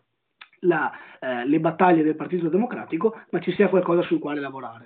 la, 0.61 0.93
eh, 1.19 1.47
le 1.47 1.61
battaglie 1.61 2.03
del 2.03 2.15
Partito 2.15 2.51
Democratico, 2.51 3.23
ma 3.31 3.41
ci 3.41 3.53
sia 3.53 3.71
qualcosa 3.71 4.03
sul 4.03 4.19
quale 4.19 4.41
lavorare. 4.41 4.85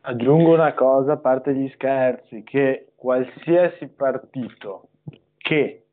Aggiungo 0.00 0.54
una 0.54 0.72
cosa, 0.72 1.12
a 1.12 1.18
parte 1.18 1.54
gli 1.54 1.68
scherzi, 1.74 2.42
che 2.44 2.92
qualsiasi 2.96 3.88
partito 3.88 4.88
che 5.36 5.84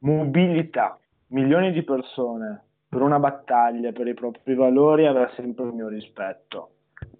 mobilita 0.00 0.98
milioni 1.28 1.70
di 1.70 1.84
persone 1.84 2.65
per 2.96 3.04
una 3.04 3.18
battaglia, 3.18 3.92
per 3.92 4.06
i 4.06 4.14
propri 4.14 4.54
valori, 4.54 5.06
avrà 5.06 5.30
sempre 5.36 5.66
il 5.66 5.74
mio 5.74 5.88
rispetto. 5.88 6.70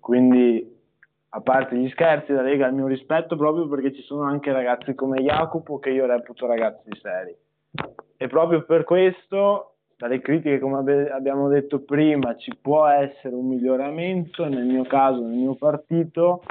Quindi, 0.01 0.75
a 1.29 1.41
parte 1.43 1.77
gli 1.77 1.91
scherzi, 1.91 2.33
la 2.33 2.41
Lega 2.41 2.65
ha 2.65 2.71
il 2.71 2.75
mio 2.75 2.87
rispetto 2.87 3.37
proprio 3.37 3.69
perché 3.69 3.93
ci 3.93 4.01
sono 4.01 4.23
anche 4.23 4.53
ragazzi 4.53 4.95
come 4.95 5.23
Jacopo 5.23 5.79
che 5.79 5.91
io 5.91 6.07
reputo 6.07 6.47
ragazzi 6.47 6.89
seri. 7.03 7.37
E 8.17 8.27
proprio 8.27 8.65
per 8.65 8.85
questo 8.85 9.75
dalle 9.99 10.21
critiche, 10.21 10.59
come 10.59 11.09
abbiamo 11.11 11.49
detto 11.49 11.81
prima, 11.81 12.37
ci 12.37 12.57
può 12.59 12.87
essere 12.87 13.35
un 13.35 13.47
miglioramento, 13.47 14.49
nel 14.49 14.65
mio 14.65 14.85
caso, 14.85 15.21
nel 15.21 15.37
mio 15.37 15.57
partito, 15.57 16.43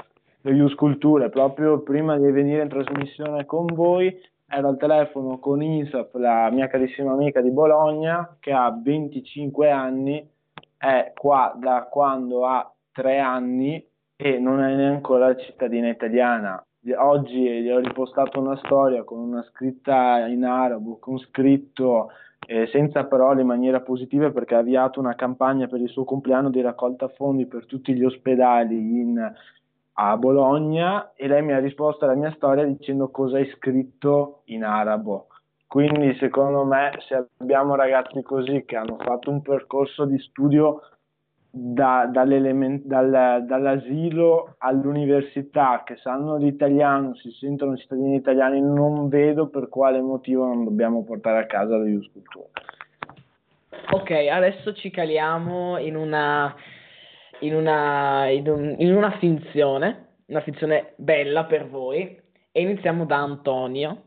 lo 0.42 0.50
Ius 0.52 0.74
Culture, 0.76 1.30
proprio 1.30 1.80
prima 1.80 2.16
di 2.16 2.30
venire 2.30 2.62
in 2.62 2.68
trasmissione 2.68 3.44
con 3.44 3.66
voi, 3.66 4.16
ero 4.48 4.68
al 4.68 4.76
telefono 4.76 5.38
con 5.38 5.62
Insaf, 5.62 6.14
la 6.14 6.48
mia 6.50 6.68
carissima 6.68 7.12
amica 7.12 7.40
di 7.40 7.50
Bologna, 7.50 8.36
che 8.38 8.52
ha 8.52 8.70
25 8.70 9.70
anni, 9.70 10.28
è 10.76 11.12
qua 11.16 11.54
da 11.58 11.88
quando 11.90 12.46
ha 12.46 12.72
3 12.92 13.18
anni 13.18 13.84
e 14.16 14.38
non 14.38 14.60
è 14.60 14.74
neanche 14.74 15.44
cittadina 15.44 15.88
italiana. 15.88 16.64
Oggi 16.96 17.62
gli 17.62 17.68
ho 17.68 17.80
ripostato 17.80 18.40
una 18.40 18.56
storia 18.58 19.02
con 19.02 19.18
una 19.18 19.42
scritta 19.50 20.26
in 20.26 20.44
arabo, 20.44 20.98
con 20.98 21.18
scritto 21.18 22.10
eh, 22.46 22.68
senza 22.68 23.04
parole 23.06 23.40
in 23.40 23.48
maniera 23.48 23.80
positiva 23.80 24.30
perché 24.30 24.54
ha 24.54 24.58
avviato 24.58 25.00
una 25.00 25.16
campagna 25.16 25.66
per 25.66 25.80
il 25.80 25.88
suo 25.88 26.04
compleanno 26.04 26.48
di 26.48 26.60
raccolta 26.60 27.08
fondi 27.08 27.46
per 27.46 27.66
tutti 27.66 27.92
gli 27.92 28.04
ospedali 28.04 28.76
in, 28.76 29.34
a 29.98 30.16
Bologna 30.16 31.12
e 31.14 31.26
lei 31.26 31.42
mi 31.42 31.52
ha 31.52 31.58
risposto 31.58 32.04
alla 32.04 32.14
mia 32.14 32.32
storia 32.32 32.64
dicendo 32.64 33.10
cosa 33.10 33.38
hai 33.38 33.48
scritto 33.56 34.42
in 34.46 34.64
arabo. 34.64 35.28
Quindi 35.66 36.14
secondo 36.18 36.64
me 36.64 36.92
se 37.06 37.26
abbiamo 37.38 37.74
ragazzi 37.74 38.22
così 38.22 38.64
che 38.66 38.76
hanno 38.76 38.96
fatto 38.98 39.30
un 39.30 39.42
percorso 39.42 40.04
di 40.04 40.18
studio 40.18 40.80
da, 41.50 42.08
dal, 42.12 43.44
dall'asilo 43.46 44.56
all'università, 44.58 45.82
che 45.84 45.96
sanno 45.96 46.36
l'italiano, 46.36 47.14
si 47.14 47.30
sentono 47.30 47.76
cittadini 47.76 48.16
italiani, 48.16 48.60
non 48.60 49.08
vedo 49.08 49.48
per 49.48 49.68
quale 49.70 50.00
motivo 50.02 50.44
non 50.44 50.64
dobbiamo 50.64 51.02
portare 51.02 51.38
a 51.38 51.46
casa 51.46 51.78
la 51.78 51.88
Ius 51.88 52.10
Cultura. 52.12 52.46
Ok, 53.92 54.10
adesso 54.10 54.74
ci 54.74 54.90
caliamo 54.90 55.78
in 55.78 55.96
una, 55.96 56.54
in 57.40 57.54
una, 57.54 58.28
in, 58.28 58.48
un, 58.48 58.74
in 58.78 58.94
una 58.94 59.12
finzione, 59.18 60.08
una 60.26 60.40
finzione 60.40 60.94
bella 60.96 61.44
per 61.44 61.68
voi, 61.68 62.24
e 62.52 62.60
iniziamo 62.60 63.04
da 63.04 63.16
Antonio. 63.16 64.04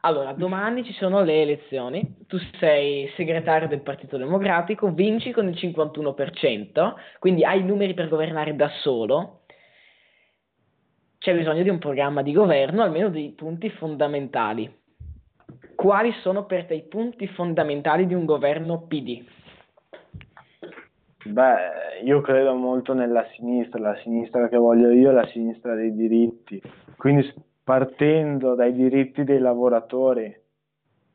Allora, 0.00 0.32
domani 0.32 0.84
ci 0.84 0.92
sono 0.92 1.22
le 1.22 1.42
elezioni, 1.42 2.16
tu 2.26 2.36
sei 2.58 3.10
segretario 3.16 3.66
del 3.66 3.80
Partito 3.80 4.16
Democratico, 4.16 4.92
vinci 4.92 5.32
con 5.32 5.48
il 5.48 5.54
51%, 5.54 6.94
quindi 7.18 7.44
hai 7.44 7.60
i 7.60 7.64
numeri 7.64 7.94
per 7.94 8.08
governare 8.08 8.54
da 8.54 8.68
solo. 8.82 9.42
C'è 11.18 11.34
bisogno 11.34 11.62
di 11.62 11.70
un 11.70 11.78
programma 11.78 12.22
di 12.22 12.32
governo, 12.32 12.82
almeno 12.82 13.08
dei 13.08 13.30
punti 13.30 13.68
fondamentali. 13.70 14.72
Quali 15.74 16.12
sono 16.20 16.44
per 16.44 16.66
te 16.66 16.74
i 16.74 16.82
punti 16.82 17.26
fondamentali 17.28 18.06
di 18.06 18.14
un 18.14 18.24
governo 18.24 18.86
PD? 18.86 19.24
Beh, 21.32 22.02
io 22.04 22.20
credo 22.20 22.54
molto 22.54 22.92
nella 22.92 23.26
sinistra, 23.34 23.80
la 23.80 23.96
sinistra 23.96 24.48
che 24.48 24.56
voglio 24.56 24.90
io 24.90 25.10
è 25.10 25.12
la 25.12 25.26
sinistra 25.26 25.74
dei 25.74 25.94
diritti. 25.94 26.60
Quindi 26.96 27.32
partendo 27.62 28.54
dai 28.54 28.72
diritti 28.72 29.24
dei 29.24 29.40
lavoratori, 29.40 30.34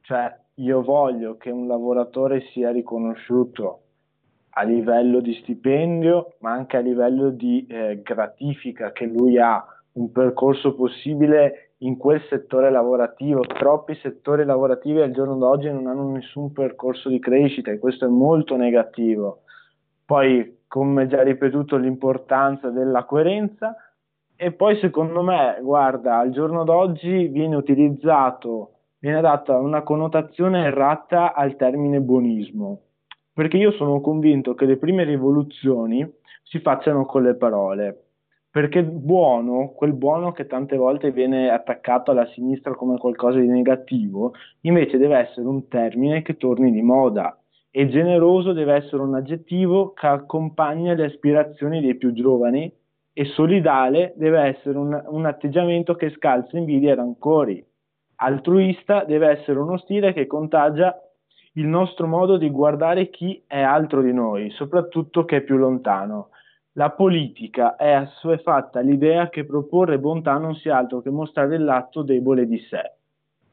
cioè 0.02 0.38
io 0.56 0.84
voglio 0.84 1.38
che 1.38 1.50
un 1.50 1.68
lavoratore 1.68 2.42
sia 2.52 2.72
riconosciuto 2.72 3.80
a 4.50 4.64
livello 4.64 5.22
di 5.22 5.34
stipendio, 5.36 6.34
ma 6.40 6.52
anche 6.52 6.76
a 6.78 6.82
livello 6.82 7.30
di 7.30 7.66
eh, 7.68 8.02
gratifica 8.04 8.92
che 8.92 9.06
lui 9.06 9.40
ha 9.40 9.66
un 9.94 10.12
percorso 10.12 10.76
possibile 10.76 11.76
in 11.80 11.98
quel 11.98 12.22
settore 12.30 12.70
lavorativo. 12.70 13.42
Troppi 13.42 13.96
settori 13.96 14.44
lavorativi 14.44 15.00
al 15.00 15.12
giorno 15.12 15.38
d'oggi 15.38 15.72
non 15.72 15.88
hanno 15.88 16.12
nessun 16.12 16.52
percorso 16.52 17.08
di 17.08 17.20
crescita 17.20 17.72
e 17.72 17.80
questo 17.80 18.06
è 18.06 18.10
molto 18.10 18.58
negativo. 18.58 19.44
Poi, 20.12 20.64
come 20.68 21.08
già 21.08 21.24
ripetuto, 21.24 21.78
l'importanza 21.78 22.70
della 22.70 23.06
coerenza. 23.06 23.78
E 24.36 24.52
poi 24.52 24.78
secondo 24.80 25.22
me, 25.22 25.58
guarda, 25.62 26.18
al 26.18 26.32
giorno 26.32 26.66
d'oggi 26.66 27.30
viene 27.30 27.56
utilizzato, 27.56 28.72
viene 29.00 29.22
data 29.22 29.58
una 29.58 29.84
connotazione 29.84 30.66
errata 30.66 31.34
al 31.34 31.56
termine 31.56 32.02
buonismo, 32.02 32.82
perché 33.32 33.56
io 33.56 33.72
sono 33.72 34.02
convinto 34.02 34.54
che 34.54 34.66
le 34.66 34.76
prime 34.76 35.06
rivoluzioni 35.06 36.06
si 36.44 36.60
facciano 36.60 37.06
con 37.06 37.24
le 37.24 37.36
parole. 37.36 38.08
Perché 38.52 38.84
buono, 38.84 39.70
quel 39.70 39.94
buono 39.94 40.34
che 40.34 40.46
tante 40.46 40.76
volte 40.76 41.12
viene 41.12 41.50
attaccato 41.50 42.12
alla 42.12 42.28
sinistra 42.34 42.76
come 42.76 42.98
qualcosa 42.98 43.40
di 43.40 43.48
negativo, 43.48 44.34
invece 44.64 44.98
deve 44.98 45.20
essere 45.20 45.48
un 45.48 45.70
termine 45.70 46.22
che 46.22 46.36
torni 46.36 46.70
di 46.74 46.82
moda 46.82 47.34
e 47.72 47.88
generoso 47.88 48.52
deve 48.52 48.76
essere 48.76 49.02
un 49.02 49.16
aggettivo 49.16 49.94
che 49.94 50.06
accompagna 50.06 50.94
le 50.94 51.06
aspirazioni 51.06 51.80
dei 51.80 51.96
più 51.96 52.12
giovani 52.12 52.72
e 53.14 53.26
solidale 53.26 54.14
deve 54.18 54.42
essere 54.42 54.78
un, 54.78 55.02
un 55.08 55.26
atteggiamento 55.26 55.96
che 55.96 56.12
scalza 56.12 56.58
invidia 56.58 56.92
e 56.92 56.96
rancori. 56.96 57.66
Altruista 58.16 59.06
deve 59.06 59.30
essere 59.30 59.58
uno 59.58 59.78
stile 59.78 60.14
che 60.14 60.28
contagia 60.28 60.96
il 61.54 61.66
nostro 61.66 62.08
modo 62.08 62.38
di 62.38 62.50
guardare 62.50 63.10
chi 63.10 63.42
è 63.48 63.60
altro 63.60 64.02
di 64.02 64.14
noi, 64.14 64.50
soprattutto 64.52 65.26
che 65.26 65.38
è 65.38 65.42
più 65.42 65.58
lontano. 65.58 66.30
La 66.74 66.92
politica 66.92 67.76
è 67.76 67.92
assuefatta 67.92 68.80
all'idea 68.80 69.30
che 69.30 69.46
proporre 69.46 70.00
bontà 70.00 70.38
non 70.38 70.56
sia 70.56 70.78
altro 70.78 71.02
che 71.02 71.10
mostrare 71.10 71.56
il 71.56 71.64
lato 71.64 72.02
debole 72.04 72.46
di 72.46 72.60
sé. 72.70 73.00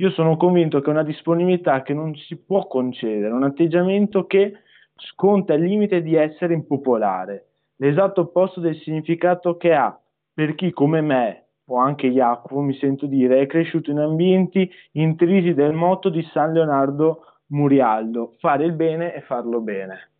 Io 0.01 0.11
sono 0.11 0.37
convinto 0.37 0.81
che 0.81 0.87
è 0.87 0.93
una 0.93 1.03
disponibilità 1.03 1.83
che 1.83 1.93
non 1.93 2.15
si 2.15 2.37
può 2.37 2.69
concedere, 2.69 3.33
un 3.33 3.43
atteggiamento 3.43 4.27
che 4.27 4.53
sconta 4.95 5.55
il 5.55 5.65
limite 5.65 6.03
di 6.03 6.15
essere 6.15 6.55
impopolare, 6.55 7.47
l'esatto 7.79 8.21
opposto 8.21 8.61
del 8.61 8.77
significato 8.77 9.57
che 9.57 9.75
ha 9.75 10.01
per 10.33 10.55
chi 10.55 10.71
come 10.71 11.01
me 11.01 11.47
o 11.65 11.79
anche 11.79 12.13
Jacopo, 12.13 12.61
mi 12.61 12.75
sento 12.75 13.07
dire, 13.07 13.41
è 13.41 13.47
cresciuto 13.47 13.91
in 13.91 13.99
ambienti 13.99 14.71
intrisi 14.93 15.53
del 15.53 15.73
motto 15.73 16.11
di 16.11 16.23
San 16.33 16.53
Leonardo 16.53 17.25
Murialdo, 17.49 18.37
fare 18.39 18.65
il 18.65 18.73
bene 18.73 19.15
e 19.15 19.21
farlo 19.23 19.61
bene. 19.61 20.13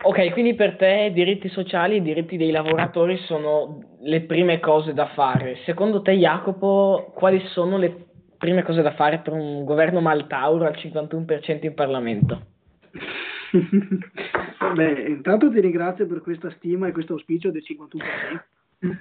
Ok, 0.00 0.30
quindi 0.30 0.54
per 0.54 0.76
te 0.76 1.08
i 1.10 1.12
diritti 1.12 1.48
sociali 1.48 1.94
e 1.94 1.96
i 1.96 2.02
diritti 2.02 2.36
dei 2.36 2.52
lavoratori 2.52 3.16
sono 3.26 3.96
le 4.02 4.20
prime 4.22 4.60
cose 4.60 4.94
da 4.94 5.08
fare. 5.08 5.58
Secondo 5.64 6.02
te, 6.02 6.12
Jacopo, 6.12 7.10
quali 7.14 7.40
sono 7.48 7.76
le 7.78 8.06
prime 8.38 8.62
cose 8.62 8.80
da 8.82 8.94
fare 8.94 9.18
per 9.18 9.32
un 9.32 9.64
governo 9.64 10.00
Maltauro 10.00 10.66
al 10.66 10.76
51% 10.76 11.64
in 11.64 11.74
Parlamento? 11.74 12.40
Beh, 14.74 15.04
intanto 15.08 15.50
ti 15.50 15.60
ringrazio 15.60 16.06
per 16.06 16.20
questa 16.20 16.50
stima 16.50 16.86
e 16.86 16.92
questo 16.92 17.14
auspicio 17.14 17.50
del 17.50 17.64
51%. 17.66 18.98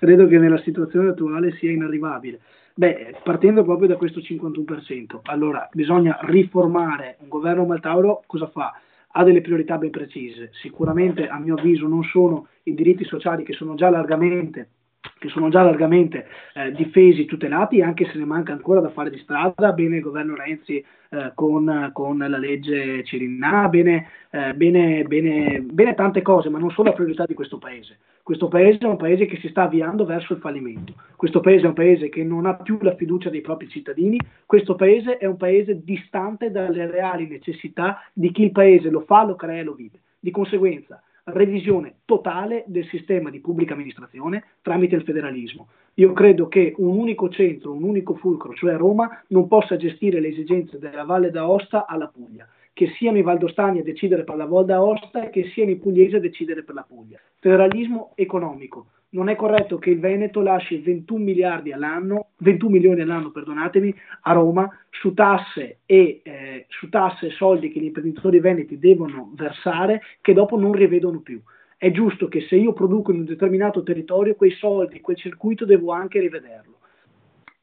Credo 0.00 0.26
che 0.26 0.38
nella 0.38 0.60
situazione 0.62 1.10
attuale 1.10 1.52
sia 1.52 1.70
inarrivabile. 1.70 2.40
Beh, 2.74 3.18
partendo 3.22 3.62
proprio 3.62 3.86
da 3.86 3.96
questo 3.96 4.18
51%, 4.18 5.20
allora 5.24 5.68
bisogna 5.72 6.18
riformare 6.22 7.18
un 7.20 7.28
governo 7.28 7.64
Maltauro, 7.64 8.24
cosa 8.26 8.48
fa? 8.48 8.72
Ha 9.12 9.24
delle 9.24 9.40
priorità 9.40 9.78
ben 9.78 9.90
precise. 9.90 10.50
Sicuramente, 10.52 11.28
a 11.28 11.38
mio 11.38 11.56
avviso, 11.56 11.86
non 11.86 12.02
sono 12.02 12.48
i 12.64 12.74
diritti 12.74 13.04
sociali 13.04 13.44
che 13.44 13.52
sono 13.52 13.74
già 13.74 13.90
largamente 13.90 14.68
che 15.18 15.28
sono 15.28 15.48
già 15.48 15.62
largamente 15.62 16.26
eh, 16.54 16.72
difesi, 16.72 17.24
tutelati, 17.24 17.80
anche 17.80 18.06
se 18.10 18.18
ne 18.18 18.24
manca 18.24 18.52
ancora 18.52 18.80
da 18.80 18.90
fare 18.90 19.10
di 19.10 19.18
strada, 19.18 19.72
bene 19.72 19.96
il 19.96 20.02
governo 20.02 20.34
Renzi 20.34 20.84
eh, 21.10 21.32
con, 21.34 21.90
con, 21.92 22.18
la 22.18 22.38
legge 22.38 23.04
Cirinà, 23.04 23.68
bene, 23.68 24.08
eh, 24.30 24.54
bene, 24.54 25.02
bene, 25.04 25.60
bene, 25.60 25.94
tante 25.94 26.22
cose, 26.22 26.48
ma 26.48 26.58
non 26.58 26.70
sono 26.70 26.88
la 26.88 26.94
priorità 26.94 27.24
di 27.26 27.34
questo 27.34 27.58
paese. 27.58 27.98
Questo 28.22 28.46
paese 28.46 28.78
è 28.78 28.86
un 28.86 28.96
paese 28.96 29.26
che 29.26 29.38
si 29.38 29.48
sta 29.48 29.62
avviando 29.62 30.04
verso 30.04 30.32
il 30.32 30.38
fallimento, 30.38 30.94
questo 31.16 31.40
paese 31.40 31.64
è 31.64 31.68
un 31.68 31.74
paese 31.74 32.08
che 32.08 32.22
non 32.22 32.46
ha 32.46 32.54
più 32.54 32.78
la 32.80 32.94
fiducia 32.94 33.30
dei 33.30 33.40
propri 33.40 33.68
cittadini, 33.68 34.16
questo 34.46 34.76
paese 34.76 35.18
è 35.18 35.26
un 35.26 35.36
paese 35.36 35.82
distante 35.82 36.52
dalle 36.52 36.88
reali 36.88 37.26
necessità 37.26 38.00
di 38.12 38.30
chi 38.30 38.44
il 38.44 38.52
paese 38.52 38.90
lo 38.90 39.00
fa, 39.00 39.24
lo 39.24 39.34
crea 39.34 39.60
e 39.60 39.64
lo 39.64 39.74
vive. 39.74 39.98
Di 40.20 40.30
conseguenza, 40.30 41.02
revisione 41.24 42.00
totale 42.04 42.64
del 42.66 42.86
sistema 42.86 43.30
di 43.30 43.40
pubblica 43.40 43.74
amministrazione 43.74 44.44
tramite 44.62 44.96
il 44.96 45.04
federalismo. 45.04 45.68
Io 45.94 46.12
credo 46.12 46.48
che 46.48 46.74
un 46.78 46.96
unico 46.96 47.28
centro, 47.28 47.72
un 47.72 47.82
unico 47.82 48.14
fulcro, 48.14 48.54
cioè 48.54 48.76
Roma, 48.76 49.22
non 49.28 49.46
possa 49.46 49.76
gestire 49.76 50.20
le 50.20 50.28
esigenze 50.28 50.78
della 50.78 51.04
Valle 51.04 51.30
d'Aosta 51.30 51.86
alla 51.86 52.08
Puglia, 52.08 52.48
che 52.72 52.88
siano 52.96 53.18
i 53.18 53.22
valdostani 53.22 53.80
a 53.80 53.82
decidere 53.82 54.24
per 54.24 54.36
la 54.36 54.46
Valle 54.46 54.66
d'Aosta 54.66 55.24
e 55.24 55.30
che 55.30 55.50
siano 55.52 55.70
i 55.70 55.76
pugliesi 55.76 56.16
a 56.16 56.20
decidere 56.20 56.62
per 56.62 56.74
la 56.74 56.86
Puglia. 56.86 57.20
Federalismo 57.38 58.12
economico, 58.14 58.86
non 59.12 59.28
è 59.28 59.36
corretto 59.36 59.78
che 59.78 59.90
il 59.90 60.00
Veneto 60.00 60.40
lasci 60.40 60.78
21 60.78 61.22
miliardi 61.22 61.72
all'anno, 61.72 62.30
21 62.38 62.70
milioni 62.70 63.00
all'anno, 63.02 63.30
perdonatemi, 63.30 63.94
a 64.22 64.32
Roma 64.32 64.68
su 64.90 65.12
tasse 65.12 65.80
e 65.84 66.20
eh, 66.22 66.66
su 66.68 66.88
tasse 66.88 67.26
e 67.26 67.30
soldi 67.30 67.70
che 67.70 67.80
gli 67.80 67.84
imprenditori 67.84 68.40
veneti 68.40 68.78
devono 68.78 69.30
versare 69.34 70.00
che 70.20 70.32
dopo 70.32 70.58
non 70.58 70.72
rivedono 70.72 71.20
più. 71.20 71.40
È 71.76 71.90
giusto 71.90 72.28
che 72.28 72.42
se 72.42 72.56
io 72.56 72.72
produco 72.72 73.10
in 73.10 73.18
un 73.18 73.24
determinato 73.24 73.82
territorio, 73.82 74.34
quei 74.34 74.52
soldi, 74.52 75.00
quel 75.00 75.16
circuito 75.16 75.64
devo 75.64 75.92
anche 75.92 76.20
rivederlo. 76.20 76.78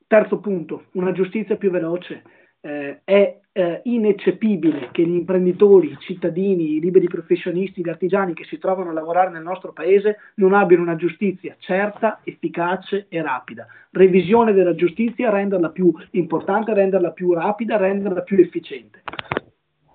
Terzo 0.05 0.39
punto, 0.39 0.85
una 0.91 1.11
giustizia 1.11 1.55
più 1.55 1.71
veloce 1.71 2.23
eh, 2.61 3.01
è 3.03 3.39
eh, 3.51 3.81
ineccepibile 3.83 4.89
che 4.91 5.03
gli 5.03 5.15
imprenditori, 5.15 5.91
i 5.91 5.97
cittadini, 5.99 6.75
i 6.75 6.79
liberi 6.79 7.07
professionisti, 7.07 7.81
gli 7.81 7.89
artigiani 7.89 8.33
che 8.33 8.45
si 8.45 8.57
trovano 8.57 8.89
a 8.89 8.93
lavorare 8.93 9.31
nel 9.31 9.43
nostro 9.43 9.73
paese 9.73 10.17
non 10.35 10.53
abbiano 10.53 10.83
una 10.83 10.95
giustizia 10.95 11.55
certa, 11.59 12.21
efficace 12.23 13.07
e 13.09 13.21
rapida. 13.21 13.67
Revisione 13.91 14.53
della 14.53 14.75
giustizia, 14.75 15.29
renderla 15.29 15.69
più 15.69 15.93
importante, 16.11 16.73
renderla 16.73 17.11
più 17.11 17.33
rapida, 17.33 17.77
renderla 17.77 18.21
più 18.21 18.39
efficiente. 18.39 19.01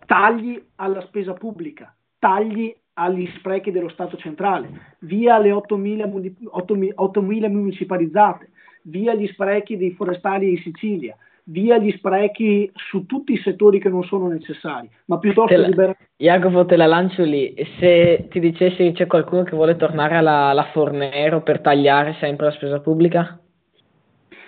Tagli 0.06 0.62
alla 0.76 1.00
spesa 1.02 1.32
pubblica, 1.32 1.94
tagli 2.18 2.74
agli 2.94 3.26
sprechi 3.38 3.70
dello 3.70 3.88
Stato 3.88 4.16
centrale, 4.16 4.96
via 5.00 5.38
le 5.38 5.50
8.000, 5.50 6.44
8.000 6.54 7.50
municipalizzate, 7.50 8.50
via 8.82 9.14
gli 9.14 9.26
sprechi 9.28 9.76
dei 9.76 9.92
forestali 9.92 10.50
in 10.50 10.58
Sicilia, 10.58 11.16
via 11.44 11.78
gli 11.78 11.92
sprechi 11.92 12.70
su 12.74 13.06
tutti 13.06 13.32
i 13.32 13.38
settori 13.38 13.78
che 13.78 13.88
non 13.88 14.04
sono 14.04 14.28
necessari, 14.28 14.88
ma 15.06 15.18
piuttosto 15.18 15.56
la, 15.56 15.66
libera... 15.66 15.96
Jacopo 16.16 16.64
te 16.64 16.76
la 16.76 16.86
lancio 16.86 17.22
lì, 17.22 17.54
se 17.78 18.28
ti 18.30 18.40
dicessi 18.40 18.76
che 18.76 18.92
c'è 18.92 19.06
qualcuno 19.06 19.42
che 19.42 19.56
vuole 19.56 19.76
tornare 19.76 20.16
alla, 20.16 20.46
alla 20.46 20.70
Fornero 20.72 21.42
per 21.42 21.60
tagliare 21.60 22.16
sempre 22.18 22.46
la 22.46 22.52
spesa 22.52 22.80
pubblica? 22.80 23.38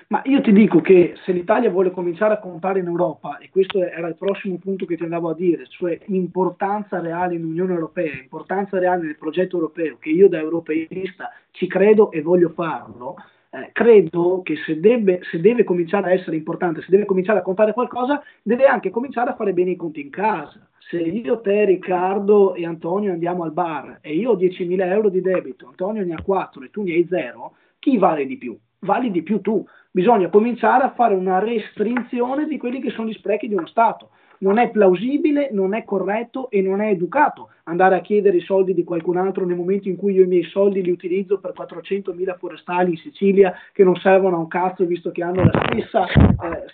Ma 0.09 0.23
io 0.27 0.41
ti 0.41 0.53
dico 0.53 0.81
che 0.81 1.15
se 1.25 1.33
l'Italia 1.33 1.69
vuole 1.69 1.91
cominciare 1.91 2.35
a 2.35 2.39
contare 2.39 2.79
in 2.79 2.87
Europa, 2.87 3.39
e 3.39 3.51
questo 3.51 3.83
era 3.83 4.07
il 4.07 4.15
prossimo 4.15 4.57
punto 4.57 4.87
che 4.87 4.97
ti 4.97 5.03
andavo 5.03 5.31
a 5.31 5.35
dire, 5.35 5.67
cioè 5.67 5.99
importanza 6.07 7.01
reale 7.01 7.35
in 7.35 7.45
Unione 7.45 7.73
Europea, 7.73 8.13
importanza 8.13 8.79
reale 8.79 9.03
nel 9.05 9.19
progetto 9.19 9.57
europeo, 9.57 9.97
che 9.99 10.11
io 10.11 10.29
da 10.29 10.39
europeista 10.39 11.33
ci 11.51 11.67
credo 11.67 12.13
e 12.13 12.23
voglio 12.23 12.51
farlo, 12.51 13.17
eh, 13.51 13.71
credo 13.73 14.43
che 14.43 14.57
se 14.65 14.79
deve, 14.81 15.21
se 15.31 15.41
deve, 15.41 15.65
cominciare 15.65 16.11
a 16.11 16.15
essere 16.15 16.37
importante, 16.37 16.81
se 16.83 16.91
deve 16.91 17.05
cominciare 17.05 17.39
a 17.39 17.43
contare 17.43 17.73
qualcosa, 17.73 18.23
deve 18.43 18.67
anche 18.67 18.91
cominciare 18.91 19.31
a 19.31 19.35
fare 19.35 19.53
bene 19.53 19.71
i 19.71 19.77
conti 19.77 20.01
in 20.01 20.11
casa. 20.11 20.67
Se 20.79 20.99
io, 20.99 21.41
te, 21.41 21.65
Riccardo 21.65 22.55
e 22.55 22.65
Antonio 22.65 23.13
andiamo 23.13 23.43
al 23.43 23.53
bar 23.53 23.99
e 24.01 24.15
io 24.15 24.33
ho 24.33 24.37
10.000 24.37 24.81
euro 24.91 25.09
di 25.09 25.21
debito, 25.21 25.67
Antonio 25.67 26.05
ne 26.05 26.15
ha 26.15 26.23
4 26.23 26.63
e 26.63 26.71
tu 26.71 26.83
ne 26.83 26.93
hai 26.93 27.07
0, 27.09 27.57
chi 27.79 27.99
vale 27.99 28.25
di 28.25 28.37
più? 28.37 28.57
vali 28.81 29.11
di 29.11 29.23
più 29.23 29.41
tu. 29.41 29.65
Bisogna 29.91 30.29
cominciare 30.29 30.85
a 30.85 30.93
fare 30.93 31.15
una 31.15 31.39
restrizione 31.39 32.47
di 32.47 32.59
quelli 32.59 32.81
che 32.81 32.91
sono 32.91 33.09
gli 33.09 33.15
sprechi 33.15 33.49
di 33.49 33.55
uno 33.55 33.67
Stato. 33.67 34.11
Non 34.39 34.59
è 34.59 34.71
plausibile, 34.71 35.49
non 35.53 35.75
è 35.75 35.85
corretto 35.85 36.51
e 36.51 36.61
non 36.61 36.81
è 36.81 36.91
educato 36.91 37.51
andare 37.65 37.97
a 37.97 38.01
chiedere 38.01 38.37
i 38.37 38.43
soldi 38.43 38.75
di 38.75 38.85
qualcun 38.85 39.17
altro 39.17 39.45
nel 39.45 39.57
momento 39.57 39.89
in 39.89 39.97
cui 39.97 40.15
io 40.15 40.25
i 40.25 40.29
miei 40.29 40.45
soldi 40.45 40.83
li 40.83 40.91
utilizzo 40.91 41.39
per 41.39 41.53
400.000 41.57 42.37
forestali 42.39 42.91
in 42.91 42.97
Sicilia 42.97 43.55
che 43.73 43.85
non 43.85 43.97
servono 43.97 44.37
a 44.37 44.41
un 44.41 44.49
cazzo 44.49 44.85
visto 44.85 45.11
che 45.11 45.23
hanno 45.23 45.45
la 45.45 45.63
stessa... 45.67 46.07
Eh, 46.07 46.65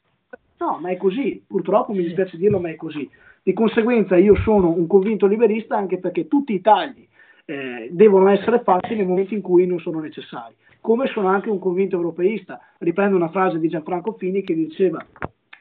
no, 0.58 0.78
ma 0.80 0.90
è 0.90 0.96
così, 0.96 1.42
purtroppo 1.46 1.92
mi 1.92 2.02
dispiace 2.02 2.36
dirlo, 2.36 2.60
ma 2.60 2.70
è 2.70 2.76
così. 2.76 3.08
Di 3.42 3.52
conseguenza 3.52 4.16
io 4.16 4.36
sono 4.36 4.70
un 4.70 4.86
convinto 4.86 5.26
liberista 5.26 5.76
anche 5.76 5.98
perché 5.98 6.28
tutti 6.28 6.52
i 6.54 6.60
tagli 6.60 7.06
eh, 7.44 7.88
devono 7.90 8.28
essere 8.28 8.60
fatti 8.62 8.94
nel 8.94 9.06
momento 9.06 9.34
in 9.34 9.40
cui 9.40 9.66
non 9.66 9.80
sono 9.80 9.98
necessari. 10.00 10.54
Come 10.80 11.06
sono 11.06 11.28
anche 11.28 11.48
un 11.48 11.58
convinto 11.58 11.96
europeista. 11.96 12.60
Riprendo 12.78 13.16
una 13.16 13.30
frase 13.30 13.58
di 13.58 13.68
Gianfranco 13.68 14.12
Fini 14.12 14.42
che 14.42 14.54
diceva 14.54 15.04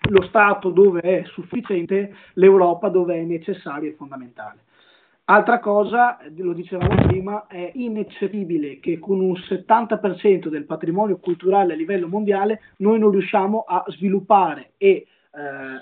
lo 0.10 0.24
Stato 0.24 0.70
dove 0.70 1.02
è 1.02 1.24
sufficiente, 1.26 2.16
l'Europa 2.34 2.90
dove 2.90 3.16
è 3.16 3.24
necessario 3.24 3.90
e 3.90 3.94
fondamentale. 3.94 4.60
Altra 5.26 5.60
cosa, 5.60 6.18
lo 6.36 6.52
dicevamo 6.52 7.08
prima, 7.08 7.48
è 7.48 7.72
ineccepibile 7.76 8.80
che 8.80 9.00
con 9.00 9.22
un 9.22 9.34
70% 9.34 10.48
del 10.48 10.66
patrimonio 10.66 11.20
culturale 11.20 11.74
a 11.74 11.76
livello 11.76 12.08
mondiale 12.08 12.62
noi 12.78 13.00
non 13.00 13.12
riusciamo 13.12 13.64
a 13.66 13.86
sviluppare 13.88 14.72
e 14.78 14.88
eh, 14.88 15.06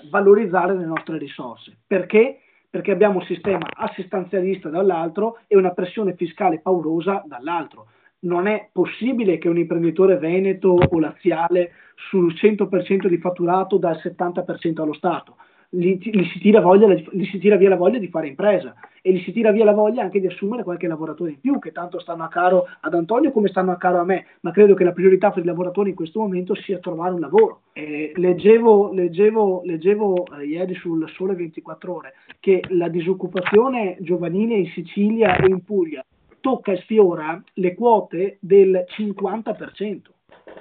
valorizzare 0.08 0.76
le 0.76 0.84
nostre 0.84 1.18
risorse. 1.18 1.76
Perché? 1.84 2.40
Perché 2.68 2.92
abbiamo 2.92 3.18
un 3.18 3.24
sistema 3.24 3.66
assistenzialista 3.74 4.68
dall'altro 4.68 5.38
e 5.48 5.56
una 5.56 5.72
pressione 5.72 6.14
fiscale 6.14 6.60
paurosa 6.60 7.24
dall'altro 7.26 7.86
non 8.20 8.46
è 8.46 8.68
possibile 8.72 9.38
che 9.38 9.48
un 9.48 9.58
imprenditore 9.58 10.18
veneto 10.18 10.70
o 10.70 10.98
laziale 10.98 11.72
sul 12.08 12.34
100% 12.34 13.06
di 13.06 13.18
fatturato 13.18 13.78
dà 13.78 13.90
il 13.90 14.00
70% 14.02 14.80
allo 14.80 14.92
Stato. 14.92 15.36
Gli, 15.72 15.98
gli, 16.00 16.24
si 16.24 16.50
voglia, 16.50 16.92
gli, 16.92 17.24
si 17.26 17.38
tira 17.38 17.54
via 17.54 17.68
la 17.68 17.76
voglia 17.76 17.98
di 17.98 18.08
fare 18.08 18.26
impresa 18.26 18.74
e 19.02 19.12
gli 19.12 19.20
si 19.20 19.30
tira 19.30 19.52
via 19.52 19.64
la 19.64 19.72
voglia 19.72 20.02
anche 20.02 20.18
di 20.18 20.26
assumere 20.26 20.64
qualche 20.64 20.88
lavoratore 20.88 21.30
in 21.30 21.40
più, 21.40 21.60
che 21.60 21.70
tanto 21.70 22.00
stanno 22.00 22.24
a 22.24 22.28
caro 22.28 22.66
ad 22.80 22.92
Antonio 22.92 23.30
come 23.30 23.46
stanno 23.46 23.70
a 23.70 23.76
caro 23.76 24.00
a 24.00 24.04
me, 24.04 24.26
ma 24.40 24.50
credo 24.50 24.74
che 24.74 24.82
la 24.82 24.90
priorità 24.90 25.30
per 25.30 25.44
i 25.44 25.46
lavoratori 25.46 25.90
in 25.90 25.94
questo 25.94 26.18
momento 26.18 26.56
sia 26.56 26.80
trovare 26.80 27.14
un 27.14 27.20
lavoro. 27.20 27.60
Eh, 27.72 28.12
leggevo, 28.16 28.92
leggevo, 28.92 29.62
leggevo 29.64 30.24
eh, 30.40 30.46
ieri 30.46 30.74
sul 30.74 31.08
Sole 31.10 31.34
24 31.34 31.94
Ore 31.94 32.14
che 32.40 32.64
la 32.70 32.88
disoccupazione 32.88 33.96
giovanile 34.00 34.56
in 34.56 34.66
Sicilia 34.70 35.36
e 35.36 35.46
in 35.48 35.62
Puglia 35.62 36.04
tocca 36.40 36.72
e 36.72 36.78
sfiora 36.78 37.42
le 37.54 37.74
quote 37.74 38.38
del 38.40 38.84
50%. 38.88 40.00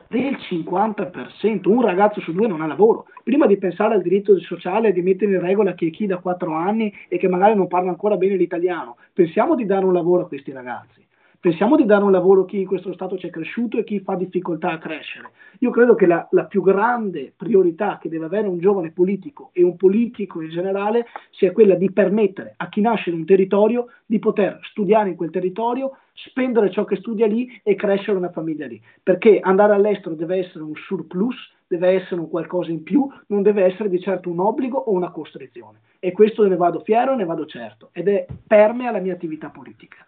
Del 0.07 0.37
50%, 0.49 1.69
un 1.69 1.81
ragazzo 1.81 2.19
su 2.21 2.31
due 2.31 2.47
non 2.47 2.61
ha 2.61 2.67
lavoro. 2.67 3.05
Prima 3.23 3.45
di 3.45 3.57
pensare 3.57 3.95
al 3.95 4.01
diritto 4.01 4.37
sociale, 4.39 4.91
di 4.91 5.01
mettere 5.01 5.33
in 5.33 5.39
regola 5.39 5.73
che 5.73 5.89
chi 5.89 6.05
da 6.05 6.17
4 6.17 6.51
anni 6.53 6.93
e 7.07 7.17
che 7.17 7.27
magari 7.27 7.55
non 7.55 7.67
parla 7.67 7.89
ancora 7.89 8.17
bene 8.17 8.35
l'italiano, 8.35 8.97
pensiamo 9.13 9.55
di 9.55 9.65
dare 9.65 9.85
un 9.85 9.93
lavoro 9.93 10.23
a 10.23 10.27
questi 10.27 10.51
ragazzi. 10.51 11.05
Pensiamo 11.41 11.77
di 11.77 11.85
dare 11.85 12.03
un 12.03 12.11
lavoro 12.11 12.41
a 12.41 12.45
chi 12.45 12.59
in 12.59 12.67
questo 12.67 12.91
Stato 12.91 13.17
ci 13.17 13.27
è 13.27 13.29
cresciuto 13.29 13.77
e 13.77 13.85
chi 13.85 14.01
fa 14.01 14.15
difficoltà 14.15 14.71
a 14.71 14.77
crescere. 14.77 15.31
Io 15.59 15.69
credo 15.69 15.95
che 15.95 16.05
la, 16.05 16.27
la, 16.31 16.43
più 16.43 16.61
grande 16.61 17.31
priorità 17.33 17.97
che 17.97 18.09
deve 18.09 18.25
avere 18.25 18.49
un 18.49 18.59
giovane 18.59 18.91
politico 18.91 19.51
e 19.53 19.63
un 19.63 19.77
politico 19.77 20.41
in 20.41 20.49
generale 20.49 21.05
sia 21.31 21.53
quella 21.53 21.75
di 21.75 21.93
permettere 21.93 22.55
a 22.57 22.67
chi 22.67 22.81
nasce 22.81 23.09
in 23.09 23.15
un 23.15 23.23
territorio 23.23 23.87
di 24.05 24.19
poter 24.19 24.59
studiare 24.63 25.07
in 25.07 25.15
quel 25.15 25.29
territorio, 25.29 25.99
spendere 26.11 26.71
ciò 26.71 26.83
che 26.83 26.97
studia 26.97 27.25
lì 27.25 27.47
e 27.63 27.75
crescere 27.75 28.17
una 28.17 28.31
famiglia 28.31 28.67
lì. 28.67 28.81
Perché 29.01 29.39
andare 29.39 29.73
all'estero 29.73 30.15
deve 30.15 30.39
essere 30.39 30.65
un 30.65 30.75
surplus, 30.75 31.37
deve 31.67 31.87
essere 31.91 32.19
un 32.19 32.29
qualcosa 32.29 32.71
in 32.71 32.83
più, 32.83 33.07
non 33.27 33.43
deve 33.43 33.63
essere 33.63 33.87
di 33.87 34.01
certo 34.01 34.29
un 34.29 34.41
obbligo 34.41 34.77
o 34.77 34.91
una 34.91 35.11
costrizione. 35.11 35.79
E 35.99 36.11
questo 36.11 36.45
ne 36.45 36.57
vado 36.57 36.81
fiero 36.81 37.15
ne 37.15 37.23
vado 37.23 37.45
certo 37.45 37.91
ed 37.93 38.09
è 38.09 38.25
permea 38.45 38.91
la 38.91 38.99
mia 38.99 39.13
attività 39.13 39.47
politica. 39.47 40.05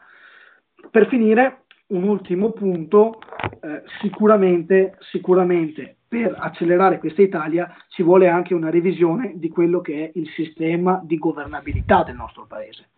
Per 0.90 1.08
finire, 1.08 1.64
un 1.88 2.04
ultimo 2.04 2.52
punto, 2.52 3.20
eh, 3.62 3.84
sicuramente, 4.00 4.98
sicuramente 5.12 5.98
per 6.08 6.36
accelerare 6.38 7.00
questa 7.00 7.22
Italia 7.22 7.74
ci 7.88 8.04
vuole 8.04 8.28
anche 8.28 8.54
una 8.54 8.70
revisione 8.70 9.34
di 9.36 9.48
quello 9.48 9.80
che 9.80 10.06
è 10.06 10.12
il 10.16 10.28
sistema 10.36 11.00
di 11.02 11.18
governabilità 11.18 12.04
del 12.04 12.16
nostro 12.16 12.46
paese. 12.48 12.90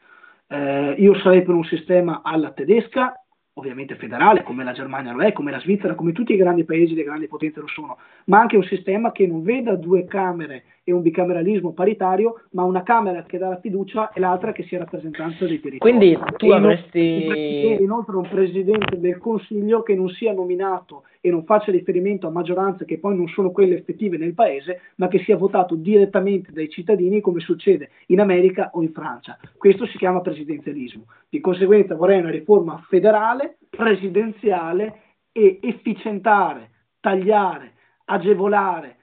Eh, 0.47 0.95
io 0.97 1.15
sarei 1.19 1.43
per 1.43 1.53
un 1.53 1.63
sistema 1.63 2.21
alla 2.23 2.51
tedesca, 2.51 3.13
ovviamente 3.53 3.95
federale, 3.95 4.41
come 4.41 4.63
la 4.63 4.71
Germania 4.71 5.11
lo 5.11 5.21
è, 5.21 5.31
come 5.31 5.51
la 5.51 5.59
Svizzera, 5.59 5.93
come 5.93 6.11
tutti 6.11 6.33
i 6.33 6.37
grandi 6.37 6.63
paesi, 6.63 6.95
le 6.95 7.03
grandi 7.03 7.27
potenze 7.27 7.59
lo 7.59 7.67
sono, 7.67 7.97
ma 8.25 8.39
anche 8.39 8.57
un 8.57 8.63
sistema 8.63 9.11
che 9.11 9.27
non 9.27 9.43
veda 9.43 9.75
due 9.75 10.05
camere 10.05 10.63
e 10.83 10.91
un 10.91 11.01
bicameralismo 11.01 11.71
paritario, 11.71 12.41
ma 12.51 12.63
una 12.63 12.83
Camera 12.83 13.23
che 13.23 13.37
dà 13.37 13.49
la 13.49 13.59
fiducia 13.59 14.11
e 14.11 14.19
l'altra 14.19 14.51
che 14.51 14.63
sia 14.63 14.79
rappresentanza 14.79 15.45
dei 15.45 15.59
territori. 15.59 15.79
Quindi 15.79 16.17
tu 16.37 16.47
e 16.47 16.53
avresti... 16.53 17.81
Inoltre 17.81 18.15
un 18.17 18.27
Presidente 18.27 18.99
del 18.99 19.17
Consiglio 19.17 19.83
che 19.83 19.95
non 19.95 20.09
sia 20.09 20.33
nominato 20.33 21.03
e 21.21 21.29
non 21.29 21.45
faccia 21.45 21.71
riferimento 21.71 22.27
a 22.27 22.31
maggioranze 22.31 22.85
che 22.85 22.99
poi 22.99 23.15
non 23.15 23.27
sono 23.27 23.51
quelle 23.51 23.77
effettive 23.77 24.17
nel 24.17 24.33
Paese, 24.33 24.81
ma 24.95 25.07
che 25.07 25.19
sia 25.19 25.37
votato 25.37 25.75
direttamente 25.75 26.51
dai 26.51 26.69
cittadini 26.69 27.21
come 27.21 27.39
succede 27.39 27.89
in 28.07 28.19
America 28.19 28.71
o 28.73 28.81
in 28.81 28.91
Francia. 28.91 29.37
Questo 29.57 29.85
si 29.85 29.97
chiama 29.97 30.21
presidenzialismo. 30.21 31.05
Di 31.29 31.39
conseguenza 31.39 31.95
vorrei 31.95 32.19
una 32.19 32.29
riforma 32.29 32.83
federale, 32.89 33.57
presidenziale 33.69 34.99
e 35.31 35.59
efficientare, 35.61 36.69
tagliare, 36.99 37.71
agevolare, 38.05 38.97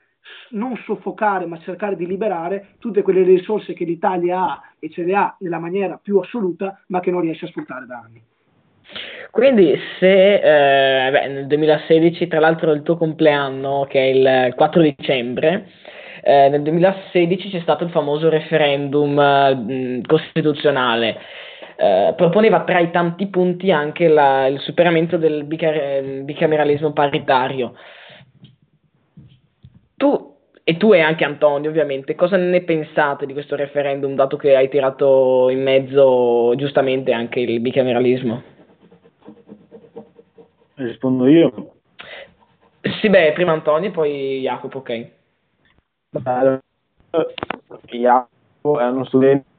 non 0.51 0.77
soffocare 0.85 1.47
ma 1.47 1.59
cercare 1.59 1.97
di 1.97 2.07
liberare 2.07 2.75
tutte 2.79 3.03
quelle 3.03 3.23
risorse 3.23 3.73
che 3.73 3.85
l'Italia 3.85 4.41
ha 4.41 4.63
e 4.79 4.91
ce 4.91 5.05
le 5.05 5.15
ha 5.15 5.37
nella 5.41 5.59
maniera 5.59 5.99
più 6.03 6.19
assoluta 6.19 6.81
ma 6.89 7.01
che 7.01 7.11
non 7.11 7.21
riesce 7.21 7.47
a 7.47 7.49
sfruttare 7.49 7.87
da 7.87 8.03
anni. 8.05 8.23
Quindi 9.31 9.79
se 9.99 10.35
eh, 10.35 11.11
beh, 11.11 11.29
nel 11.29 11.47
2016, 11.47 12.27
tra 12.27 12.41
l'altro 12.41 12.73
il 12.73 12.83
tuo 12.83 12.97
compleanno, 12.97 13.87
che 13.89 14.01
è 14.01 14.47
il 14.47 14.55
4 14.55 14.83
dicembre, 14.83 15.69
eh, 16.23 16.49
nel 16.49 16.63
2016 16.63 17.51
c'è 17.51 17.61
stato 17.61 17.85
il 17.85 17.91
famoso 17.91 18.29
referendum 18.29 19.15
mh, 19.15 20.03
costituzionale, 20.03 21.17
eh, 21.77 22.13
proponeva 22.17 22.65
tra 22.65 22.81
i 22.81 22.91
tanti 22.91 23.29
punti 23.29 23.71
anche 23.71 24.09
la, 24.09 24.47
il 24.47 24.59
superamento 24.59 25.17
del 25.17 25.45
bicameralismo 25.45 26.93
paritario. 26.93 27.75
Tu 30.01 30.37
e 30.65 30.79
tu 30.79 30.95
e 30.95 31.01
anche 31.01 31.25
Antonio 31.25 31.69
ovviamente, 31.69 32.15
cosa 32.15 32.39
ne 32.39 32.63
pensate 32.63 33.27
di 33.27 33.35
questo 33.35 33.55
referendum 33.55 34.15
dato 34.15 34.39
che 34.39 34.57
hai 34.57 34.71
tirato 34.71 35.51
in 35.51 35.61
mezzo 35.63 36.55
giustamente 36.57 37.13
anche 37.13 37.41
il 37.41 37.61
bicameralismo? 37.61 38.43
Rispondo 40.77 41.27
io. 41.27 41.73
Sì, 42.81 43.11
beh, 43.11 43.33
prima 43.33 43.53
Antonio 43.53 43.91
e 43.91 43.93
poi 43.93 44.41
Jacopo, 44.41 44.79
ok. 44.79 45.11
Beh, 46.13 46.59
Jacopo 47.91 48.81
è 48.81 48.85
uno 48.85 49.05
studente 49.05 49.50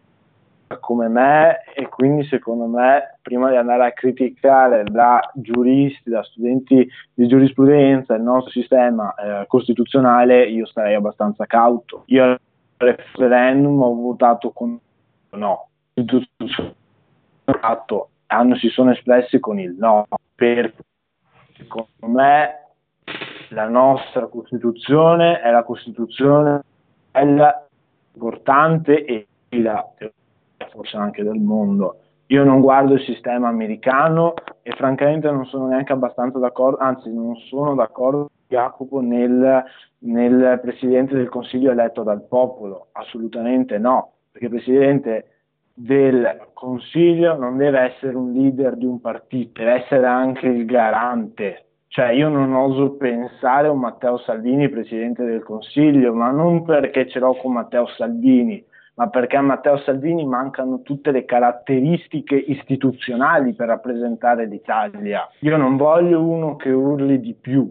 come 0.80 1.08
me 1.08 1.64
e 1.74 1.88
quindi 1.90 2.26
secondo 2.26 2.66
me 2.66 3.18
prima 3.22 3.50
di 3.50 3.56
andare 3.56 3.86
a 3.86 3.92
criticare 3.92 4.84
da 4.84 5.20
giuristi, 5.36 6.10
da 6.10 6.24
studenti 6.24 6.88
di 7.14 7.28
giurisprudenza 7.28 8.16
il 8.16 8.22
nostro 8.22 8.52
sistema 8.52 9.14
eh, 9.16 9.48
costituzionale 9.48 10.48
io 10.48 10.66
starei 10.66 10.96
abbastanza 10.96 11.46
cauto. 11.46 12.04
Io 12.08 12.24
al 12.24 12.40
referendum 12.78 13.82
ho 13.82 13.94
votato 13.94 14.52
con 14.52 14.80
no, 15.32 15.70
hanno, 18.28 18.56
si 18.56 18.70
sono 18.70 18.92
espressi 18.92 19.40
con 19.40 19.60
il 19.60 19.76
no, 19.78 20.08
perché 20.36 20.84
secondo 21.58 22.08
me 22.08 22.56
la 23.50 23.68
nostra 23.68 24.28
Costituzione 24.28 25.42
è 25.42 25.52
la 25.52 25.64
Costituzione 25.64 26.62
bella, 27.12 27.68
importante 28.14 29.06
e 29.06 29.28
la 29.50 29.86
forse 30.70 30.98
anche 30.98 31.24
del 31.24 31.40
mondo. 31.40 31.98
Io 32.28 32.46
non 32.46 32.62
guardo 32.62 32.94
il 32.94 33.02
sistema 33.02 33.50
americano 33.50 34.34
e 34.62 34.72
francamente 34.72 35.30
non 35.30 35.46
sono 35.46 35.68
neanche 35.68 35.92
abbastanza 35.92 36.40
d'accordo, 36.40 36.78
anzi 36.78 37.14
non 37.14 37.36
sono 37.50 37.76
d'accordo 37.76 38.18
con 38.20 38.30
Jacopo 38.48 39.02
nel, 39.02 39.64
nel 40.00 40.60
Presidente 40.62 41.16
del 41.16 41.28
Consiglio 41.28 41.72
eletto 41.72 42.04
dal 42.04 42.26
popolo, 42.26 42.88
assolutamente 42.94 43.78
no, 43.78 44.14
perché 44.32 44.46
il 44.46 44.54
Presidente 44.54 45.26
del 45.74 46.48
Consiglio 46.54 47.36
non 47.36 47.58
deve 47.58 47.80
essere 47.80 48.16
un 48.16 48.32
leader 48.32 48.78
di 48.78 48.86
un 48.86 49.02
partito, 49.02 49.62
deve 49.62 49.84
essere 49.84 50.06
anche 50.06 50.48
il 50.48 50.66
garante. 50.66 51.66
Cioè 51.88 52.12
io 52.12 52.30
non 52.30 52.54
oso 52.54 52.92
pensare 52.92 53.68
a 53.68 53.72
un 53.72 53.80
Matteo 53.80 54.18
Salvini 54.20 54.70
Presidente 54.70 55.26
del 55.26 55.44
Consiglio, 55.44 56.14
ma 56.14 56.32
non 56.32 56.64
perché 56.64 57.10
ce 57.10 57.20
l'ho 57.20 57.34
con 57.34 57.52
Matteo 57.52 57.88
Salvini, 57.88 58.64
ma 59.02 59.10
perché 59.10 59.36
a 59.36 59.42
Matteo 59.42 59.80
Salvini 59.80 60.24
mancano 60.28 60.84
tutte 60.84 61.10
le 61.10 61.26
caratteristiche 61.26 62.36
istituzionali 62.36 63.56
per 63.56 63.66
rappresentare 63.66 64.46
l'Italia. 64.46 65.28
Io 65.40 65.58
non 65.58 65.76
voglio 65.76 66.22
uno 66.22 66.56
che 66.56 66.70
urli 66.70 67.20
di 67.20 67.34
più, 67.34 67.68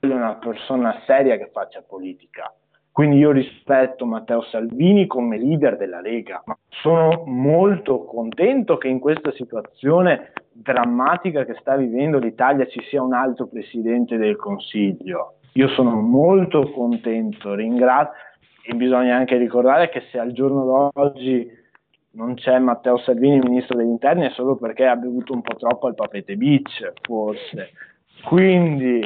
una 0.00 0.34
persona 0.34 1.00
seria 1.06 1.38
che 1.38 1.48
faccia 1.50 1.82
politica. 1.88 2.52
Quindi 2.92 3.16
io 3.16 3.30
rispetto 3.30 4.04
Matteo 4.04 4.42
Salvini 4.42 5.06
come 5.06 5.38
leader 5.38 5.78
della 5.78 6.02
Lega, 6.02 6.42
ma 6.44 6.56
sono 6.68 7.22
molto 7.24 8.04
contento 8.04 8.76
che 8.76 8.88
in 8.88 8.98
questa 8.98 9.32
situazione 9.32 10.32
drammatica 10.52 11.46
che 11.46 11.54
sta 11.60 11.76
vivendo 11.76 12.18
l'Italia 12.18 12.66
ci 12.66 12.82
sia 12.90 13.02
un 13.02 13.14
altro 13.14 13.46
Presidente 13.46 14.18
del 14.18 14.36
Consiglio. 14.36 15.36
Io 15.54 15.68
sono 15.68 15.98
molto 15.98 16.70
contento, 16.72 17.54
ringrazio 17.54 18.32
e 18.66 18.74
bisogna 18.74 19.16
anche 19.16 19.36
ricordare 19.36 19.88
che 19.90 20.02
se 20.10 20.18
al 20.18 20.32
giorno 20.32 20.90
d'oggi 20.92 21.48
non 22.12 22.34
c'è 22.34 22.58
Matteo 22.58 22.98
Salvini, 22.98 23.38
ministro 23.40 23.76
degli 23.76 23.88
interni, 23.88 24.26
è 24.26 24.30
solo 24.30 24.56
perché 24.56 24.86
ha 24.86 24.96
bevuto 24.96 25.32
un 25.32 25.42
po' 25.42 25.56
troppo 25.56 25.86
al 25.86 25.94
Papete 25.94 26.36
Beach, 26.36 26.92
forse. 27.02 27.70
Quindi 28.24 29.04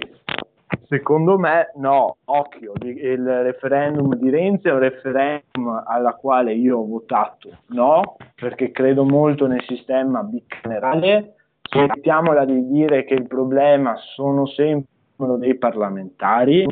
Secondo 0.88 1.38
me 1.38 1.70
no, 1.76 2.16
occhio, 2.24 2.72
il 2.82 3.42
referendum 3.42 4.14
di 4.14 4.30
Renzi 4.30 4.68
è 4.68 4.72
un 4.72 4.78
referendum 4.78 5.82
alla 5.86 6.14
quale 6.14 6.54
io 6.54 6.78
ho 6.78 6.86
votato 6.86 7.59
no, 7.68 8.16
perché 8.34 8.70
credo 8.70 9.04
molto 9.04 9.46
nel 9.46 9.62
sistema 9.66 10.22
bicamerale, 10.22 11.34
smettiamola 11.70 12.46
di 12.46 12.66
dire 12.68 13.04
che 13.04 13.14
il 13.14 13.26
problema 13.26 13.96
sono 14.14 14.46
sempre 14.46 14.88
dei 15.38 15.56
parlamentari, 15.56 16.66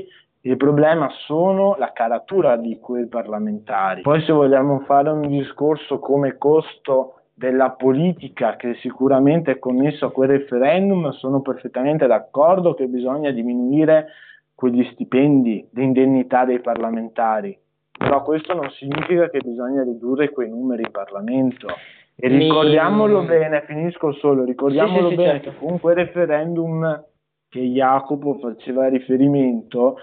il 0.47 0.57
problema 0.57 1.09
sono 1.26 1.74
la 1.76 1.92
caratura 1.92 2.57
di 2.57 2.78
quei 2.78 3.07
parlamentari. 3.09 4.03
Poi 4.03 4.22
se 4.22 4.32
vogliamo 4.32 4.80
fare 4.80 5.11
un 5.11 5.26
discorso 5.26 5.99
come 5.99 6.38
costo 6.38 7.22
della 7.34 7.70
politica 7.70 8.55
che 8.55 8.74
sicuramente 8.76 9.53
è 9.53 9.59
connesso 9.59 10.07
a 10.07 10.12
quel 10.12 10.28
referendum, 10.30 11.11
sono 11.11 11.42
perfettamente 11.42 12.07
d'accordo 12.07 12.74
che 12.74 12.86
bisogna 12.86 13.30
diminuire 13.32 14.07
quegli 14.55 14.84
stipendi 14.92 15.68
di 15.70 15.82
indennità 15.82 16.44
dei 16.44 16.61
parlamentari, 16.61 17.59
però 17.99 18.22
questo 18.22 18.55
non 18.55 18.70
significa 18.70 19.28
che 19.28 19.40
bisogna 19.44 19.82
ridurre 19.82 20.30
quei 20.30 20.49
numeri 20.49 20.82
in 20.82 20.92
Parlamento. 20.92 21.66
E 22.14 22.28
ricordiamolo 22.28 23.20
Mi... 23.20 23.26
bene, 23.26 23.64
finisco 23.66 24.12
solo, 24.12 24.44
ricordiamolo 24.44 25.09
sì, 25.09 25.16
sì, 25.16 25.16
bene 25.16 25.40
certo. 25.42 25.51
che 25.51 25.66
con 25.66 25.80
quel 25.80 25.97
referendum 25.97 27.05
che 27.49 27.61
Jacopo 27.61 28.38
faceva 28.40 28.88
riferimento, 28.88 29.97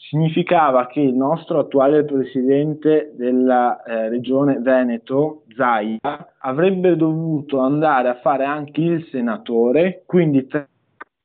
significava 0.00 0.86
che 0.86 1.00
il 1.00 1.14
nostro 1.14 1.58
attuale 1.58 2.04
presidente 2.04 3.12
della 3.14 3.82
eh, 3.82 4.08
regione 4.08 4.58
Veneto, 4.58 5.42
Zaia, 5.54 5.98
avrebbe 6.38 6.96
dovuto 6.96 7.58
andare 7.58 8.08
a 8.08 8.18
fare 8.20 8.44
anche 8.44 8.80
il 8.80 9.06
senatore, 9.10 10.02
quindi 10.06 10.46
tre 10.46 10.68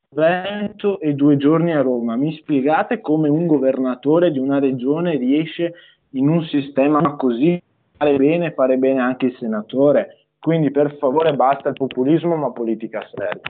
Veneto 0.09 0.99
e 1.01 1.13
due 1.13 1.35
giorni 1.35 1.73
a 1.73 1.81
Roma. 1.81 2.15
Mi 2.15 2.33
spiegate 2.37 3.01
come 3.01 3.27
un 3.27 3.47
governatore 3.47 4.31
di 4.31 4.39
una 4.39 4.59
regione 4.59 5.17
riesce 5.17 5.73
in 6.11 6.29
un 6.29 6.41
sistema 6.43 7.15
così 7.15 7.61
fare 7.97 8.15
bene, 8.15 8.53
fare 8.53 8.77
bene 8.77 9.01
anche 9.01 9.25
il 9.25 9.35
senatore? 9.37 10.27
Quindi 10.39 10.71
per 10.71 10.95
favore 10.97 11.35
basta 11.35 11.69
il 11.69 11.75
populismo 11.75 12.37
ma 12.37 12.51
politica 12.51 13.05
seria. 13.13 13.41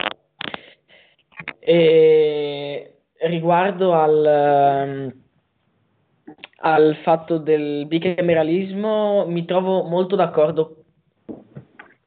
E 1.59 2.95
riguardo 3.22 3.93
al, 3.93 4.26
ehm, 4.26 5.13
al 6.57 6.95
fatto 7.03 7.38
del 7.38 7.86
bicameralismo 7.88 9.26
mi 9.28 9.45
trovo 9.45 9.84
molto 9.84 10.16
d'accordo. 10.16 10.84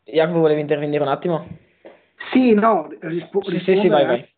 Jacopo, 0.05 0.41
volevi 0.41 0.61
intervenire 0.61 1.03
un 1.03 1.09
attimo? 1.09 1.47
Sì, 2.33 2.53
no, 2.55 2.89
rispo- 3.01 3.43
sì, 3.45 3.59
sì, 3.61 3.79
sì, 3.81 3.89
vai, 3.89 4.07
vai. 4.07 4.29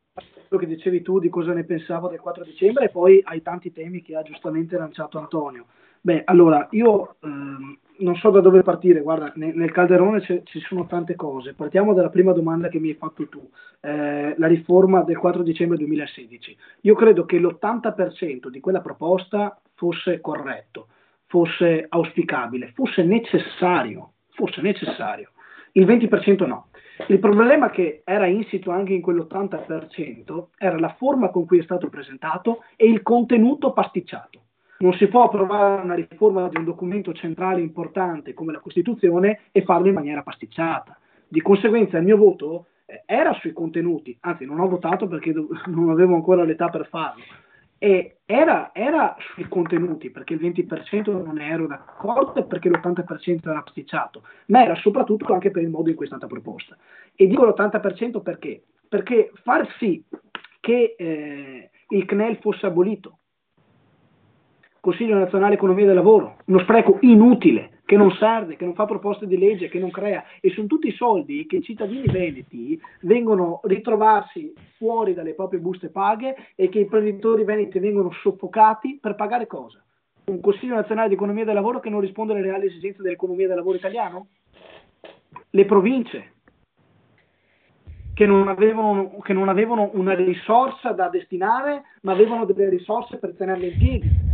quello 0.49 0.64
che 0.64 0.68
dicevi 0.68 1.03
tu 1.03 1.18
di 1.21 1.29
cosa 1.29 1.53
ne 1.53 1.64
pensavo 1.64 2.09
del 2.09 2.21
4 2.21 2.45
dicembre 2.45 2.87
e 2.87 2.89
poi 2.91 3.21
ai 3.25 3.41
tanti 3.43 3.73
temi 3.73 4.03
che 4.03 4.16
ha 4.16 4.23
giustamente 4.23 4.77
lanciato 4.77 5.18
Antonio. 5.18 5.66
Beh, 6.01 6.23
allora, 6.25 6.66
io 6.71 7.16
ehm, 7.23 7.79
non 8.01 8.17
so 8.17 8.31
da 8.31 8.41
dove 8.41 8.63
partire, 8.63 9.01
guarda, 9.01 9.33
nel, 9.37 9.55
nel 9.55 9.73
calderone 9.73 10.21
ci 10.21 10.61
sono 10.61 10.87
tante 10.87 11.15
cose. 11.17 11.55
Partiamo 11.55 11.95
dalla 11.95 12.11
prima 12.11 12.33
domanda 12.33 12.69
che 12.69 12.79
mi 12.79 12.89
hai 12.89 12.95
fatto 12.95 13.29
tu, 13.29 13.49
eh, 13.81 14.35
la 14.37 14.47
riforma 14.47 15.03
del 15.03 15.19
4 15.19 15.43
dicembre 15.43 15.79
2016. 15.79 16.57
Io 16.83 16.95
credo 16.95 17.25
che 17.25 17.39
l'80% 17.39 18.49
di 18.49 18.61
quella 18.61 18.81
proposta 18.81 19.61
fosse 19.75 20.21
corretto, 20.21 20.89
fosse 21.27 21.87
auspicabile, 21.89 22.73
fosse 22.75 23.03
necessario, 23.03 24.13
fosse 24.31 24.61
necessario. 24.61 25.31
Il 25.73 25.87
20% 25.87 26.47
no. 26.47 26.69
Il 27.09 27.19
problema 27.19 27.71
che 27.71 28.03
era 28.05 28.27
insito 28.27 28.71
anche 28.71 28.93
in 28.93 29.01
quell'80% 29.01 30.49
era 30.59 30.79
la 30.79 30.95
forma 30.99 31.31
con 31.31 31.47
cui 31.47 31.59
è 31.59 31.63
stato 31.63 31.89
presentato 31.89 32.65
e 32.77 32.87
il 32.87 33.03
contenuto 33.03 33.73
pasticciato. 33.73 34.41
Non 34.81 34.95
si 34.95 35.09
può 35.09 35.24
approvare 35.24 35.83
una 35.83 35.95
riforma 35.95 36.49
di 36.49 36.57
un 36.57 36.64
documento 36.64 37.12
centrale 37.12 37.61
importante 37.61 38.33
come 38.33 38.53
la 38.53 38.61
Costituzione 38.61 39.41
e 39.53 39.62
farlo 39.62 39.89
in 39.89 39.95
maniera 39.95 40.22
pasticciata. 40.22 40.99
Di 41.28 41.43
conseguenza 41.43 41.99
il 41.99 42.05
mio 42.05 42.16
voto 42.16 42.66
eh, 42.87 43.03
era 43.05 43.35
sui 43.35 43.53
contenuti, 43.53 44.16
anzi 44.20 44.47
non 44.47 44.59
ho 44.59 44.66
votato 44.68 45.07
perché 45.07 45.35
non 45.66 45.91
avevo 45.91 46.14
ancora 46.14 46.45
l'età 46.45 46.70
per 46.70 46.89
farlo, 46.89 47.22
e 47.76 48.20
era, 48.24 48.70
era, 48.72 49.14
sui 49.35 49.47
contenuti 49.49 50.11
perché 50.11 50.33
il 50.33 50.41
20% 50.41 51.11
non 51.11 51.35
ne 51.35 51.47
ero 51.47 51.66
d'accordo 51.66 52.41
e 52.41 52.45
perché 52.45 52.70
l'80% 52.70 53.51
era 53.51 53.61
pasticciato, 53.61 54.22
ma 54.47 54.62
era 54.64 54.74
soprattutto 54.76 55.31
anche 55.35 55.51
per 55.51 55.62
il 55.62 55.68
modo 55.68 55.91
in 55.91 55.95
cui 55.95 56.07
è 56.07 56.09
stata 56.09 56.26
proposta. 56.26 56.74
E 57.14 57.26
dico 57.26 57.45
l'80% 57.45 58.22
perché? 58.22 58.62
Perché 58.89 59.31
far 59.43 59.68
sì 59.78 60.03
che 60.59 60.95
eh, 60.97 61.70
il 61.89 62.05
CNEL 62.07 62.39
fosse 62.39 62.64
abolito, 62.64 63.20
Consiglio 64.81 65.18
nazionale 65.18 65.55
economia 65.55 65.85
del 65.85 65.95
lavoro, 65.95 66.37
uno 66.47 66.61
spreco 66.61 66.97
inutile, 67.03 67.81
che 67.85 67.99
non 67.99 68.11
serve, 68.12 68.57
che 68.57 68.64
non 68.64 68.72
fa 68.72 68.87
proposte 68.87 69.26
di 69.26 69.37
legge, 69.37 69.68
che 69.68 69.78
non 69.78 69.91
crea, 69.91 70.24
e 70.41 70.51
sono 70.51 70.66
tutti 70.66 70.89
i 70.89 70.93
soldi 70.93 71.45
che 71.45 71.57
i 71.57 71.62
cittadini 71.62 72.07
veneti 72.07 72.81
vengono 73.03 73.61
ritrovarsi 73.64 74.55
fuori 74.78 75.12
dalle 75.12 75.35
proprie 75.35 75.61
buste 75.61 75.91
paghe 75.91 76.35
e 76.55 76.70
che 76.70 76.78
i 76.78 76.83
imprenditori 76.83 77.45
veneti 77.45 77.78
vengono 77.78 78.11
soffocati 78.22 78.99
per 78.99 79.16
pagare 79.16 79.47
cosa? 79.47 79.85
Un 80.26 80.41
Consiglio 80.41 80.76
nazionale 80.76 81.09
di 81.09 81.14
economia 81.14 81.45
del 81.45 81.55
lavoro 81.55 81.81
che 81.81 81.91
non 81.91 82.01
risponde 82.01 82.33
alle 82.33 82.43
reali 82.43 82.66
esigenze 82.66 83.03
dell'economia 83.03 83.49
del 83.49 83.57
lavoro 83.57 83.76
italiano? 83.76 84.28
Le 85.51 85.64
province, 85.66 86.33
che 88.14 88.24
non, 88.24 88.49
avevano, 88.49 89.18
che 89.22 89.35
non, 89.35 89.51
avevano, 89.51 89.91
una 89.93 90.14
risorsa 90.14 90.93
da 90.93 91.09
destinare, 91.09 91.83
ma 92.03 92.12
avevano 92.12 92.47
delle 92.47 92.70
risorse 92.70 93.18
per 93.18 93.35
tenerle 93.35 93.66
in 93.66 93.78
piedi. 93.78 94.28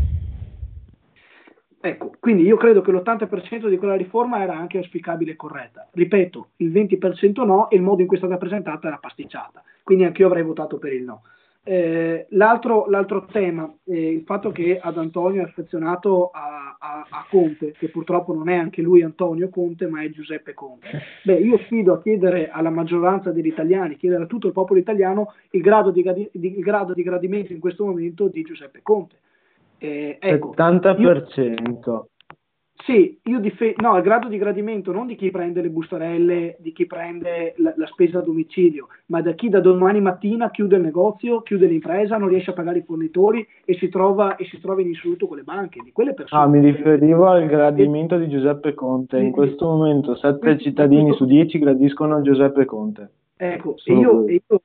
Ecco, 1.81 2.13
quindi 2.19 2.43
io 2.43 2.57
credo 2.57 2.81
che 2.81 2.91
l'80% 2.91 3.69
di 3.69 3.77
quella 3.77 3.97
riforma 3.97 4.43
era 4.43 4.57
anche 4.57 4.79
auspicabile 4.79 5.33
e 5.33 5.37
corretta. 5.37 5.87
Ripeto, 5.93 6.49
il 6.57 6.73
20% 6.73 7.45
no 7.45 7.71
e 7.71 7.77
il 7.77 7.83
modo 7.83 8.01
in 8.01 8.07
cui 8.07 8.17
è 8.17 8.21
stata 8.21 8.39
presentata 8.39 8.89
era 8.89 8.99
pasticciata, 8.99 9.63
quindi 9.83 10.05
anche 10.05 10.23
io 10.23 10.29
avrei 10.29 10.43
votato 10.43 10.79
per 10.79 10.93
il 10.93 11.05
no. 11.05 11.23
Eh, 11.69 12.27
l'altro, 12.31 12.87
l'altro, 12.89 13.25
tema, 13.25 13.69
eh, 13.87 14.13
il 14.13 14.23
fatto 14.23 14.53
che 14.53 14.79
ad 14.81 14.97
Antonio 14.99 15.43
è 15.43 15.45
affezionato 15.45 16.31
a, 16.31 16.77
a, 16.79 17.07
a, 17.09 17.27
Conte, 17.29 17.73
che 17.73 17.89
purtroppo 17.89 18.33
non 18.33 18.49
è 18.49 18.55
anche 18.55 18.83
lui 18.83 19.03
Antonio 19.03 19.49
Conte, 19.49 19.89
ma 19.89 20.01
è 20.01 20.11
Giuseppe 20.11 20.55
Conte. 20.55 20.87
Beh, 21.25 21.41
io 21.41 21.59
sfido 21.65 21.95
a 21.95 22.01
chiedere 22.01 22.51
alla 22.51 22.71
maggioranza 22.71 23.33
degli 23.33 23.49
italiani, 23.49 23.97
chiedere 23.97 24.23
a 24.23 24.27
tutto 24.27 24.47
il 24.47 24.53
popolo 24.53 24.79
italiano 24.79 25.33
il 25.51 25.61
grado 25.61 25.91
di, 25.91 26.05
di, 26.31 26.57
il 26.57 26.63
grado 26.63 26.95
di 26.95 27.03
gradimento 27.03 27.53
in 27.53 27.59
questo 27.59 27.85
momento 27.85 28.29
di 28.29 28.43
Giuseppe 28.43 28.81
Conte 28.83 29.17
eh, 29.79 30.19
ecco, 30.21 30.55
70%. 30.57 31.01
Io, 31.01 32.09
sì, 32.85 33.19
io 33.25 33.41
dif- 33.41 33.81
no, 33.81 33.97
il 33.97 34.03
grado 34.03 34.29
di 34.29 34.37
gradimento 34.37 34.93
non 34.93 35.07
di 35.07 35.17
chi 35.17 35.31
prende 35.31 35.63
le 35.63 35.71
bustarelle, 35.71 36.57
di 36.61 36.73
chi 36.73 36.87
prende 36.87 37.55
la, 37.57 37.73
la, 37.77 37.87
spesa 37.87 38.19
a 38.19 38.23
domicilio, 38.23 38.89
ma 39.07 39.23
da 39.23 39.33
chi 39.33 39.49
da 39.49 39.61
domani 39.61 40.01
mattina 40.01 40.51
chiude 40.51 40.77
il 40.77 40.83
negozio, 40.83 41.41
chiude 41.41 41.67
l'impresa, 41.67 42.19
non 42.19 42.29
riesce 42.29 42.51
a 42.51 42.55
pagare 42.55 42.79
i 42.79 42.85
fornitori 42.85 43.47
e 43.65 43.75
si 43.75 43.89
trova, 43.89 44.37
e 44.37 44.45
si 44.45 44.61
trova 44.61 44.83
in 44.83 44.93
assoluto 44.95 45.27
con 45.27 45.39
le 45.39 45.43
banche. 45.43 45.81
Di 45.83 45.91
quelle 45.91 46.13
persone. 46.13 46.43
Ah, 46.43 46.47
mi 46.47 46.61
riferivo 46.61 47.27
al 47.27 47.47
gradimento 47.47 48.19
di 48.19 48.29
Giuseppe 48.29 48.75
Conte. 48.75 49.19
In 49.19 49.33
questo 49.33 49.67
momento 49.67 50.15
7 50.15 50.59
cittadini 50.59 51.13
su 51.15 51.25
10 51.25 51.59
gradiscono 51.59 52.21
Giuseppe 52.21 52.67
Conte. 52.67 53.11
Ecco, 53.39 53.75
e 53.85 53.93
io, 53.95 54.27
e 54.27 54.43
io, 54.47 54.61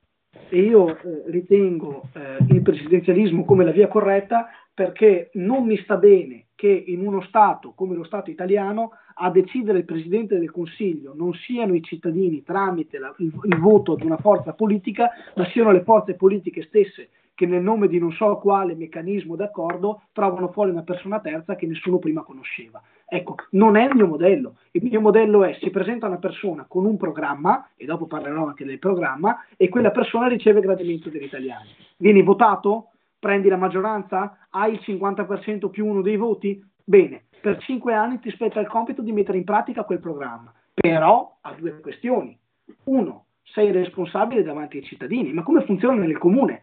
e 0.52 0.60
io 0.60 0.98
eh, 0.98 1.22
ritengo 1.28 2.02
eh, 2.12 2.36
il 2.50 2.60
presidenzialismo 2.60 3.42
come 3.46 3.64
la 3.64 3.70
via 3.70 3.88
corretta 3.88 4.48
perché 4.74 5.30
non 5.34 5.64
mi 5.64 5.78
sta 5.78 5.96
bene 5.96 6.48
che 6.54 6.68
in 6.68 7.06
uno 7.06 7.22
Stato 7.22 7.72
come 7.74 7.94
lo 7.96 8.04
Stato 8.04 8.28
italiano 8.28 8.90
a 9.14 9.30
decidere 9.30 9.78
il 9.78 9.86
Presidente 9.86 10.38
del 10.38 10.50
Consiglio 10.50 11.14
non 11.16 11.32
siano 11.32 11.74
i 11.74 11.82
cittadini 11.82 12.42
tramite 12.42 12.98
la, 12.98 13.14
il, 13.18 13.32
il 13.44 13.58
voto 13.58 13.94
di 13.94 14.04
una 14.04 14.18
forza 14.18 14.52
politica, 14.52 15.08
ma 15.36 15.46
siano 15.46 15.72
le 15.72 15.84
forze 15.84 16.14
politiche 16.16 16.62
stesse 16.64 17.08
che 17.34 17.46
nel 17.46 17.62
nome 17.62 17.88
di 17.88 17.98
non 17.98 18.12
so 18.12 18.36
quale 18.36 18.74
meccanismo 18.74 19.36
d'accordo 19.36 20.02
trovano 20.12 20.48
fuori 20.52 20.70
una 20.70 20.82
persona 20.82 21.18
terza 21.20 21.56
che 21.56 21.66
nessuno 21.66 21.98
prima 21.98 22.22
conosceva. 22.22 22.80
Ecco, 23.06 23.36
non 23.50 23.76
è 23.76 23.86
il 23.86 23.94
mio 23.94 24.06
modello. 24.06 24.56
Il 24.72 24.84
mio 24.84 25.00
modello 25.00 25.44
è 25.44 25.56
si 25.60 25.70
presenta 25.70 26.06
una 26.06 26.18
persona 26.18 26.64
con 26.66 26.84
un 26.86 26.96
programma, 26.96 27.68
e 27.76 27.84
dopo 27.84 28.06
parlerò 28.06 28.46
anche 28.46 28.64
del 28.64 28.78
programma, 28.78 29.44
e 29.56 29.68
quella 29.68 29.90
persona 29.90 30.28
riceve 30.28 30.60
gradimento 30.60 31.10
degli 31.10 31.24
italiani. 31.24 31.68
Vieni 31.98 32.22
votato? 32.22 32.88
Prendi 33.18 33.48
la 33.48 33.56
maggioranza? 33.56 34.46
Hai 34.50 34.72
il 34.72 34.80
50% 34.84 35.68
più 35.70 35.86
uno 35.86 36.02
dei 36.02 36.16
voti? 36.16 36.62
Bene, 36.84 37.24
per 37.40 37.58
cinque 37.58 37.92
anni 37.92 38.18
ti 38.18 38.30
spetta 38.30 38.60
il 38.60 38.66
compito 38.66 39.02
di 39.02 39.12
mettere 39.12 39.38
in 39.38 39.44
pratica 39.44 39.84
quel 39.84 40.00
programma. 40.00 40.52
Però 40.74 41.38
ha 41.40 41.54
due 41.54 41.80
questioni. 41.80 42.36
Uno, 42.84 43.26
sei 43.42 43.70
responsabile 43.70 44.42
davanti 44.42 44.78
ai 44.78 44.84
cittadini, 44.84 45.32
ma 45.32 45.42
come 45.42 45.64
funziona 45.64 46.00
nel 46.00 46.18
comune? 46.18 46.62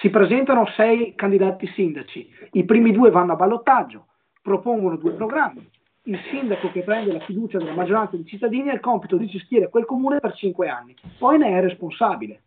Si 0.00 0.10
presentano 0.10 0.66
sei 0.76 1.14
candidati 1.14 1.66
sindaci, 1.66 2.28
i 2.52 2.64
primi 2.64 2.92
due 2.92 3.10
vanno 3.10 3.32
a 3.32 3.36
ballottaggio, 3.36 4.06
propongono 4.42 4.96
due 4.96 5.12
programmi. 5.12 5.66
Il 6.04 6.18
sindaco 6.30 6.70
che 6.72 6.82
prende 6.82 7.12
la 7.12 7.20
fiducia 7.20 7.58
della 7.58 7.74
maggioranza 7.74 8.16
dei 8.16 8.26
cittadini 8.26 8.68
ha 8.68 8.74
il 8.74 8.80
compito 8.80 9.16
di 9.16 9.28
gestire 9.28 9.68
quel 9.68 9.84
comune 9.84 10.18
per 10.18 10.34
cinque 10.34 10.68
anni, 10.68 10.96
poi 11.16 11.38
ne 11.38 11.56
è 11.56 11.60
responsabile, 11.60 12.42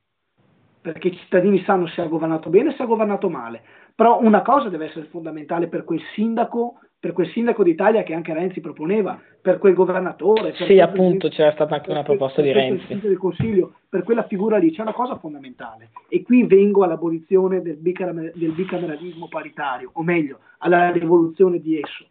perché 0.82 1.08
i 1.08 1.16
cittadini 1.16 1.64
sanno 1.64 1.88
se 1.88 2.02
ha 2.02 2.08
governato 2.08 2.50
bene 2.50 2.70
o 2.70 2.72
se 2.74 2.84
ha 2.84 2.86
governato 2.86 3.30
male. 3.30 3.64
Però 3.96 4.22
una 4.22 4.42
cosa 4.42 4.68
deve 4.68 4.88
essere 4.88 5.06
fondamentale 5.06 5.68
per 5.68 5.86
quel 5.86 6.02
sindaco 6.14 6.82
per 7.06 7.14
quel 7.14 7.30
sindaco 7.30 7.62
d'Italia 7.62 8.02
che 8.02 8.16
anche 8.16 8.34
Renzi 8.34 8.62
proponeva, 8.62 9.22
per 9.40 9.60
quel 9.60 9.76
governatore. 9.76 10.54
Per 10.54 10.66
sì, 10.66 10.80
appunto, 10.80 11.30
c'era 11.30 11.52
stata 11.52 11.76
anche 11.76 11.92
una 11.92 12.02
proposta 12.02 12.42
di 12.42 12.52
Renzi. 12.52 13.00
del 13.00 13.20
Consiglio, 13.20 13.76
per 13.88 14.02
quella 14.02 14.24
figura 14.24 14.58
lì 14.58 14.72
c'è 14.72 14.82
una 14.82 14.92
cosa 14.92 15.16
fondamentale. 15.20 15.92
E 16.10 16.24
qui 16.24 16.48
vengo 16.48 16.84
all'abolizione 16.84 17.62
del, 17.62 17.76
bicamer- 17.76 18.36
del 18.36 18.54
bicameralismo 18.54 19.28
paritario, 19.28 19.92
o 19.94 20.02
meglio, 20.02 20.40
alla 20.58 20.90
rivoluzione 20.90 21.60
di 21.60 21.80
esso. 21.80 22.08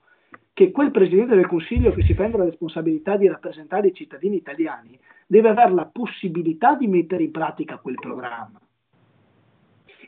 Che 0.52 0.70
quel 0.70 0.92
Presidente 0.92 1.34
del 1.34 1.48
Consiglio 1.48 1.90
che 1.90 2.04
si 2.04 2.14
prende 2.14 2.36
la 2.36 2.44
responsabilità 2.44 3.16
di 3.16 3.26
rappresentare 3.26 3.88
i 3.88 3.94
cittadini 3.94 4.36
italiani 4.36 4.96
deve 5.26 5.48
avere 5.48 5.72
la 5.72 5.90
possibilità 5.92 6.76
di 6.76 6.86
mettere 6.86 7.24
in 7.24 7.32
pratica 7.32 7.78
quel 7.78 7.96
programma. 7.96 8.60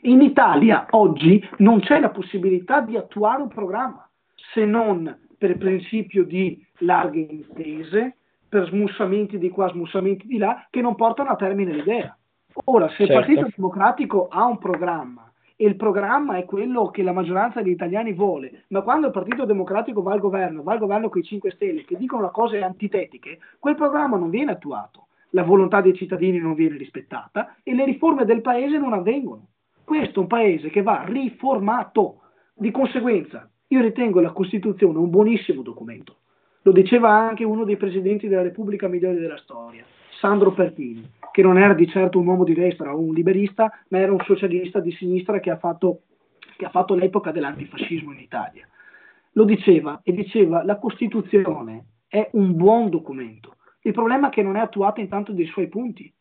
In 0.03 0.21
Italia 0.21 0.85
oggi 0.91 1.45
non 1.57 1.81
c'è 1.81 1.99
la 1.99 2.11
possibilità 2.11 2.79
di 2.79 2.95
attuare 2.95 3.41
un 3.41 3.49
programma 3.49 4.06
se 4.53 4.65
non 4.65 5.25
per 5.37 5.57
principio 5.57 6.23
di 6.23 6.65
larghe 6.79 7.19
intese, 7.19 8.17
per 8.49 8.67
smussamenti 8.67 9.37
di 9.37 9.49
qua, 9.49 9.69
smussamenti 9.69 10.25
di 10.25 10.37
là, 10.37 10.65
che 10.69 10.81
non 10.81 10.95
portano 10.95 11.29
a 11.29 11.35
termine 11.35 11.73
l'idea. 11.73 12.17
Ora, 12.65 12.87
se 12.89 13.05
certo. 13.05 13.13
il 13.13 13.19
Partito 13.19 13.49
Democratico 13.55 14.27
ha 14.29 14.45
un 14.45 14.57
programma 14.57 15.31
e 15.55 15.65
il 15.65 15.75
programma 15.75 16.37
è 16.37 16.45
quello 16.45 16.89
che 16.89 17.03
la 17.03 17.11
maggioranza 17.11 17.61
degli 17.61 17.73
italiani 17.73 18.13
vuole, 18.13 18.65
ma 18.69 18.81
quando 18.81 19.07
il 19.07 19.13
Partito 19.13 19.45
Democratico 19.45 20.01
va 20.01 20.13
al 20.13 20.19
governo, 20.19 20.63
va 20.63 20.73
al 20.73 20.79
governo 20.79 21.09
con 21.09 21.21
i 21.21 21.23
5 21.23 21.51
Stelle 21.51 21.83
che 21.83 21.97
dicono 21.97 22.29
cose 22.29 22.61
antitetiche, 22.61 23.39
quel 23.59 23.75
programma 23.75 24.17
non 24.17 24.29
viene 24.29 24.51
attuato, 24.51 25.07
la 25.31 25.43
volontà 25.43 25.81
dei 25.81 25.95
cittadini 25.95 26.37
non 26.37 26.53
viene 26.53 26.77
rispettata 26.77 27.57
e 27.63 27.73
le 27.73 27.85
riforme 27.85 28.25
del 28.25 28.41
paese 28.41 28.77
non 28.77 28.93
avvengono. 28.93 29.47
Questo 29.83 30.19
è 30.19 30.23
un 30.23 30.27
paese 30.27 30.69
che 30.69 30.81
va 30.81 31.03
riformato. 31.05 32.21
Di 32.53 32.71
conseguenza, 32.71 33.49
io 33.69 33.81
ritengo 33.81 34.21
la 34.21 34.31
Costituzione 34.31 34.97
un 34.97 35.09
buonissimo 35.09 35.61
documento. 35.61 36.17
Lo 36.61 36.71
diceva 36.71 37.09
anche 37.09 37.43
uno 37.43 37.63
dei 37.63 37.77
presidenti 37.77 38.27
della 38.27 38.41
Repubblica 38.41 38.87
migliori 38.87 39.19
della 39.19 39.37
storia, 39.37 39.85
Sandro 40.19 40.53
Pertini, 40.53 41.09
che 41.31 41.41
non 41.41 41.57
era 41.57 41.73
di 41.73 41.87
certo 41.87 42.19
un 42.19 42.27
uomo 42.27 42.43
di 42.43 42.53
destra 42.53 42.95
o 42.95 42.99
un 42.99 43.13
liberista, 43.13 43.71
ma 43.89 43.99
era 43.99 44.11
un 44.11 44.21
socialista 44.21 44.79
di 44.79 44.91
sinistra 44.91 45.39
che 45.39 45.49
ha 45.49 45.57
fatto, 45.57 46.01
che 46.55 46.65
ha 46.65 46.69
fatto 46.69 46.95
l'epoca 46.95 47.31
dell'antifascismo 47.31 48.11
in 48.11 48.19
Italia. 48.19 48.67
Lo 49.33 49.43
diceva 49.43 49.99
e 50.03 50.13
diceva 50.13 50.63
la 50.63 50.77
Costituzione 50.77 51.85
è 52.07 52.29
un 52.33 52.55
buon 52.55 52.89
documento. 52.89 53.57
Il 53.81 53.93
problema 53.93 54.27
è 54.27 54.31
che 54.31 54.41
non 54.41 54.55
è 54.55 54.59
attuata 54.59 55.01
in 55.01 55.09
tanto 55.09 55.33
dei 55.33 55.45
suoi 55.45 55.67
punti. 55.67 56.11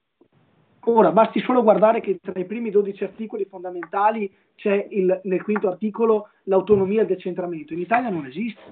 Ora, 0.89 1.11
basti 1.11 1.41
solo 1.41 1.64
guardare 1.64 2.01
che 2.01 2.20
tra 2.22 2.39
i 2.39 2.45
primi 2.45 2.70
12 2.70 3.03
articoli 3.03 3.45
fondamentali 3.45 4.32
c'è 4.55 4.87
il, 4.91 5.20
nel 5.24 5.43
quinto 5.43 5.68
articolo 5.68 6.28
l'autonomia 6.45 7.01
e 7.01 7.03
il 7.03 7.09
decentramento. 7.09 7.72
In 7.72 7.80
Italia 7.80 8.09
non 8.09 8.24
esiste. 8.24 8.62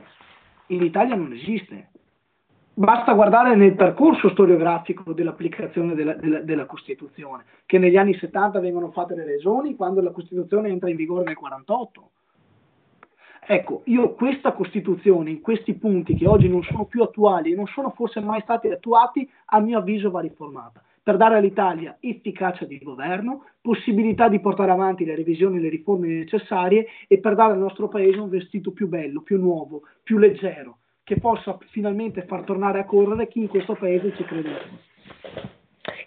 In 0.68 0.82
Italia 0.84 1.16
non 1.16 1.32
esiste. 1.32 1.90
Basta 2.72 3.14
guardare 3.14 3.56
nel 3.56 3.74
percorso 3.74 4.28
storiografico 4.30 5.12
dell'applicazione 5.12 5.94
della, 5.94 6.14
della, 6.14 6.40
della, 6.40 6.66
Costituzione, 6.66 7.44
che 7.66 7.78
negli 7.78 7.96
anni 7.96 8.14
70 8.14 8.60
vengono 8.60 8.92
fatte 8.92 9.16
le 9.16 9.24
regioni 9.24 9.74
quando 9.74 10.00
la 10.00 10.10
Costituzione 10.10 10.68
entra 10.68 10.90
in 10.90 10.96
vigore 10.96 11.24
nel 11.24 11.36
48. 11.36 12.10
Ecco, 13.46 13.82
io 13.86 14.14
questa 14.14 14.52
Costituzione, 14.52 15.30
in 15.30 15.40
questi 15.40 15.74
punti 15.74 16.14
che 16.14 16.28
oggi 16.28 16.48
non 16.48 16.62
sono 16.62 16.84
più 16.84 17.02
attuali 17.02 17.52
e 17.52 17.56
non 17.56 17.66
sono 17.66 17.90
forse 17.90 18.20
mai 18.20 18.40
stati 18.42 18.68
attuati, 18.68 19.28
a 19.46 19.58
mio 19.58 19.78
avviso 19.78 20.12
va 20.12 20.20
riformata 20.20 20.80
per 21.04 21.18
dare 21.18 21.36
all'Italia 21.36 21.98
efficacia 22.00 22.64
di 22.64 22.78
governo, 22.78 23.44
possibilità 23.60 24.30
di 24.30 24.40
portare 24.40 24.70
avanti 24.70 25.04
le 25.04 25.14
revisioni 25.14 25.58
e 25.58 25.60
le 25.60 25.68
riforme 25.68 26.08
necessarie 26.08 26.86
e 27.06 27.18
per 27.18 27.34
dare 27.34 27.52
al 27.52 27.58
nostro 27.58 27.88
Paese 27.88 28.18
un 28.18 28.30
vestito 28.30 28.72
più 28.72 28.88
bello, 28.88 29.20
più 29.20 29.38
nuovo, 29.38 29.82
più 30.02 30.16
leggero, 30.16 30.78
che 31.04 31.20
possa 31.20 31.58
finalmente 31.68 32.22
far 32.22 32.44
tornare 32.44 32.80
a 32.80 32.86
correre 32.86 33.28
chi 33.28 33.40
in 33.40 33.48
questo 33.48 33.74
Paese 33.74 34.14
ci 34.16 34.24
crede. 34.24 34.50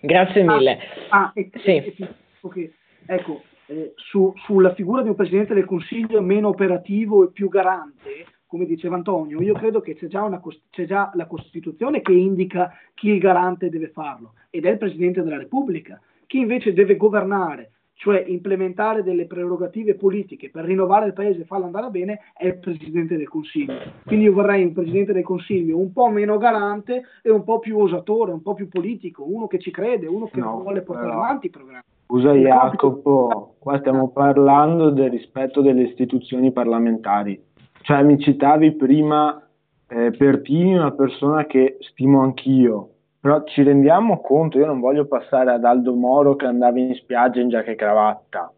Grazie 0.01 0.41
mille. 0.41 0.79
Ah, 1.09 1.25
ah 1.25 1.31
e, 1.35 1.51
sì. 1.53 1.69
e, 1.69 1.95
okay. 2.41 2.73
ecco, 3.05 3.43
eh, 3.67 3.93
su, 3.97 4.33
sulla 4.37 4.73
figura 4.73 5.03
di 5.03 5.09
un 5.09 5.15
Presidente 5.15 5.53
del 5.53 5.65
Consiglio 5.65 6.23
meno 6.23 6.47
operativo 6.47 7.23
e 7.23 7.31
più 7.31 7.49
garante, 7.49 8.25
come 8.47 8.65
diceva 8.65 8.95
Antonio, 8.95 9.41
io 9.41 9.53
credo 9.53 9.81
che 9.81 9.93
c'è 9.93 10.07
già, 10.07 10.23
una, 10.23 10.41
c'è 10.69 10.85
già, 10.85 11.11
la 11.13 11.27
Costituzione 11.27 12.01
che 12.01 12.13
indica 12.13 12.71
chi 12.93 13.09
il 13.09 13.19
garante 13.19 13.69
deve 13.69 13.89
farlo 13.89 14.33
ed 14.49 14.65
è 14.65 14.71
il 14.71 14.77
Presidente 14.77 15.21
della 15.21 15.37
Repubblica. 15.37 15.99
Chi 16.25 16.39
invece 16.39 16.73
deve 16.73 16.95
governare, 16.95 17.71
cioè 17.93 18.23
implementare 18.25 19.03
delle 19.03 19.25
prerogative 19.25 19.95
politiche 19.95 20.49
per 20.49 20.63
rinnovare 20.63 21.07
il 21.07 21.13
Paese 21.13 21.41
e 21.41 21.45
farlo 21.45 21.65
andare 21.65 21.89
bene, 21.89 22.19
è 22.33 22.47
il 22.47 22.57
Presidente 22.57 23.17
del 23.17 23.27
Consiglio. 23.27 23.79
Quindi 24.05 24.25
io 24.25 24.33
vorrei 24.33 24.63
un 24.63 24.73
Presidente 24.73 25.13
del 25.13 25.23
Consiglio 25.23 25.77
un 25.77 25.91
po' 25.91 26.07
meno 26.09 26.37
garante 26.37 27.03
e 27.21 27.29
un 27.29 27.43
po' 27.43 27.59
più 27.59 27.77
osatore, 27.77 28.31
un 28.31 28.41
po' 28.41 28.53
più 28.53 28.69
politico, 28.69 29.25
uno 29.27 29.47
che 29.47 29.59
ci 29.59 29.71
crede, 29.71 30.07
uno 30.07 30.27
che 30.27 30.39
no, 30.39 30.61
vuole 30.61 30.81
portare 30.81 31.09
però... 31.09 31.21
avanti 31.21 31.47
i 31.47 31.49
programmi. 31.49 31.83
Scusa 32.05 32.31
Jacopo, 32.31 33.55
qua 33.59 33.77
stiamo 33.79 34.09
parlando 34.09 34.91
del 34.91 35.09
rispetto 35.09 35.61
delle 35.61 35.83
istituzioni 35.83 36.53
parlamentari 36.53 37.46
cioè, 37.87 38.03
mi 38.03 38.19
citavi 38.19 38.73
prima 38.73 39.41
eh, 39.87 40.11
Pertini, 40.11 40.75
una 40.75 40.91
persona 40.91 41.45
che 41.45 41.77
stimo 41.79 42.21
anch'io, 42.21 42.89
però 43.17 43.45
ci 43.45 43.63
rendiamo 43.63 44.19
conto, 44.19 44.57
io 44.57 44.65
non 44.65 44.81
voglio 44.81 45.05
passare 45.05 45.51
ad 45.51 45.63
Aldo 45.63 45.93
Moro 45.93 46.35
che 46.35 46.47
andava 46.47 46.77
in 46.79 46.93
spiaggia 46.95 47.39
in 47.39 47.47
giacca 47.47 47.71
e 47.71 47.75
cravatta, 47.75 48.51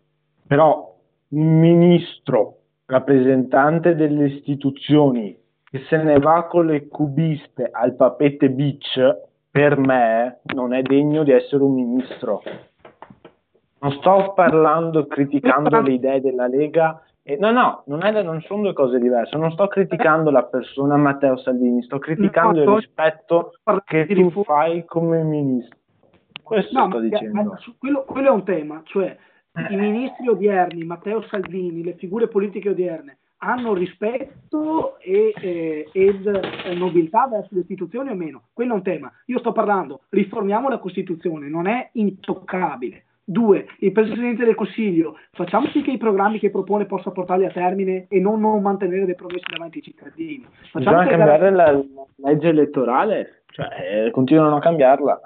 però 0.47 0.95
un 1.27 1.59
ministro, 1.59 2.57
rappresentante 2.87 3.93
delle 3.93 4.29
istituzioni, 4.29 5.37
che 5.63 5.83
se 5.87 5.97
ne 5.97 6.17
va 6.17 6.47
con 6.49 6.65
le 6.65 6.87
cubiste 6.87 7.69
al 7.71 7.93
Papete 7.93 8.49
Beach, 8.49 8.99
per 9.51 9.77
me 9.77 10.39
non 10.55 10.73
è 10.73 10.81
degno 10.81 11.21
di 11.21 11.33
essere 11.33 11.61
un 11.61 11.75
ministro. 11.75 12.41
Non 13.81 13.91
sto 13.91 14.33
parlando, 14.35 15.05
criticando 15.05 15.81
le 15.81 15.93
idee 15.93 16.19
della 16.19 16.47
Lega 16.47 17.03
eh, 17.29 17.37
no, 17.37 17.51
no, 17.51 17.83
non, 17.85 18.03
è, 18.03 18.23
non, 18.23 18.41
sono 18.41 18.63
due 18.63 18.73
cose 18.73 18.97
diverse. 18.97 19.37
Non 19.37 19.51
sto 19.51 19.67
criticando 19.67 20.31
la 20.31 20.43
persona 20.43 20.97
Matteo 20.97 21.37
Salvini, 21.37 21.83
sto 21.83 21.99
criticando 21.99 22.61
il 22.61 22.69
rispetto 22.69 23.51
che 23.85 24.07
tu 24.07 24.43
fai 24.43 24.83
come 24.85 25.21
ministro. 25.23 25.77
Questo 26.41 26.79
no, 26.79 26.87
sto 26.87 26.99
dicendo. 26.99 27.55
Quello, 27.77 28.03
quello, 28.07 28.29
è 28.29 28.31
un 28.31 28.43
tema, 28.43 28.81
cioè 28.85 29.15
i 29.69 29.75
ministri 29.75 30.27
odierni, 30.27 30.83
Matteo 30.83 31.21
Salvini, 31.23 31.83
le 31.83 31.93
figure 31.93 32.27
politiche 32.27 32.69
odierne, 32.69 33.19
hanno 33.41 33.75
rispetto 33.75 34.97
e, 34.99 35.31
eh, 35.39 35.89
ed 35.91 36.25
eh, 36.25 36.73
nobiltà 36.73 37.27
verso 37.27 37.49
le 37.51 37.61
istituzioni 37.61 38.09
o 38.09 38.15
meno? 38.15 38.45
Quello 38.53 38.73
è 38.73 38.77
un 38.77 38.81
tema. 38.81 39.11
Io 39.27 39.37
sto 39.37 39.51
parlando, 39.51 40.01
riformiamo 40.09 40.67
la 40.67 40.79
Costituzione, 40.79 41.47
non 41.47 41.67
è 41.67 41.89
intoccabile. 41.93 43.03
Due, 43.29 43.67
il 43.81 43.91
Presidente 43.91 44.43
del 44.43 44.55
Consiglio, 44.55 45.15
facciamo 45.33 45.67
sì 45.67 45.83
che 45.83 45.91
i 45.91 45.99
programmi 45.99 46.39
che 46.39 46.49
propone 46.49 46.87
possa 46.87 47.11
portarli 47.11 47.45
a 47.45 47.51
termine 47.51 48.07
e 48.09 48.19
non, 48.19 48.39
non 48.39 48.59
mantenere 48.59 49.05
dei 49.05 49.13
promesse 49.13 49.45
davanti 49.51 49.77
ai 49.77 49.83
cittadini. 49.83 50.47
Facciamo 50.71 50.97
Bisogna 50.97 51.15
cambiare 51.15 51.51
la, 51.51 51.71
la, 51.71 51.83
legge 52.31 52.47
elettorale, 52.47 53.43
cioè 53.51 53.67
eh, 54.07 54.09
continuano 54.09 54.55
a 54.55 54.59
cambiarla. 54.59 55.21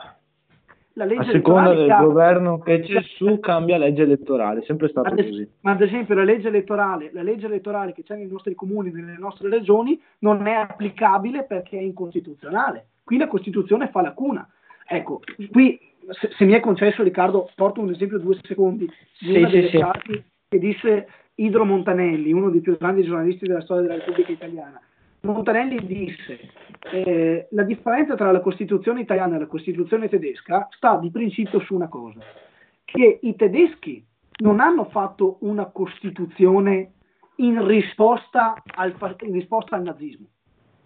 La 0.96 1.06
legge 1.06 1.30
a 1.30 1.32
seconda 1.32 1.74
del 1.74 1.86
chiaro. 1.86 2.08
governo 2.08 2.60
che 2.60 2.82
c'è 2.82 3.02
su 3.04 3.40
cambia 3.40 3.78
legge 3.78 4.02
elettorale, 4.02 4.60
è 4.60 4.64
sempre 4.66 4.90
stato 4.90 5.08
ad 5.08 5.16
così. 5.16 5.50
Ma 5.62 5.72
ad 5.72 5.82
esempio 5.82 6.14
la 6.14 6.26
legge 6.26 6.50
elettorale, 6.50 7.10
la 7.14 7.24
legge 7.24 7.46
elettorale 7.46 7.94
che 7.94 8.04
c'è 8.04 8.18
nei 8.18 8.28
nostri 8.28 8.54
comuni, 8.54 8.92
nelle 8.92 9.16
nostre 9.18 9.48
regioni, 9.48 9.98
non 10.20 10.46
è 10.46 10.56
applicabile 10.56 11.46
perché 11.46 11.78
è 11.78 11.82
incostituzionale. 11.82 12.88
Qui 13.02 13.16
la 13.16 13.30
Costituzione 13.30 13.88
fa 13.88 14.02
lacuna. 14.02 14.46
Ecco, 14.86 15.22
qui 15.50 15.80
se, 16.12 16.30
se, 16.38 16.46
mi 16.46 16.54
è 16.54 16.60
concesso 16.60 17.04
Riccardo, 17.04 17.50
porto 17.56 17.82
un 17.82 17.92
esempio 17.92 18.20
due 18.20 18.38
secondi 18.44 18.86
di 18.86 19.32
sì, 19.32 19.38
una 19.38 19.50
delle 19.50 19.70
sì, 19.70 19.78
frasi 19.78 20.24
che 20.48 20.60
disse 20.60 21.08
Idro 21.36 21.66
Montanelli, 21.66 22.32
uno 22.32 22.50
dei 22.50 22.62
più 22.62 22.78
grandi 22.78 23.04
giornalisti 23.04 23.46
della 23.46 23.62
storia 23.62 23.84
della 23.84 23.96
Repubblica 23.96 24.32
Italiana. 24.32 24.80
Montanelli 25.22 25.86
disse 25.86 26.38
eh, 26.92 27.48
la 27.52 27.64
differenza 27.64 28.16
tra 28.16 28.32
la 28.32 28.42
Costituzione 28.42 29.02
italiana 29.02 29.38
e 29.38 29.40
la 29.40 29.48
Costituzione 29.48 30.10
tedesca 30.10 30.68
sta 30.72 30.98
di 30.98 31.12
principio 31.12 31.62
su 31.62 31.76
una 31.76 31.88
cosa, 31.88 32.20
che 32.84 33.20
i 33.22 33.36
tedeschi 33.36 34.06
non 34.42 34.60
hanno 34.60 34.86
fatto 34.86 35.38
una 35.42 35.68
Costituzione 35.68 36.92
in 37.38 37.66
risposta 37.66 38.62
al, 38.76 38.96
in 39.22 39.34
risposta 39.34 39.78
al 39.78 39.84
nazismo. 39.84 40.28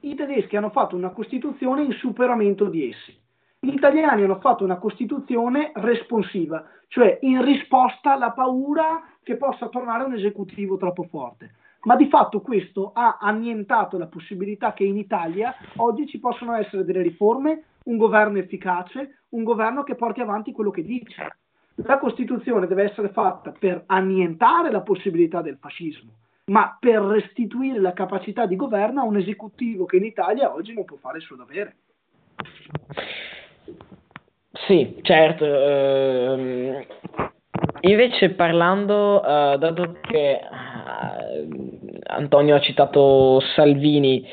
I 0.02 0.14
tedeschi 0.14 0.56
hanno 0.56 0.70
fatto 0.70 0.96
una 0.96 1.10
Costituzione 1.10 1.84
in 1.84 1.94
superamento 1.94 2.66
di 2.66 2.90
essi. 2.90 3.18
Gli 3.60 3.74
italiani 3.74 4.24
hanno 4.24 4.40
fatto 4.40 4.64
una 4.64 4.78
Costituzione 4.78 5.72
responsiva, 5.74 6.64
cioè 6.90 7.18
in 7.22 7.44
risposta 7.44 8.14
alla 8.14 8.32
paura 8.32 9.02
che 9.24 9.36
possa 9.36 9.68
tornare 9.68 10.04
un 10.04 10.14
esecutivo 10.14 10.78
troppo 10.78 11.04
forte. 11.04 11.56
Ma 11.82 11.96
di 11.96 12.08
fatto 12.08 12.42
questo 12.42 12.92
ha 12.94 13.18
annientato 13.20 13.98
la 13.98 14.06
possibilità 14.06 14.74
che 14.74 14.84
in 14.84 14.96
Italia 14.96 15.56
oggi 15.78 16.06
ci 16.06 16.20
possano 16.20 16.54
essere 16.54 16.86
delle 16.86 17.02
riforme, 17.02 17.64
un 17.86 17.98
governo 17.98 18.38
efficace, 18.38 19.24
un 19.30 19.44
governo 19.44 19.82
che 19.82 19.96
porti 19.96 20.22
avanti 20.22 20.52
quello 20.52 20.70
che 20.70 20.84
dice. 20.84 21.28
La 21.76 21.98
Costituzione 21.98 22.68
deve 22.68 22.84
essere 22.84 23.10
fatta 23.10 23.52
per 23.58 23.84
annientare 23.88 24.70
la 24.70 24.82
possibilità 24.82 25.42
del 25.42 25.58
fascismo, 25.58 26.12
ma 26.52 26.78
per 26.80 27.02
restituire 27.02 27.80
la 27.80 27.94
capacità 27.94 28.46
di 28.46 28.56
governo 28.56 29.02
a 29.02 29.06
un 29.06 29.18
esecutivo 29.18 29.86
che 29.86 29.98
in 29.98 30.06
Italia 30.06 30.54
oggi 30.54 30.74
non 30.74 30.86
può 30.86 30.98
fare 30.98 31.18
il 31.18 31.24
suo 31.24 31.36
dovere. 31.36 31.76
Sì, 34.66 35.00
certo. 35.02 35.46
Ehm, 35.46 36.86
invece 37.82 38.32
parlando, 38.32 39.22
eh, 39.24 39.58
dato 39.58 39.98
che 40.02 40.32
eh, 40.32 40.40
Antonio 42.08 42.56
ha 42.56 42.60
citato 42.60 43.40
Salvini, 43.56 44.26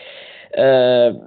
eh, 0.51 1.21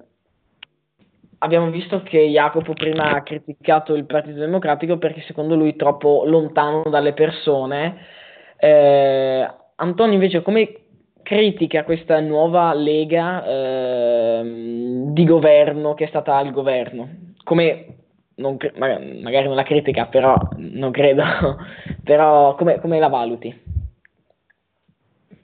abbiamo 1.39 1.69
visto 1.69 2.01
che 2.03 2.19
Jacopo 2.19 2.73
prima 2.73 3.11
ha 3.11 3.23
criticato 3.23 3.93
il 3.93 4.05
Partito 4.05 4.39
Democratico 4.39 4.97
perché 4.97 5.21
secondo 5.21 5.55
lui 5.55 5.71
è 5.71 5.75
troppo 5.75 6.23
lontano 6.25 6.83
dalle 6.89 7.13
persone. 7.13 7.97
Eh, 8.57 9.47
Antonio 9.75 10.13
invece 10.13 10.41
come 10.41 10.75
critica 11.21 11.83
questa 11.83 12.19
nuova 12.21 12.73
lega 12.73 13.45
eh, 13.45 14.41
di 15.09 15.25
governo 15.25 15.93
che 15.93 16.05
è 16.05 16.07
stata 16.07 16.35
al 16.37 16.51
governo? 16.51 17.09
Come 17.43 17.96
non, 18.37 18.57
magari 18.75 19.45
non 19.47 19.55
la 19.55 19.63
critica, 19.63 20.05
però 20.05 20.35
non 20.57 20.91
credo, 20.91 21.23
però 22.03 22.55
come, 22.55 22.79
come 22.79 22.99
la 22.99 23.07
valuti? 23.07 23.65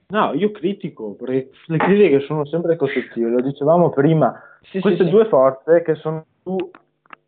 No, 0.08 0.34
io 0.34 0.52
critico, 0.52 1.16
perché 1.16 1.50
le 1.68 1.78
critiche 1.78 2.20
sono 2.22 2.46
sempre 2.46 2.76
costruttive, 2.76 3.30
lo 3.30 3.42
dicevamo 3.42 3.90
prima, 3.90 4.40
sì, 4.62 4.80
queste 4.80 5.06
sì, 5.06 5.10
due 5.10 5.24
sì. 5.24 5.30
forze 5.30 5.82
che 5.82 5.96
sono 5.96 6.26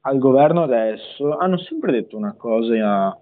al 0.01 0.19
governo 0.19 0.63
adesso 0.63 1.35
hanno 1.37 1.57
sempre 1.57 1.91
detto 1.91 2.15
una 2.15 2.35
cosa 2.37 3.17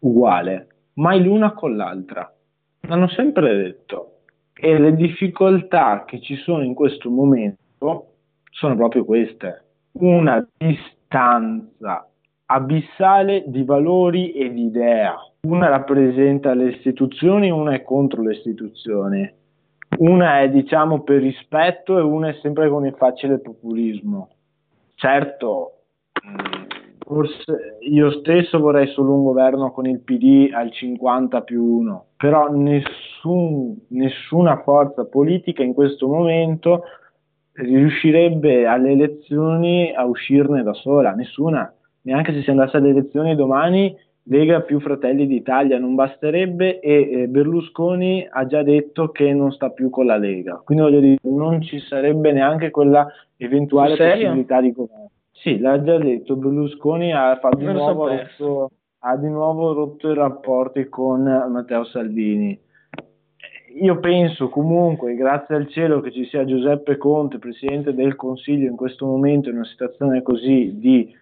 uguale, 0.00 0.66
mai 0.94 1.22
l'una 1.22 1.52
con 1.52 1.74
l'altra, 1.74 2.30
l'hanno 2.80 3.08
sempre 3.08 3.56
detto. 3.56 4.12
E 4.60 4.76
le 4.76 4.94
difficoltà 4.94 6.04
che 6.04 6.20
ci 6.20 6.34
sono 6.34 6.64
in 6.64 6.74
questo 6.74 7.08
momento 7.08 8.06
sono 8.50 8.74
proprio 8.74 9.04
queste. 9.04 9.62
Una 9.92 10.46
distanza 10.56 10.97
distanza 11.08 12.06
abissale 12.46 13.44
di 13.46 13.64
valori 13.64 14.32
e 14.32 14.52
di 14.52 14.64
idea. 14.64 15.16
Una 15.40 15.68
rappresenta 15.68 16.54
le 16.54 16.70
istituzioni, 16.70 17.50
una 17.50 17.72
è 17.72 17.82
contro 17.82 18.22
le 18.22 18.34
istituzioni. 18.34 19.36
Una 19.98 20.40
è 20.40 20.50
diciamo 20.50 21.00
per 21.00 21.22
rispetto 21.22 21.98
e 21.98 22.02
una 22.02 22.28
è 22.28 22.38
sempre 22.42 22.68
con 22.68 22.86
il 22.86 22.94
facile 22.96 23.38
populismo. 23.38 24.28
Certo, 24.94 25.72
mm, 26.26 26.66
forse 26.98 27.78
io 27.90 28.10
stesso 28.10 28.58
vorrei 28.58 28.88
solo 28.88 29.14
un 29.14 29.24
governo 29.24 29.70
con 29.72 29.86
il 29.86 30.00
PD 30.00 30.50
al 30.52 30.70
50 30.70 31.40
più 31.42 31.64
1, 31.64 32.04
però 32.16 32.50
nessun, 32.50 33.78
nessuna 33.88 34.60
forza 34.62 35.06
politica 35.06 35.62
in 35.62 35.72
questo 35.72 36.06
momento 36.06 36.82
riuscirebbe 37.58 38.66
alle 38.66 38.92
elezioni 38.92 39.92
a 39.94 40.04
uscirne 40.04 40.62
da 40.62 40.72
sola, 40.74 41.12
nessuna, 41.12 41.72
neanche 42.02 42.32
se 42.32 42.42
si 42.42 42.50
andasse 42.50 42.76
alle 42.76 42.90
elezioni 42.90 43.34
domani 43.34 43.96
Lega 44.30 44.60
più 44.60 44.78
Fratelli 44.78 45.26
d'Italia 45.26 45.78
non 45.78 45.94
basterebbe 45.94 46.80
e 46.80 47.22
eh, 47.22 47.28
Berlusconi 47.28 48.28
ha 48.30 48.44
già 48.44 48.62
detto 48.62 49.08
che 49.08 49.32
non 49.32 49.52
sta 49.52 49.70
più 49.70 49.88
con 49.88 50.04
la 50.04 50.18
Lega, 50.18 50.60
quindi 50.62 50.84
voglio 50.84 51.00
dire 51.00 51.18
non 51.22 51.62
ci 51.62 51.78
sarebbe 51.80 52.32
neanche 52.32 52.70
quella 52.70 53.06
eventuale 53.38 53.96
possibilità 53.96 54.60
di 54.60 54.72
governo. 54.72 55.10
Sì, 55.32 55.58
l'ha 55.58 55.82
già 55.82 55.96
detto, 55.96 56.36
Berlusconi 56.36 57.14
ha, 57.14 57.40
di 57.56 57.64
nuovo 57.64 58.08
rotto, 58.08 58.70
ha 58.98 59.16
di 59.16 59.28
nuovo 59.28 59.72
rotto 59.72 60.10
i 60.10 60.14
rapporti 60.14 60.88
con 60.88 61.22
Matteo 61.22 61.84
Salvini 61.84 62.58
io 63.74 63.98
penso 63.98 64.48
comunque, 64.48 65.14
grazie 65.14 65.54
al 65.54 65.68
cielo, 65.68 66.00
che 66.00 66.10
ci 66.10 66.24
sia 66.26 66.44
Giuseppe 66.44 66.96
Conte, 66.96 67.38
Presidente 67.38 67.94
del 67.94 68.16
Consiglio, 68.16 68.68
in 68.68 68.76
questo 68.76 69.06
momento 69.06 69.48
in 69.48 69.56
una 69.56 69.64
situazione 69.64 70.22
così 70.22 70.78
di 70.78 71.14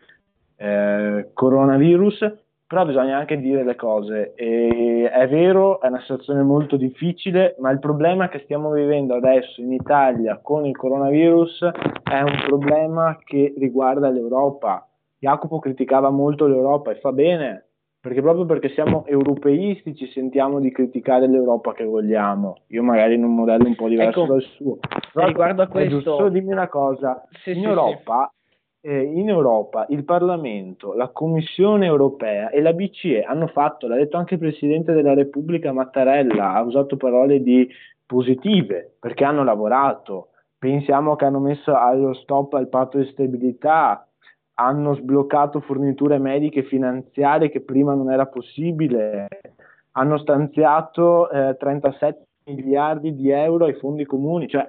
eh, 0.56 1.30
coronavirus, 1.32 2.32
però 2.66 2.84
bisogna 2.84 3.18
anche 3.18 3.38
dire 3.38 3.64
le 3.64 3.76
cose. 3.76 4.34
E 4.34 5.08
è 5.10 5.28
vero, 5.28 5.80
è 5.80 5.88
una 5.88 6.00
situazione 6.00 6.42
molto 6.42 6.76
difficile, 6.76 7.54
ma 7.58 7.70
il 7.70 7.78
problema 7.78 8.28
che 8.28 8.40
stiamo 8.44 8.70
vivendo 8.70 9.14
adesso 9.14 9.60
in 9.60 9.72
Italia 9.72 10.38
con 10.42 10.66
il 10.66 10.76
coronavirus 10.76 11.70
è 12.02 12.20
un 12.22 12.42
problema 12.46 13.18
che 13.24 13.54
riguarda 13.56 14.08
l'Europa. 14.08 14.86
Jacopo 15.18 15.58
criticava 15.58 16.10
molto 16.10 16.46
l'Europa 16.46 16.90
e 16.90 16.96
fa 16.96 17.12
bene, 17.12 17.65
perché 18.06 18.22
proprio 18.22 18.46
perché 18.46 18.68
siamo 18.68 19.04
europeisti 19.04 19.96
ci 19.96 20.06
sentiamo 20.12 20.60
di 20.60 20.70
criticare 20.70 21.26
l'Europa 21.26 21.72
che 21.72 21.82
vogliamo. 21.82 22.58
Io 22.68 22.84
magari 22.84 23.14
in 23.14 23.24
un 23.24 23.34
modello 23.34 23.66
un 23.66 23.74
po' 23.74 23.88
diverso 23.88 24.22
ecco, 24.22 24.32
dal 24.32 24.42
suo. 24.42 24.78
Però 25.12 25.26
riguardo 25.26 25.62
a 25.62 25.66
questo... 25.66 25.98
Giusto, 25.98 26.28
dimmi 26.28 26.52
una 26.52 26.68
cosa, 26.68 27.26
sì, 27.42 27.50
in, 27.50 27.62
sì, 27.62 27.64
Europa, 27.64 28.32
sì. 28.80 28.86
Eh, 28.86 29.02
in 29.02 29.28
Europa 29.28 29.86
il 29.88 30.04
Parlamento, 30.04 30.94
la 30.94 31.08
Commissione 31.08 31.86
europea 31.86 32.50
e 32.50 32.60
la 32.60 32.72
BCE 32.72 33.22
hanno 33.22 33.48
fatto, 33.48 33.88
l'ha 33.88 33.96
detto 33.96 34.16
anche 34.16 34.34
il 34.34 34.40
Presidente 34.40 34.92
della 34.92 35.14
Repubblica 35.14 35.72
Mattarella, 35.72 36.52
ha 36.52 36.62
usato 36.62 36.96
parole 36.96 37.42
di 37.42 37.68
positive 38.06 38.94
perché 39.00 39.24
hanno 39.24 39.42
lavorato. 39.42 40.28
Pensiamo 40.56 41.16
che 41.16 41.24
hanno 41.24 41.40
messo 41.40 41.74
allo 41.74 42.14
stop 42.14 42.54
al 42.54 42.68
patto 42.68 42.98
di 42.98 43.06
stabilità, 43.06 44.06
hanno 44.58 44.94
sbloccato 44.94 45.60
forniture 45.60 46.18
mediche 46.18 46.62
finanziarie 46.64 47.50
che 47.50 47.60
prima 47.60 47.94
non 47.94 48.10
era 48.10 48.26
possibile, 48.26 49.26
hanno 49.92 50.18
stanziato 50.18 51.30
eh, 51.30 51.56
37 51.58 52.24
miliardi 52.46 53.14
di 53.14 53.30
euro 53.30 53.66
ai 53.66 53.74
fondi 53.74 54.04
comuni, 54.04 54.48
cioè 54.48 54.66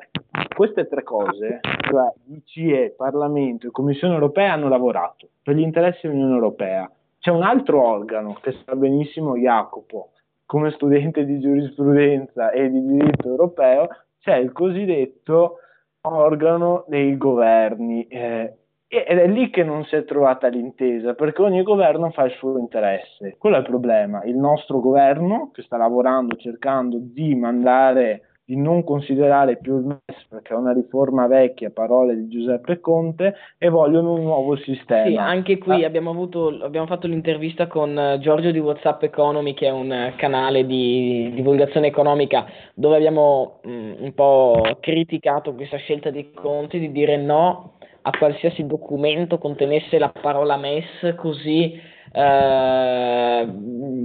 queste 0.55 0.87
tre 0.87 1.03
cose, 1.03 1.59
cioè 1.61 2.11
BCE, 2.23 2.95
Parlamento 2.97 3.67
e 3.67 3.71
Commissione 3.71 4.15
europea 4.15 4.53
hanno 4.53 4.67
lavorato 4.67 5.29
per 5.41 5.55
gli 5.55 5.61
interessi 5.61 6.07
dell'Unione 6.07 6.33
Europea. 6.33 6.89
C'è 7.19 7.31
un 7.31 7.43
altro 7.43 7.81
organo 7.81 8.37
che 8.41 8.55
sa 8.65 8.75
benissimo 8.75 9.37
Jacopo, 9.37 10.11
come 10.45 10.71
studente 10.71 11.25
di 11.25 11.39
giurisprudenza 11.39 12.51
e 12.51 12.69
di 12.69 12.85
diritto 12.85 13.27
europeo, 13.27 13.87
c'è 14.19 14.35
il 14.35 14.51
cosiddetto 14.51 15.59
organo 16.01 16.85
dei 16.87 17.17
governi. 17.17 18.07
Eh, 18.07 18.53
ed 18.89 19.17
è 19.17 19.27
lì 19.27 19.49
che 19.49 19.63
non 19.63 19.83
si 19.83 19.95
è 19.95 20.05
trovata 20.05 20.47
l'intesa, 20.47 21.13
perché 21.13 21.41
ogni 21.41 21.61
governo 21.61 22.09
fa 22.11 22.23
il 22.23 22.31
suo 22.33 22.57
interesse. 22.57 23.35
Quello 23.37 23.57
è 23.57 23.59
il 23.59 23.65
problema. 23.65 24.23
Il 24.23 24.37
nostro 24.37 24.79
governo, 24.79 25.51
che 25.53 25.61
sta 25.63 25.75
lavorando, 25.75 26.37
cercando 26.37 26.97
di 26.97 27.35
mandare, 27.35 28.21
di 28.45 28.55
non 28.55 28.85
considerare 28.85 29.57
più 29.57 29.77
il 29.79 29.83
MES, 29.83 30.25
perché 30.29 30.53
è 30.53 30.55
una 30.55 30.71
riforma 30.71 31.27
vecchia, 31.27 31.69
parole 31.69 32.15
di 32.15 32.29
Giuseppe 32.29 32.79
Conte, 32.79 33.35
e 33.57 33.67
vogliono 33.67 34.13
un 34.13 34.21
nuovo 34.21 34.55
sistema. 34.55 35.05
Sì, 35.05 35.17
anche 35.17 35.57
qui 35.57 35.83
ah. 35.83 35.87
abbiamo, 35.87 36.11
avuto, 36.11 36.57
abbiamo 36.61 36.87
fatto 36.87 37.07
l'intervista 37.07 37.67
con 37.67 37.99
eh, 37.99 38.19
Giorgio 38.19 38.51
di 38.51 38.59
WhatsApp 38.59 39.03
Economy, 39.03 39.53
che 39.53 39.67
è 39.67 39.71
un 39.71 39.91
eh, 39.91 40.13
canale 40.15 40.65
di 40.65 41.29
divulgazione 41.33 41.87
economica, 41.87 42.45
dove 42.73 42.95
abbiamo 42.95 43.59
mh, 43.63 43.69
mm, 43.69 43.93
un 43.99 44.13
po' 44.13 44.77
criticato 44.79 45.53
questa 45.53 45.75
scelta 45.75 46.09
di 46.09 46.31
Conte 46.31 46.79
di 46.79 46.89
dire 46.93 47.17
no 47.17 47.73
a 48.07 48.17
qualsiasi 48.17 48.65
documento 48.65 49.37
contenesse 49.37 49.99
la 49.99 50.09
parola 50.09 50.55
MES 50.55 51.13
così 51.17 51.77
eh, 52.11 53.47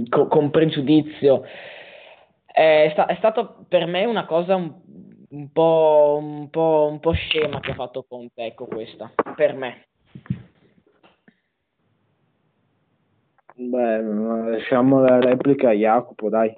co- 0.09 0.27
con 0.27 0.49
pregiudizio. 0.49 1.43
È, 2.45 2.89
sta- 2.91 3.05
è 3.05 3.15
stata 3.15 3.55
per 3.67 3.85
me 3.85 4.03
una 4.03 4.25
cosa 4.25 4.55
un, 4.55 4.73
un, 5.29 5.51
po', 5.53 6.19
un, 6.21 6.49
po', 6.49 6.89
un 6.91 6.99
po' 6.99 7.13
scema 7.13 7.61
che 7.61 7.71
ha 7.71 7.75
fatto 7.75 8.05
Conte, 8.07 8.43
ecco 8.43 8.65
questa, 8.65 9.09
per 9.35 9.55
me. 9.55 9.87
Beh, 13.55 14.01
lasciamo 14.01 14.99
la 14.99 15.19
replica 15.19 15.69
a 15.69 15.73
Jacopo, 15.73 16.27
dai. 16.27 16.53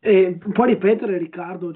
Eh, 0.00 0.38
puoi 0.52 0.68
ripetere 0.68 1.18
Riccardo? 1.18 1.72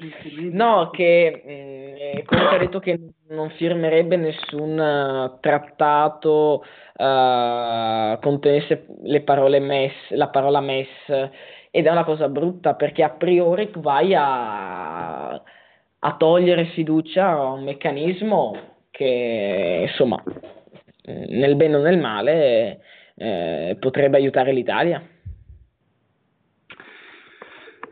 No, 0.53 0.91
che 0.91 1.43
eh, 1.45 2.23
comunque 2.25 2.57
ha 2.57 2.59
detto 2.59 2.79
che 2.79 3.01
non 3.31 3.51
firmerebbe 3.51 4.15
nessun 4.15 4.79
uh, 4.79 5.41
trattato 5.41 6.63
uh, 6.99 8.19
contenesse 8.21 8.87
le 9.03 9.23
parole 9.23 9.59
MES, 9.59 9.93
la 10.11 10.29
parola 10.29 10.61
MES 10.61 10.89
ed 11.73 11.87
è 11.87 11.91
una 11.91 12.05
cosa 12.05 12.29
brutta 12.29 12.75
perché 12.75 13.03
a 13.03 13.11
priori 13.11 13.71
vai 13.77 14.15
a, 14.15 15.31
a 15.33 16.17
togliere 16.17 16.67
fiducia 16.67 17.29
a 17.29 17.53
un 17.53 17.65
meccanismo 17.65 18.55
che 18.91 19.87
insomma 19.89 20.23
nel 21.07 21.57
bene 21.57 21.77
o 21.77 21.81
nel 21.81 21.99
male 21.99 22.81
eh, 23.17 23.77
potrebbe 23.81 24.17
aiutare 24.19 24.53
l'Italia. 24.53 25.03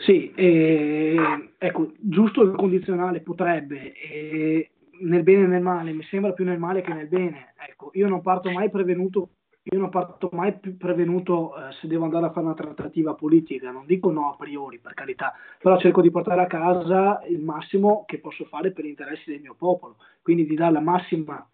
Sì, 0.03 0.32
eh, 0.32 1.53
ecco, 1.59 1.92
giusto 1.98 2.40
il 2.42 2.57
condizionale 2.57 3.20
potrebbe, 3.20 3.92
eh, 3.92 4.70
nel 5.03 5.22
bene 5.22 5.44
e 5.44 5.46
nel 5.46 5.61
male, 5.62 5.92
mi 5.92 6.03
sembra 6.05 6.32
più 6.32 6.44
nel 6.44 6.59
male 6.59 6.80
che 6.80 6.94
nel 6.94 7.07
bene. 7.09 7.53
Ecco, 7.68 7.90
io 7.94 8.09
non 8.09 8.22
parto 8.22 8.51
mai 8.51 8.70
prevenuto, 8.70 9.28
io 9.64 9.78
non 9.78 9.90
parto 9.90 10.30
mai 10.32 10.55
prevenuto 10.59 11.55
eh, 11.55 11.72
se 11.80 11.86
devo 11.86 12.05
andare 12.05 12.26
a 12.26 12.30
fare 12.32 12.46
una 12.46 12.55
trattativa 12.55 13.14
politica, 13.14 13.70
non 13.70 13.84
dico 13.84 14.11
no 14.11 14.30
a 14.32 14.36
priori, 14.36 14.78
per 14.78 14.94
carità, 14.94 15.34
però 15.59 15.78
cerco 15.78 16.01
di 16.01 16.11
portare 16.11 16.40
a 16.42 16.46
casa 16.46 17.22
il 17.28 17.40
massimo 17.40 18.05
che 18.07 18.20
posso 18.20 18.44
fare 18.46 18.72
per 18.72 18.84
gli 18.84 18.88
interessi 18.88 19.30
del 19.30 19.40
mio 19.42 19.55
popolo, 19.55 19.96
quindi 20.22 20.46
di 20.46 20.55
dare 20.55 20.72
la 20.72 20.80
massima 20.80 21.46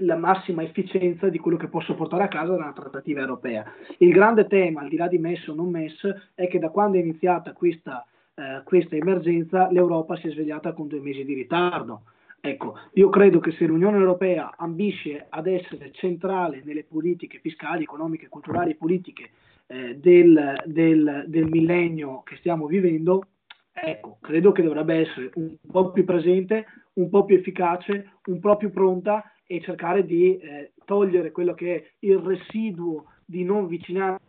la 0.00 0.16
massima 0.16 0.62
efficienza 0.62 1.28
di 1.28 1.38
quello 1.38 1.56
che 1.56 1.68
posso 1.68 1.94
portare 1.94 2.24
a 2.24 2.28
casa 2.28 2.52
da 2.52 2.56
una 2.56 2.72
trattativa 2.72 3.20
europea. 3.20 3.64
Il 3.98 4.12
grande 4.12 4.46
tema, 4.46 4.82
al 4.82 4.88
di 4.88 4.96
là 4.96 5.08
di 5.08 5.18
MES 5.18 5.46
o 5.48 5.54
non 5.54 5.70
MES, 5.70 6.32
è 6.34 6.48
che 6.48 6.58
da 6.58 6.68
quando 6.68 6.98
è 6.98 7.00
iniziata 7.00 7.52
questa, 7.52 8.04
eh, 8.34 8.62
questa 8.64 8.96
emergenza 8.96 9.70
l'Europa 9.70 10.16
si 10.16 10.28
è 10.28 10.30
svegliata 10.30 10.72
con 10.72 10.88
due 10.88 11.00
mesi 11.00 11.24
di 11.24 11.34
ritardo. 11.34 12.02
Ecco, 12.40 12.78
io 12.92 13.08
credo 13.08 13.40
che 13.40 13.52
se 13.52 13.64
l'Unione 13.64 13.96
Europea 13.96 14.54
ambisce 14.56 15.26
ad 15.28 15.46
essere 15.46 15.90
centrale 15.92 16.62
nelle 16.64 16.84
politiche 16.84 17.38
fiscali, 17.40 17.82
economiche, 17.82 18.28
culturali 18.28 18.72
e 18.72 18.76
politiche 18.76 19.30
eh, 19.66 19.96
del, 19.96 20.62
del, 20.66 21.24
del 21.26 21.46
millennio 21.46 22.22
che 22.22 22.36
stiamo 22.36 22.66
vivendo, 22.66 23.24
ecco, 23.72 24.18
credo 24.20 24.52
che 24.52 24.62
dovrebbe 24.62 24.94
essere 24.94 25.30
un 25.34 25.56
po' 25.68 25.90
più 25.90 26.04
presente, 26.04 26.66
un 26.94 27.08
po' 27.08 27.24
più 27.24 27.36
efficace, 27.36 28.10
un 28.26 28.38
po' 28.38 28.56
più 28.56 28.70
pronta 28.70 29.24
e 29.46 29.60
cercare 29.60 30.04
di 30.04 30.36
eh, 30.38 30.72
togliere 30.84 31.30
quello 31.30 31.54
che 31.54 31.74
è 31.74 31.90
il 32.00 32.18
residuo 32.18 33.06
di 33.24 33.44
non 33.44 33.66
vicinanza 33.66 34.24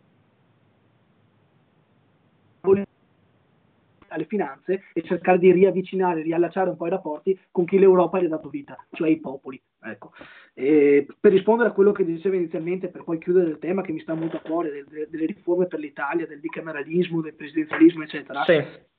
alle 4.10 4.24
finanze 4.24 4.84
e 4.94 5.02
cercare 5.02 5.38
di 5.38 5.52
riavvicinare, 5.52 6.22
riallacciare 6.22 6.70
un 6.70 6.76
po' 6.76 6.86
i 6.86 6.90
rapporti 6.90 7.38
con 7.50 7.66
chi 7.66 7.78
l'Europa 7.78 8.20
gli 8.20 8.24
ha 8.24 8.28
dato 8.28 8.48
vita, 8.48 8.76
cioè 8.92 9.10
i 9.10 9.18
popoli. 9.18 9.60
Ecco. 9.80 10.12
per 10.54 11.32
rispondere 11.32 11.68
a 11.68 11.72
quello 11.72 11.92
che 11.92 12.04
diceva 12.04 12.34
inizialmente, 12.36 12.88
per 12.88 13.04
poi 13.04 13.18
chiudere 13.18 13.50
il 13.50 13.58
tema 13.58 13.82
che 13.82 13.92
mi 13.92 14.00
sta 14.00 14.14
molto 14.14 14.38
a 14.38 14.40
cuore, 14.40 14.70
delle, 14.70 15.08
delle 15.08 15.26
riforme 15.26 15.66
per 15.66 15.78
l'Italia, 15.78 16.26
del 16.26 16.40
bicameralismo, 16.40 17.20
del 17.20 17.34
presidenzialismo, 17.34 18.02
eccetera, 18.02 18.42
sì 18.44 18.96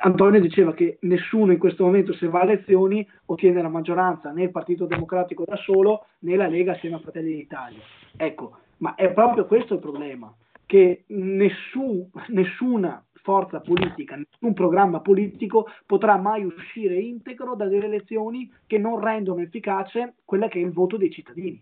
Antonio 0.00 0.40
diceva 0.40 0.72
che 0.72 0.98
nessuno 1.00 1.52
in 1.52 1.58
questo 1.58 1.84
momento 1.84 2.12
se 2.14 2.28
va 2.28 2.40
alle 2.40 2.52
elezioni 2.52 3.06
ottiene 3.26 3.60
la 3.60 3.68
maggioranza, 3.68 4.30
né 4.30 4.44
il 4.44 4.50
Partito 4.50 4.86
Democratico 4.86 5.44
da 5.44 5.56
solo 5.56 6.06
né 6.20 6.36
la 6.36 6.46
Lega 6.46 6.72
assieme 6.72 6.96
a 6.96 7.00
Fratelli 7.00 7.34
d'Italia. 7.34 7.80
Ecco, 8.16 8.58
ma 8.78 8.94
è 8.94 9.12
proprio 9.12 9.46
questo 9.46 9.74
il 9.74 9.80
problema, 9.80 10.32
che 10.64 11.04
nessun, 11.08 12.08
nessuna 12.28 13.02
forza 13.22 13.60
politica, 13.60 14.14
nessun 14.16 14.54
programma 14.54 15.00
politico 15.00 15.66
potrà 15.84 16.16
mai 16.16 16.44
uscire 16.44 16.94
integro 16.94 17.56
dalle 17.56 17.84
elezioni 17.84 18.50
che 18.66 18.78
non 18.78 19.00
rendono 19.00 19.40
efficace 19.40 20.14
quella 20.24 20.46
che 20.46 20.60
è 20.60 20.62
il 20.62 20.72
voto 20.72 20.96
dei 20.96 21.10
cittadini. 21.10 21.60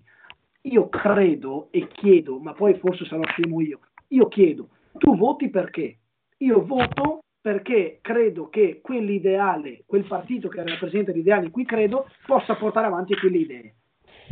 Io 0.63 0.89
credo 0.89 1.69
e 1.71 1.89
chiedo, 1.89 2.39
ma 2.39 2.53
poi 2.53 2.75
forse 2.75 3.07
sarò 3.07 3.23
scemo 3.23 3.61
io, 3.61 3.81
io 4.09 4.29
chiedo, 4.29 4.69
tu 4.99 5.17
voti 5.17 5.49
perché? 5.49 5.97
Io 6.39 6.65
voto 6.65 7.24
perché 7.45 7.99
credo 8.01 8.49
che 8.49 8.80
quell'ideale, 8.80 9.82
quel 9.84 10.07
partito 10.07 10.49
che 10.49 10.62
rappresenta 10.64 11.12
l'ideale 11.12 11.45
in 11.45 11.51
cui 11.51 11.66
credo, 11.66 12.07
possa 12.24 12.55
portare 12.55 12.86
avanti 12.86 13.14
quelle 13.18 13.36
idee. 13.36 13.74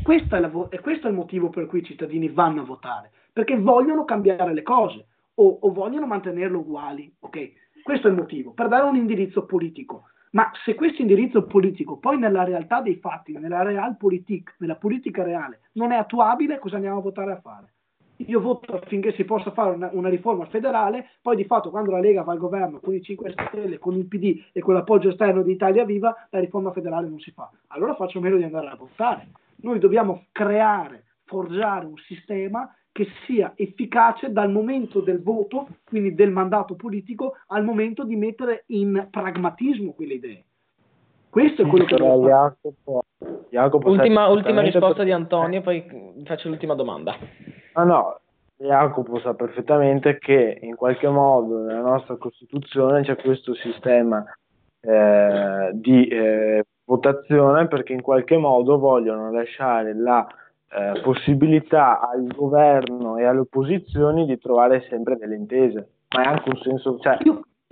Questo 0.02 0.34
è, 0.34 0.74
e 0.74 0.80
questo 0.80 1.08
è 1.08 1.10
il 1.10 1.16
motivo 1.16 1.50
per 1.50 1.66
cui 1.66 1.80
i 1.80 1.84
cittadini 1.84 2.30
vanno 2.30 2.62
a 2.62 2.64
votare, 2.64 3.10
perché 3.30 3.58
vogliono 3.58 4.06
cambiare 4.06 4.54
le 4.54 4.62
cose 4.62 5.08
o, 5.34 5.58
o 5.60 5.72
vogliono 5.74 6.06
mantenerle 6.06 6.56
uguali. 6.56 7.14
Okay? 7.18 7.52
Questo 7.82 8.06
è 8.06 8.10
il 8.10 8.16
motivo, 8.16 8.54
per 8.54 8.68
dare 8.68 8.84
un 8.84 8.96
indirizzo 8.96 9.44
politico. 9.44 10.04
Ma 10.30 10.50
se 10.64 10.74
questo 10.74 11.02
indirizzo 11.02 11.44
politico 11.44 11.98
poi 11.98 12.18
nella 12.18 12.44
realtà 12.44 12.80
dei 12.80 12.96
fatti, 12.96 13.36
nella 13.36 13.62
realpolitik, 13.62 14.54
nella 14.60 14.76
politica 14.76 15.22
reale, 15.22 15.68
non 15.72 15.92
è 15.92 15.96
attuabile, 15.96 16.58
cosa 16.58 16.76
andiamo 16.76 16.96
a 16.96 17.02
votare 17.02 17.32
a 17.32 17.40
fare? 17.42 17.74
Io 18.16 18.40
voto 18.40 18.74
affinché 18.74 19.12
si 19.12 19.24
possa 19.24 19.50
fare 19.50 19.74
una, 19.74 19.90
una, 19.92 20.08
riforma 20.08 20.46
federale, 20.46 21.10
poi 21.20 21.36
di 21.36 21.44
fatto 21.44 21.70
quando 21.70 21.90
la 21.90 22.00
Lega 22.00 22.22
va 22.22 22.32
al 22.32 22.38
governo 22.38 22.78
con 22.80 22.94
i 22.94 23.02
5 23.02 23.34
Stelle, 23.48 23.78
con 23.78 23.96
il 23.96 24.06
PD 24.06 24.44
e 24.52 24.60
con 24.60 24.74
l'appoggio 24.74 25.08
esterno 25.08 25.42
di 25.42 25.52
Italia 25.52 25.84
Viva, 25.84 26.14
la 26.30 26.40
riforma 26.40 26.72
federale 26.72 27.08
non 27.08 27.18
si 27.18 27.30
fa. 27.32 27.50
Allora 27.68 27.94
faccio 27.94 28.20
meno 28.20 28.36
di 28.36 28.44
andare 28.44 28.68
a 28.68 28.76
votare. 28.76 29.28
Noi 29.62 29.78
dobbiamo 29.78 30.26
creare, 30.32 31.04
forgiare 31.24 31.86
un 31.86 31.96
sistema 31.96 32.72
che 32.92 33.06
sia 33.26 33.54
efficace 33.56 34.30
dal 34.32 34.52
momento 34.52 35.00
del 35.00 35.22
voto, 35.22 35.66
quindi 35.84 36.14
del 36.14 36.30
mandato 36.30 36.76
politico, 36.76 37.36
al 37.48 37.64
momento 37.64 38.04
di 38.04 38.16
mettere 38.16 38.64
in 38.66 39.08
pragmatismo 39.10 39.92
quelle 39.92 40.14
idee. 40.14 40.44
Questo 41.32 41.62
è 41.62 41.66
quello 41.66 41.86
che 41.86 41.94
Jacopo, 41.96 43.04
Jacopo 43.48 43.88
ultima, 43.88 44.28
ultima 44.28 44.60
risposta 44.60 45.02
di 45.02 45.12
Antonio, 45.12 45.62
poi 45.62 45.82
faccio 46.24 46.50
l'ultima 46.50 46.74
domanda. 46.74 47.16
Ah 47.72 47.84
no, 47.84 48.20
Jacopo 48.58 49.18
sa 49.18 49.32
perfettamente 49.32 50.18
che 50.18 50.58
in 50.60 50.76
qualche 50.76 51.08
modo 51.08 51.62
nella 51.62 51.80
nostra 51.80 52.16
Costituzione 52.16 53.00
c'è 53.00 53.16
questo 53.16 53.54
sistema 53.54 54.22
eh, 54.82 55.70
di 55.72 56.06
eh, 56.06 56.66
votazione 56.84 57.66
perché 57.66 57.94
in 57.94 58.02
qualche 58.02 58.36
modo 58.36 58.78
vogliono 58.78 59.32
lasciare 59.32 59.94
la 59.94 60.26
eh, 60.68 61.00
possibilità 61.00 62.10
al 62.10 62.26
governo 62.26 63.16
e 63.16 63.24
alle 63.24 63.40
opposizioni 63.40 64.26
di 64.26 64.38
trovare 64.38 64.84
sempre 64.90 65.16
delle 65.16 65.36
intese. 65.36 65.92
Ma 66.14 66.24
è 66.24 66.26
anche 66.26 66.50
un 66.50 66.58
senso, 66.58 66.98
cioè, 66.98 67.16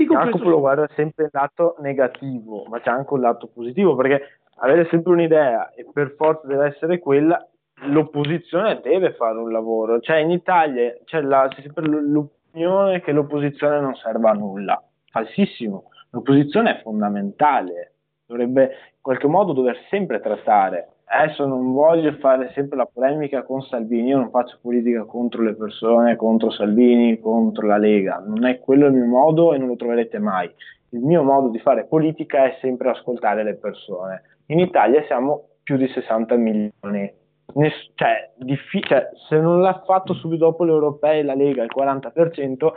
Jacopo 0.07 0.49
lo 0.49 0.61
guarda 0.61 0.89
sempre 0.95 1.25
il 1.25 1.31
lato 1.33 1.77
negativo, 1.81 2.65
ma 2.69 2.81
c'è 2.81 2.91
anche 2.91 3.13
un 3.13 3.21
lato 3.21 3.49
positivo 3.49 3.95
perché 3.97 4.41
avere 4.57 4.87
sempre 4.91 5.13
un'idea 5.13 5.71
e 5.75 5.87
per 5.93 6.15
forza 6.17 6.47
deve 6.47 6.67
essere 6.67 6.99
quella 6.99 7.45
l'opposizione 7.87 8.81
deve 8.83 9.15
fare 9.15 9.39
un 9.39 9.51
lavoro, 9.51 10.01
cioè 10.01 10.19
in 10.19 10.31
Italia 10.31 10.95
c'è, 11.05 11.21
la, 11.23 11.49
c'è 11.49 11.63
sempre 11.63 11.87
l'opinione 11.87 13.01
che 13.01 13.13
l'opposizione 13.13 13.81
non 13.81 13.95
serva 13.95 14.31
a 14.31 14.35
nulla, 14.35 14.83
falsissimo, 15.11 15.91
l'opposizione 16.11 16.79
è 16.79 16.83
fondamentale, 16.83 17.95
dovrebbe 18.27 18.63
in 18.63 19.01
qualche 19.01 19.27
modo 19.27 19.53
dover 19.53 19.77
sempre 19.89 20.21
trattare. 20.21 20.89
Adesso 21.13 21.45
non 21.45 21.73
voglio 21.73 22.13
fare 22.21 22.53
sempre 22.55 22.77
la 22.77 22.87
polemica 22.87 23.43
con 23.43 23.63
Salvini, 23.63 24.11
io 24.11 24.19
non 24.19 24.31
faccio 24.31 24.59
politica 24.63 25.03
contro 25.03 25.43
le 25.43 25.57
persone, 25.57 26.15
contro 26.15 26.51
Salvini, 26.51 27.19
contro 27.19 27.67
la 27.67 27.79
Lega, 27.79 28.23
non 28.25 28.45
è 28.45 28.61
quello 28.61 28.87
il 28.87 28.93
mio 28.93 29.07
modo 29.07 29.53
e 29.53 29.59
non 29.59 29.67
lo 29.67 29.75
troverete 29.75 30.21
mai. 30.21 30.49
Il 30.91 31.01
mio 31.01 31.25
modo 31.25 31.49
di 31.49 31.59
fare 31.59 31.87
politica 31.87 32.45
è 32.45 32.59
sempre 32.61 32.91
ascoltare 32.91 33.43
le 33.43 33.57
persone. 33.57 34.23
In 34.47 34.61
Italia 34.61 35.03
siamo 35.07 35.49
più 35.65 35.77
di 35.77 35.89
60 35.89 36.37
milioni 36.37 37.13
ness- 37.55 37.91
cioè, 37.97 38.31
diffi- 38.37 38.83
cioè, 38.83 39.09
se 39.29 39.37
non 39.41 39.61
l'ha 39.61 39.83
fatto 39.85 40.15
subito 40.15 40.45
dopo 40.45 40.63
le 40.63 40.71
europee 40.71 41.25
la 41.25 41.35
Lega 41.35 41.65
il 41.65 41.71
40%, 41.75 42.73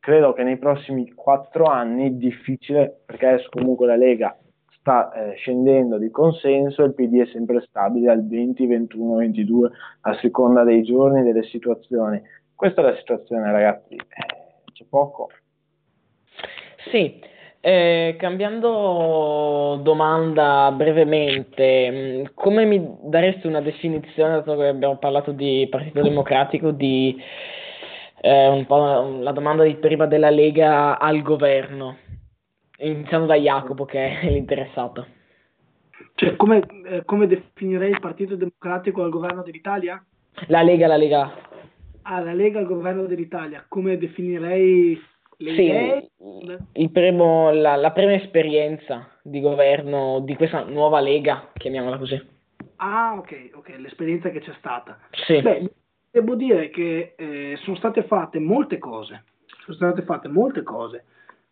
credo 0.00 0.32
che 0.32 0.42
nei 0.42 0.58
prossimi 0.58 1.12
quattro 1.12 1.66
anni 1.66 2.08
è 2.08 2.10
difficile, 2.10 3.02
perché 3.06 3.26
adesso 3.26 3.48
comunque 3.50 3.86
la 3.86 3.96
Lega 3.96 4.36
sta 4.86 5.12
eh, 5.12 5.34
scendendo 5.34 5.98
di 5.98 6.10
consenso 6.12 6.84
il 6.84 6.94
PD 6.94 7.20
è 7.22 7.26
sempre 7.32 7.60
stabile 7.62 8.12
al 8.12 8.24
20, 8.24 8.66
21, 8.66 9.16
22 9.16 9.70
a 10.02 10.14
seconda 10.20 10.62
dei 10.62 10.84
giorni 10.84 11.24
delle 11.24 11.42
situazioni. 11.42 12.22
Questa 12.54 12.82
è 12.82 12.84
la 12.84 12.94
situazione, 12.94 13.50
ragazzi. 13.50 13.94
Eh, 13.94 14.70
c'è 14.72 14.84
poco. 14.88 15.30
Sì, 16.92 17.20
eh, 17.60 18.14
cambiando 18.16 19.80
domanda 19.82 20.70
brevemente, 20.70 21.90
mm, 21.90 22.24
come 22.34 22.64
mi 22.64 22.96
daresti 23.02 23.48
una 23.48 23.60
definizione, 23.60 24.34
dato 24.34 24.56
che 24.56 24.68
abbiamo 24.68 24.98
parlato 24.98 25.32
di 25.32 25.66
Partito 25.68 26.00
Democratico, 26.00 26.70
di 26.70 27.20
eh, 28.20 28.46
un 28.46 28.64
po' 28.66 29.18
la 29.20 29.32
domanda 29.32 29.64
di 29.64 29.74
prima 29.74 30.06
della 30.06 30.30
Lega 30.30 30.96
al 31.00 31.22
governo, 31.22 31.96
iniziando 32.78 33.26
da 33.26 33.34
Jacopo 33.36 33.84
che 33.84 34.20
è 34.20 34.26
l'interessato. 34.30 35.06
Cioè, 36.14 36.36
come, 36.36 36.66
eh, 36.84 37.04
come 37.04 37.26
definirei 37.26 37.90
il 37.90 38.00
Partito 38.00 38.36
Democratico 38.36 39.02
al 39.02 39.10
governo 39.10 39.42
dell'Italia? 39.42 40.02
La 40.48 40.62
Lega, 40.62 40.86
la 40.86 40.96
Lega. 40.96 41.32
Ah, 42.02 42.20
la 42.20 42.32
Lega 42.32 42.58
al 42.58 42.66
governo 42.66 43.04
dell'Italia, 43.04 43.64
come 43.68 43.98
definirei 43.98 44.98
Le 45.38 45.54
sì, 45.54 45.62
idee... 45.62 46.10
il 46.74 46.90
primo, 46.90 47.50
la, 47.52 47.76
la 47.76 47.90
prima 47.92 48.14
esperienza 48.14 49.10
di 49.22 49.40
governo 49.40 50.20
di 50.20 50.36
questa 50.36 50.64
nuova 50.64 51.00
Lega, 51.00 51.50
chiamiamola 51.54 51.98
così. 51.98 52.34
Ah, 52.76 53.14
ok, 53.18 53.50
ok, 53.54 53.74
l'esperienza 53.78 54.30
che 54.30 54.40
c'è 54.40 54.52
stata. 54.58 54.98
Sì. 55.10 55.40
Beh, 55.42 55.70
devo 56.10 56.34
dire 56.34 56.70
che 56.70 57.14
eh, 57.16 57.58
sono 57.62 57.76
state 57.76 58.04
fatte 58.04 58.38
molte 58.38 58.78
cose, 58.78 59.24
sono 59.64 59.76
state 59.76 60.02
fatte 60.02 60.28
molte 60.28 60.62
cose. 60.62 61.04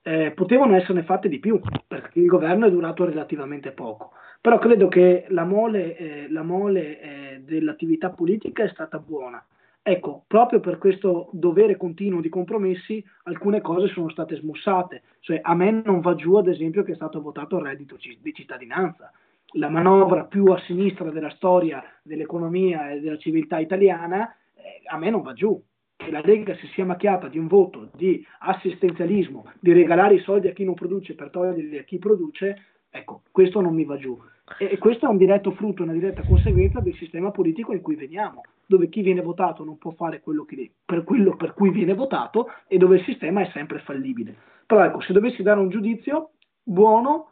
Eh, 0.06 0.32
potevano 0.32 0.76
esserne 0.76 1.02
fatte 1.02 1.28
di 1.28 1.38
più, 1.38 1.58
perché 1.86 2.20
il 2.20 2.26
governo 2.26 2.66
è 2.66 2.70
durato 2.70 3.06
relativamente 3.06 3.72
poco. 3.72 4.12
Però 4.40 4.58
credo 4.58 4.88
che 4.88 5.24
la 5.28 5.44
mole, 5.44 5.96
eh, 5.96 6.30
la 6.30 6.42
mole 6.42 7.00
eh, 7.00 7.40
dell'attività 7.42 8.10
politica 8.10 8.64
è 8.64 8.68
stata 8.68 8.98
buona. 8.98 9.42
Ecco, 9.82 10.24
proprio 10.26 10.60
per 10.60 10.76
questo 10.76 11.30
dovere 11.32 11.76
continuo 11.78 12.20
di 12.20 12.28
compromessi, 12.28 13.02
alcune 13.24 13.62
cose 13.62 13.88
sono 13.88 14.10
state 14.10 14.36
smussate. 14.36 15.02
Cioè, 15.20 15.40
a 15.42 15.54
me 15.54 15.82
non 15.82 16.00
va 16.00 16.14
giù, 16.14 16.34
ad 16.34 16.48
esempio, 16.48 16.82
che 16.82 16.92
è 16.92 16.96
stato 16.96 17.22
votato 17.22 17.56
il 17.56 17.64
reddito 17.64 17.96
di 18.20 18.34
cittadinanza 18.34 19.10
la 19.56 19.68
manovra 19.68 20.24
più 20.24 20.46
a 20.46 20.60
sinistra 20.60 21.10
della 21.10 21.30
storia 21.30 21.82
dell'economia 22.02 22.90
e 22.90 23.00
della 23.00 23.18
civiltà 23.18 23.58
italiana, 23.58 24.34
eh, 24.54 24.82
a 24.86 24.96
me 24.96 25.10
non 25.10 25.22
va 25.22 25.32
giù. 25.32 25.60
Che 25.96 26.10
la 26.10 26.20
Lega 26.22 26.54
si 26.56 26.66
sia 26.68 26.84
macchiata 26.84 27.28
di 27.28 27.38
un 27.38 27.46
voto 27.46 27.90
di 27.94 28.24
assistenzialismo, 28.40 29.50
di 29.60 29.72
regalare 29.72 30.14
i 30.14 30.20
soldi 30.20 30.48
a 30.48 30.52
chi 30.52 30.64
non 30.64 30.74
produce 30.74 31.14
per 31.14 31.30
toglierli 31.30 31.78
a 31.78 31.84
chi 31.84 31.98
produce, 31.98 32.74
ecco, 32.90 33.22
questo 33.30 33.60
non 33.60 33.74
mi 33.74 33.84
va 33.84 33.96
giù. 33.96 34.18
E, 34.58 34.76
questo 34.78 35.06
è 35.06 35.08
un 35.08 35.16
diretto 35.16 35.52
frutto, 35.52 35.82
una 35.82 35.92
diretta 35.92 36.22
conseguenza 36.22 36.80
del 36.80 36.94
sistema 36.96 37.30
politico 37.30 37.72
in 37.72 37.80
cui 37.80 37.94
veniamo, 37.94 38.42
dove 38.66 38.88
chi 38.88 39.02
viene 39.02 39.22
votato 39.22 39.64
non 39.64 39.78
può 39.78 39.92
fare 39.92 40.20
quello 40.20 40.44
che, 40.44 40.70
per 40.84 41.04
quello 41.04 41.36
per 41.36 41.54
cui 41.54 41.70
viene 41.70 41.94
votato 41.94 42.48
e 42.66 42.76
dove 42.76 42.96
il 42.96 43.04
sistema 43.04 43.40
è 43.40 43.50
sempre 43.52 43.78
fallibile. 43.78 44.36
Però 44.66 44.84
ecco, 44.84 45.00
se 45.00 45.12
dovessi 45.12 45.42
dare 45.42 45.60
un 45.60 45.70
giudizio 45.70 46.32
buono, 46.62 47.30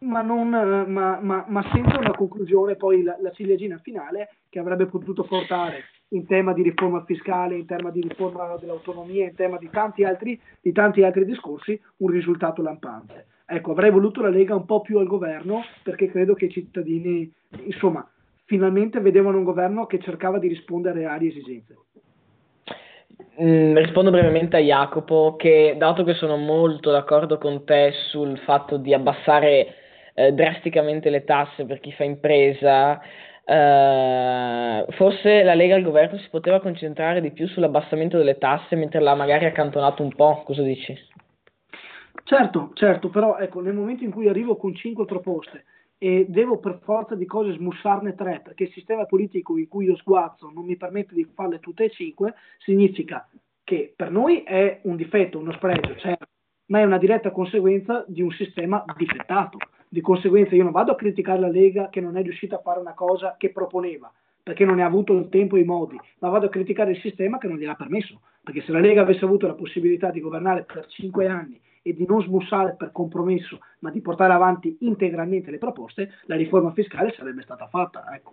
ma, 0.00 0.20
non, 0.22 0.48
ma, 0.48 1.20
ma, 1.20 1.44
ma, 1.46 1.70
senza 1.72 1.98
una 1.98 2.12
conclusione, 2.12 2.76
poi 2.76 3.02
la, 3.02 3.16
la, 3.20 3.30
ciliegina 3.30 3.78
finale 3.78 4.30
che 4.48 4.58
avrebbe 4.58 4.86
potuto 4.86 5.22
portare 5.22 5.84
in 6.12 6.26
tema 6.26 6.52
di 6.52 6.62
riforma 6.62 7.04
fiscale, 7.04 7.56
in 7.56 7.66
tema 7.66 7.90
di 7.90 8.00
riforma 8.00 8.56
dell'autonomia, 8.58 9.24
in 9.24 9.34
tema 9.34 9.58
di 9.58 9.68
tanti 9.70 10.04
altri, 10.04 10.38
di 10.60 10.72
tanti 10.72 11.02
altri 11.02 11.24
discorsi, 11.24 11.78
un 11.98 12.08
risultato 12.08 12.62
lampante. 12.62 13.26
Ecco, 13.46 13.72
avrei 13.72 13.90
voluto 13.90 14.22
la 14.22 14.28
Lega 14.28 14.54
un 14.54 14.64
po' 14.64 14.80
più 14.80 14.98
al 14.98 15.06
governo 15.06 15.62
perché 15.82 16.10
credo 16.10 16.34
che 16.34 16.46
i 16.46 16.50
cittadini, 16.50 17.30
insomma, 17.64 18.06
finalmente 18.44 19.00
vedevano 19.00 19.38
un 19.38 19.44
governo 19.44 19.86
che 19.86 19.98
cercava 19.98 20.38
di 20.38 20.48
rispondere 20.48 21.04
a 21.04 21.08
reali 21.08 21.28
esigenze. 21.28 21.76
Mm, 23.40 23.76
rispondo 23.76 24.10
brevemente 24.10 24.56
a 24.56 24.60
Jacopo 24.60 25.36
che 25.36 25.74
dato 25.78 26.04
che 26.04 26.14
sono 26.14 26.36
molto 26.36 26.90
d'accordo 26.90 27.38
con 27.38 27.64
te 27.64 27.92
sul 28.10 28.38
fatto 28.40 28.76
di 28.76 28.92
abbassare 28.92 29.74
eh, 30.14 30.32
drasticamente 30.32 31.08
le 31.08 31.24
tasse 31.24 31.64
per 31.64 31.80
chi 31.80 31.92
fa 31.92 32.04
impresa, 32.04 33.00
eh, 33.44 34.86
forse 34.90 35.42
la 35.42 35.54
Lega 35.54 35.74
al 35.74 35.82
governo 35.82 36.18
si 36.18 36.28
poteva 36.28 36.60
concentrare 36.60 37.20
di 37.20 37.32
più 37.32 37.46
sull'abbassamento 37.48 38.16
delle 38.16 38.38
tasse 38.38 38.76
mentre 38.76 39.00
l'ha 39.00 39.14
magari 39.14 39.44
accantonato 39.46 40.02
un 40.02 40.14
po', 40.14 40.42
cosa 40.44 40.62
dici? 40.62 40.96
Certo, 42.24 42.70
certo, 42.74 43.08
però 43.08 43.36
ecco, 43.38 43.60
nel 43.60 43.74
momento 43.74 44.04
in 44.04 44.12
cui 44.12 44.28
arrivo 44.28 44.56
con 44.56 44.74
cinque 44.74 45.04
proposte 45.04 45.64
e 45.98 46.26
devo 46.28 46.58
per 46.58 46.80
forza 46.82 47.14
di 47.14 47.26
cose 47.26 47.52
smussarne 47.52 48.14
tre, 48.14 48.40
perché 48.42 48.64
il 48.64 48.72
sistema 48.72 49.06
politico 49.06 49.56
in 49.56 49.68
cui 49.68 49.86
io 49.86 49.96
sguazzo 49.96 50.50
non 50.52 50.64
mi 50.64 50.76
permette 50.76 51.14
di 51.14 51.24
farle 51.34 51.60
tutte 51.60 51.84
e 51.84 51.90
cinque, 51.90 52.34
significa 52.58 53.28
che 53.62 53.92
per 53.94 54.10
noi 54.10 54.42
è 54.42 54.80
un 54.82 54.96
difetto, 54.96 55.38
uno 55.38 55.52
spregio, 55.52 55.94
certo, 55.96 56.26
ma 56.66 56.80
è 56.80 56.84
una 56.84 56.98
diretta 56.98 57.30
conseguenza 57.30 58.04
di 58.06 58.22
un 58.22 58.30
sistema 58.32 58.84
difettato. 58.96 59.58
Di 59.92 60.00
conseguenza 60.00 60.54
io 60.54 60.62
non 60.62 60.72
vado 60.72 60.92
a 60.92 60.96
criticare 60.96 61.38
la 61.38 61.50
Lega 61.50 61.90
che 61.90 62.00
non 62.00 62.16
è 62.16 62.22
riuscita 62.22 62.56
a 62.56 62.60
fare 62.60 62.80
una 62.80 62.94
cosa 62.94 63.34
che 63.36 63.50
proponeva, 63.50 64.10
perché 64.42 64.64
non 64.64 64.76
ne 64.76 64.82
ha 64.84 64.86
avuto 64.86 65.12
il 65.12 65.28
tempo 65.28 65.56
e 65.56 65.60
i 65.60 65.64
modi, 65.64 66.00
ma 66.20 66.30
vado 66.30 66.46
a 66.46 66.48
criticare 66.48 66.92
il 66.92 67.00
sistema 67.00 67.36
che 67.36 67.46
non 67.46 67.58
gliel'ha 67.58 67.74
permesso, 67.74 68.22
perché 68.42 68.62
se 68.62 68.72
la 68.72 68.80
Lega 68.80 69.02
avesse 69.02 69.26
avuto 69.26 69.46
la 69.46 69.52
possibilità 69.52 70.10
di 70.10 70.20
governare 70.20 70.62
per 70.62 70.86
cinque 70.86 71.26
anni 71.26 71.60
e 71.82 71.92
di 71.92 72.06
non 72.08 72.22
smussare 72.22 72.74
per 72.74 72.90
compromesso, 72.90 73.58
ma 73.80 73.90
di 73.90 74.00
portare 74.00 74.32
avanti 74.32 74.78
integralmente 74.80 75.50
le 75.50 75.58
proposte, 75.58 76.12
la 76.24 76.36
riforma 76.36 76.72
fiscale 76.72 77.12
sarebbe 77.12 77.42
stata 77.42 77.66
fatta. 77.66 78.06
Ecco. 78.14 78.32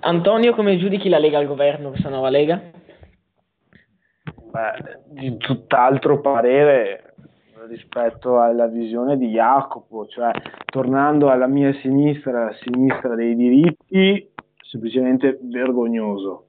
Antonio, 0.00 0.54
come 0.54 0.78
giudichi 0.78 1.10
la 1.10 1.18
Lega 1.18 1.36
al 1.36 1.46
governo, 1.46 1.90
questa 1.90 2.08
nuova 2.08 2.30
Lega? 2.30 2.58
Beh, 4.50 5.00
di 5.08 5.36
tutt'altro 5.36 6.22
parere 6.22 7.11
rispetto 7.72 8.38
alla 8.38 8.66
visione 8.66 9.16
di 9.16 9.28
Jacopo, 9.28 10.06
cioè 10.06 10.30
tornando 10.66 11.30
alla 11.30 11.46
mia 11.46 11.72
sinistra, 11.80 12.44
la 12.44 12.56
sinistra 12.60 13.14
dei 13.14 13.34
diritti, 13.34 14.30
semplicemente 14.60 15.38
vergognoso. 15.42 16.46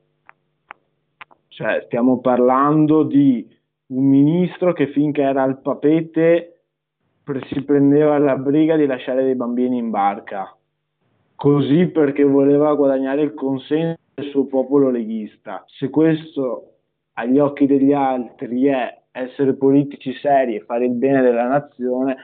Cioè, 1.47 1.83
stiamo 1.85 2.19
parlando 2.19 3.03
di 3.03 3.47
un 3.87 4.05
ministro 4.05 4.73
che 4.73 4.87
finché 4.87 5.21
era 5.21 5.43
al 5.43 5.61
papete 5.61 6.49
si 7.49 7.63
prendeva 7.63 8.17
la 8.17 8.35
briga 8.35 8.75
di 8.75 8.85
lasciare 8.85 9.23
dei 9.23 9.35
bambini 9.35 9.77
in 9.77 9.89
barca, 9.89 10.53
così 11.35 11.87
perché 11.87 12.23
voleva 12.23 12.75
guadagnare 12.75 13.21
il 13.21 13.33
consenso 13.33 13.99
del 14.13 14.29
suo 14.29 14.45
popolo 14.45 14.89
leghista. 14.89 15.63
Se 15.67 15.89
questo 15.89 16.73
agli 17.13 17.39
occhi 17.39 17.65
degli 17.65 17.93
altri 17.93 18.65
è 18.65 19.02
essere 19.13 19.53
politici 19.53 20.11
seri 20.13 20.55
e 20.55 20.63
fare 20.65 20.85
il 20.85 20.93
bene 20.93 21.21
della 21.21 21.47
nazione, 21.47 22.17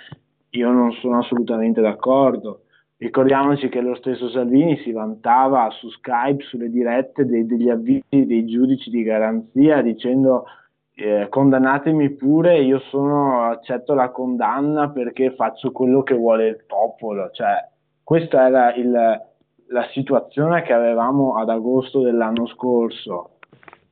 io 0.51 0.71
non 0.71 0.91
sono 0.93 1.19
assolutamente 1.19 1.81
d'accordo. 1.81 2.63
Ricordiamoci 2.97 3.69
che 3.69 3.79
lo 3.79 3.95
stesso 3.95 4.29
Salvini 4.29 4.77
si 4.79 4.91
vantava 4.91 5.69
su 5.69 5.89
Skype, 5.89 6.43
sulle 6.43 6.69
dirette 6.69 7.25
dei, 7.25 7.45
degli 7.45 7.69
avvisi 7.69 8.25
dei 8.25 8.45
giudici 8.45 8.89
di 8.89 9.03
garanzia 9.03 9.81
dicendo 9.81 10.45
eh, 10.95 11.27
condannatemi 11.29 12.09
pure, 12.09 12.59
io 12.59 12.79
sono, 12.89 13.43
accetto 13.43 13.93
la 13.93 14.09
condanna 14.09 14.89
perché 14.89 15.33
faccio 15.33 15.71
quello 15.71 16.03
che 16.03 16.15
vuole 16.15 16.47
il 16.47 16.63
popolo. 16.67 17.29
Cioè, 17.31 17.69
questa 18.03 18.47
era 18.47 18.73
il, 18.73 18.91
la 18.91 19.87
situazione 19.93 20.63
che 20.63 20.73
avevamo 20.73 21.37
ad 21.37 21.49
agosto 21.49 22.01
dell'anno 22.01 22.47
scorso 22.47 23.38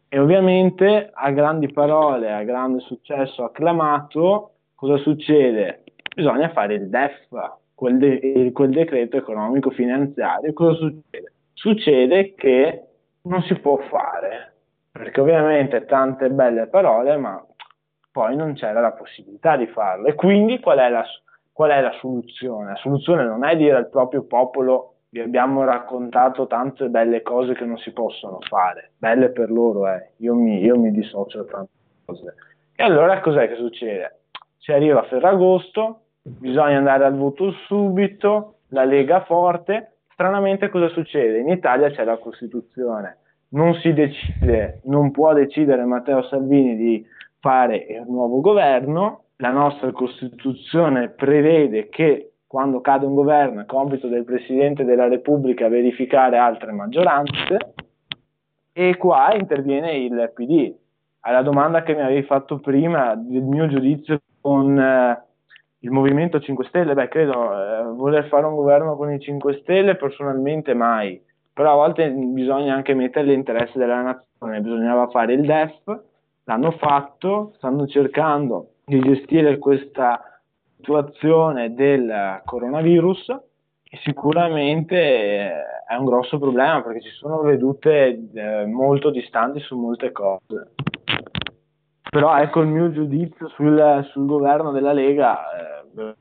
e 0.09 0.19
ovviamente 0.19 1.09
a 1.13 1.31
grandi 1.31 1.71
parole, 1.71 2.31
a 2.31 2.43
grande 2.43 2.79
successo 2.79 3.43
acclamato, 3.43 4.51
cosa 4.75 4.97
succede? 4.97 5.83
Bisogna 6.15 6.49
fare 6.49 6.75
il 6.75 6.89
DEF, 6.89 7.27
quel, 7.73 7.97
de- 7.97 8.51
quel 8.53 8.71
decreto 8.71 9.17
economico 9.17 9.69
finanziario. 9.69 10.53
Cosa 10.53 10.77
succede? 10.77 11.33
Succede 11.53 12.33
che 12.35 12.83
non 13.23 13.41
si 13.43 13.55
può 13.55 13.77
fare, 13.89 14.53
perché 14.91 15.19
ovviamente 15.19 15.85
tante 15.85 16.29
belle 16.29 16.67
parole, 16.67 17.17
ma 17.17 17.43
poi 18.11 18.35
non 18.35 18.53
c'era 18.53 18.79
la 18.79 18.93
possibilità 18.93 19.57
di 19.57 19.67
farlo. 19.67 20.07
E 20.07 20.15
quindi 20.15 20.59
qual 20.59 20.79
è 20.79 20.89
la, 20.89 21.03
qual 21.51 21.71
è 21.71 21.81
la 21.81 21.93
soluzione? 21.99 22.69
La 22.69 22.75
soluzione 22.77 23.25
non 23.25 23.43
è 23.43 23.57
dire 23.57 23.75
al 23.75 23.89
proprio 23.89 24.23
popolo 24.23 24.96
vi 25.09 25.19
abbiamo 25.21 25.63
raccontato 25.63 26.47
tante 26.47 26.89
belle 26.89 27.21
cose 27.21 27.53
che 27.53 27.65
non 27.65 27.77
si 27.77 27.91
possono 27.91 28.39
fare, 28.41 28.91
belle 28.97 29.29
per 29.29 29.49
loro, 29.49 29.87
eh. 29.87 30.11
io, 30.17 30.35
mi, 30.35 30.61
io 30.61 30.77
mi 30.77 30.91
dissocio 30.91 31.43
da 31.43 31.51
tante 31.51 31.71
cose. 32.05 32.35
E 32.75 32.83
allora 32.83 33.19
cos'è 33.21 33.47
che 33.47 33.55
succede? 33.55 34.19
Si 34.57 34.71
arriva 34.71 34.99
a 34.99 35.03
Ferragosto, 35.03 36.01
bisogna 36.21 36.77
andare 36.77 37.05
al 37.05 37.15
voto 37.15 37.51
subito, 37.67 38.55
la 38.69 38.83
Lega 38.83 39.23
forte, 39.23 39.99
stranamente 40.11 40.69
cosa 40.69 40.89
succede? 40.89 41.39
In 41.39 41.49
Italia 41.49 41.89
c'è 41.89 42.03
la 42.03 42.17
Costituzione, 42.17 43.17
non 43.49 43.73
si 43.75 43.93
decide, 43.93 44.81
non 44.85 45.11
può 45.11 45.33
decidere 45.33 45.85
Matteo 45.85 46.21
Salvini 46.23 46.75
di 46.75 47.05
fare 47.39 47.85
un 48.05 48.13
nuovo 48.13 48.41
governo, 48.41 49.23
la 49.37 49.51
nostra 49.51 49.91
Costituzione 49.91 51.09
prevede 51.09 51.87
che 51.89 52.31
quando 52.47 52.79
cade 52.79 53.05
un 53.05 53.13
governo 53.13 53.61
è 53.61 53.65
compito 53.65 54.07
del 54.07 54.23
Presidente 54.23 54.85
della 54.85 55.07
Repubblica 55.07 55.67
verificare 55.67 56.37
altre 56.37 56.71
maggioranze 56.71 57.73
e 58.71 58.95
qua 58.97 59.35
interviene 59.35 59.97
il 59.97 60.31
PD. 60.33 60.73
Alla 61.21 61.41
domanda 61.41 61.83
che 61.83 61.93
mi 61.93 62.01
avevi 62.01 62.23
fatto 62.23 62.59
prima 62.59 63.15
del 63.15 63.43
mio 63.43 63.67
giudizio 63.67 64.21
con 64.39 64.79
eh, 64.79 65.23
il 65.79 65.91
Movimento 65.91 66.39
5 66.39 66.65
Stelle, 66.65 66.93
beh 66.93 67.09
credo 67.09 67.33
eh, 67.33 67.83
voler 67.93 68.27
fare 68.27 68.45
un 68.45 68.55
governo 68.55 68.95
con 68.95 69.11
i 69.11 69.19
5 69.19 69.59
Stelle 69.61 69.95
personalmente 69.95 70.73
mai, 70.73 71.21
però 71.51 71.73
a 71.73 71.75
volte 71.75 72.09
bisogna 72.09 72.73
anche 72.73 72.93
mettere 72.93 73.25
l'interesse 73.25 73.77
della 73.77 74.01
nazione, 74.01 74.61
bisognava 74.61 75.09
fare 75.09 75.33
il 75.33 75.45
DEF, 75.45 75.99
l'hanno 76.45 76.71
fatto, 76.71 77.51
stanno 77.57 77.87
cercando 77.87 78.69
di 78.85 78.99
gestire 79.01 79.57
questa 79.57 80.21
situazione 80.87 81.73
del 81.73 82.41
coronavirus 82.45 83.35
sicuramente 84.03 84.95
eh, 84.95 85.51
è 85.87 85.95
un 85.95 86.05
grosso 86.05 86.39
problema 86.39 86.81
perché 86.81 87.01
ci 87.01 87.09
sono 87.11 87.41
vedute 87.41 88.29
eh, 88.33 88.65
molto 88.65 89.09
distanti 89.09 89.59
su 89.59 89.77
molte 89.77 90.13
cose. 90.13 90.71
però 92.09 92.37
ecco 92.37 92.61
il 92.61 92.67
mio 92.67 92.91
giudizio 92.91 93.49
sul, 93.49 94.07
sul 94.11 94.25
governo 94.25 94.71
della 94.71 94.93
Lega. 94.93 95.37
Eh, 95.51 96.15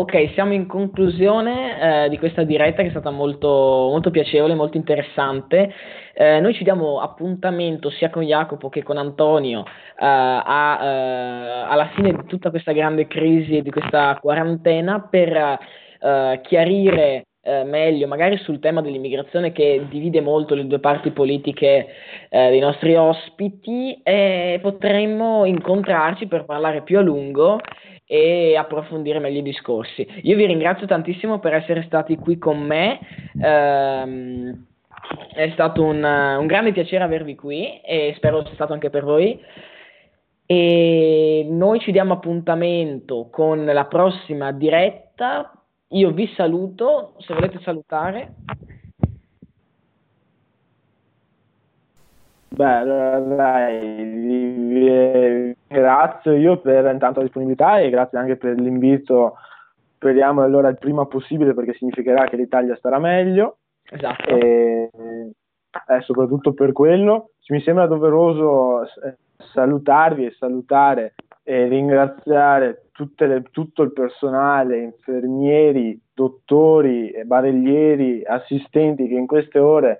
Ok, 0.00 0.30
siamo 0.32 0.54
in 0.54 0.66
conclusione 0.66 2.04
eh, 2.06 2.08
di 2.08 2.16
questa 2.16 2.42
diretta 2.42 2.80
che 2.80 2.88
è 2.88 2.90
stata 2.90 3.10
molto, 3.10 3.48
molto 3.48 4.10
piacevole, 4.10 4.54
molto 4.54 4.78
interessante. 4.78 5.70
Eh, 6.14 6.40
noi 6.40 6.54
ci 6.54 6.64
diamo 6.64 7.00
appuntamento 7.00 7.90
sia 7.90 8.08
con 8.08 8.22
Jacopo 8.22 8.70
che 8.70 8.82
con 8.82 8.96
Antonio 8.96 9.60
eh, 9.60 9.66
a, 9.98 10.78
eh, 10.80 11.70
alla 11.70 11.90
fine 11.94 12.12
di 12.12 12.24
tutta 12.24 12.48
questa 12.48 12.72
grande 12.72 13.06
crisi 13.08 13.58
e 13.58 13.62
di 13.62 13.70
questa 13.70 14.16
quarantena 14.22 15.06
per 15.06 15.36
eh, 15.36 16.40
chiarire 16.44 17.26
eh, 17.42 17.64
meglio, 17.64 18.06
magari 18.06 18.38
sul 18.38 18.58
tema 18.58 18.80
dell'immigrazione 18.80 19.52
che 19.52 19.84
divide 19.90 20.22
molto 20.22 20.54
le 20.54 20.66
due 20.66 20.78
parti 20.78 21.10
politiche 21.10 21.88
dei 22.30 22.60
nostri 22.60 22.94
ospiti 22.94 24.00
e 24.02 24.60
potremmo 24.62 25.44
incontrarci 25.44 26.26
per 26.26 26.46
parlare 26.46 26.82
più 26.82 26.96
a 26.96 27.02
lungo 27.02 27.60
e 28.12 28.56
approfondire 28.56 29.20
meglio 29.20 29.38
i 29.38 29.42
discorsi. 29.42 30.04
Io 30.22 30.34
vi 30.34 30.44
ringrazio 30.44 30.84
tantissimo 30.84 31.38
per 31.38 31.54
essere 31.54 31.84
stati 31.84 32.16
qui 32.16 32.38
con 32.38 32.58
me. 32.58 32.98
Ehm, 33.40 34.66
è 35.32 35.48
stato 35.52 35.84
un, 35.84 36.02
un, 36.02 36.46
grande 36.48 36.72
piacere 36.72 37.04
avervi 37.04 37.36
qui 37.36 37.80
e 37.80 38.12
spero 38.16 38.44
sia 38.44 38.54
stato 38.54 38.72
anche 38.72 38.90
per 38.90 39.04
voi. 39.04 39.40
E 40.44 41.46
noi 41.48 41.78
ci 41.78 41.92
diamo 41.92 42.14
appuntamento 42.14 43.28
con 43.30 43.64
la 43.64 43.84
prossima 43.84 44.50
diretta. 44.50 45.52
Io 45.90 46.10
vi 46.10 46.26
saluto, 46.34 47.14
se 47.18 47.32
volete 47.32 47.60
salutare. 47.62 48.34
Beh, 52.52 52.84
dai, 52.84 54.04
vi 54.04 55.56
ringrazio 55.68 56.32
io 56.32 56.58
per 56.58 56.84
intanto 56.92 57.20
la 57.20 57.24
disponibilità 57.24 57.78
e 57.78 57.90
grazie 57.90 58.18
anche 58.18 58.36
per 58.36 58.58
l'invito. 58.58 59.36
Speriamo 59.94 60.42
allora 60.42 60.68
il 60.68 60.78
prima 60.78 61.06
possibile 61.06 61.54
perché 61.54 61.74
significherà 61.74 62.24
che 62.24 62.36
l'Italia 62.36 62.74
starà 62.76 62.98
meglio. 62.98 63.58
Esatto. 63.88 64.28
E 64.36 64.90
eh, 64.92 66.00
soprattutto 66.00 66.52
per 66.52 66.72
quello 66.72 67.30
mi 67.50 67.60
sembra 67.60 67.86
doveroso 67.86 68.82
eh, 68.82 69.16
salutarvi 69.36 70.26
e 70.26 70.34
salutare 70.38 71.14
e 71.42 71.66
ringraziare 71.66 72.86
le, 73.16 73.42
tutto 73.50 73.82
il 73.82 73.92
personale, 73.92 74.78
infermieri, 74.78 76.00
dottori, 76.12 77.12
barellieri, 77.24 78.24
assistenti 78.24 79.08
che 79.08 79.14
in 79.14 79.26
queste 79.26 79.58
ore 79.58 79.98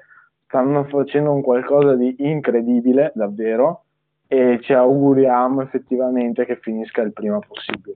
stanno 0.51 0.83
facendo 0.83 1.33
un 1.33 1.43
qualcosa 1.43 1.95
di 1.95 2.17
incredibile, 2.19 3.13
davvero, 3.15 3.85
e 4.27 4.59
ci 4.63 4.73
auguriamo 4.73 5.63
effettivamente 5.63 6.45
che 6.45 6.57
finisca 6.57 7.03
il 7.03 7.13
prima 7.13 7.39
possibile. 7.39 7.95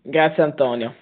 Grazie 0.00 0.42
Antonio. 0.42 0.94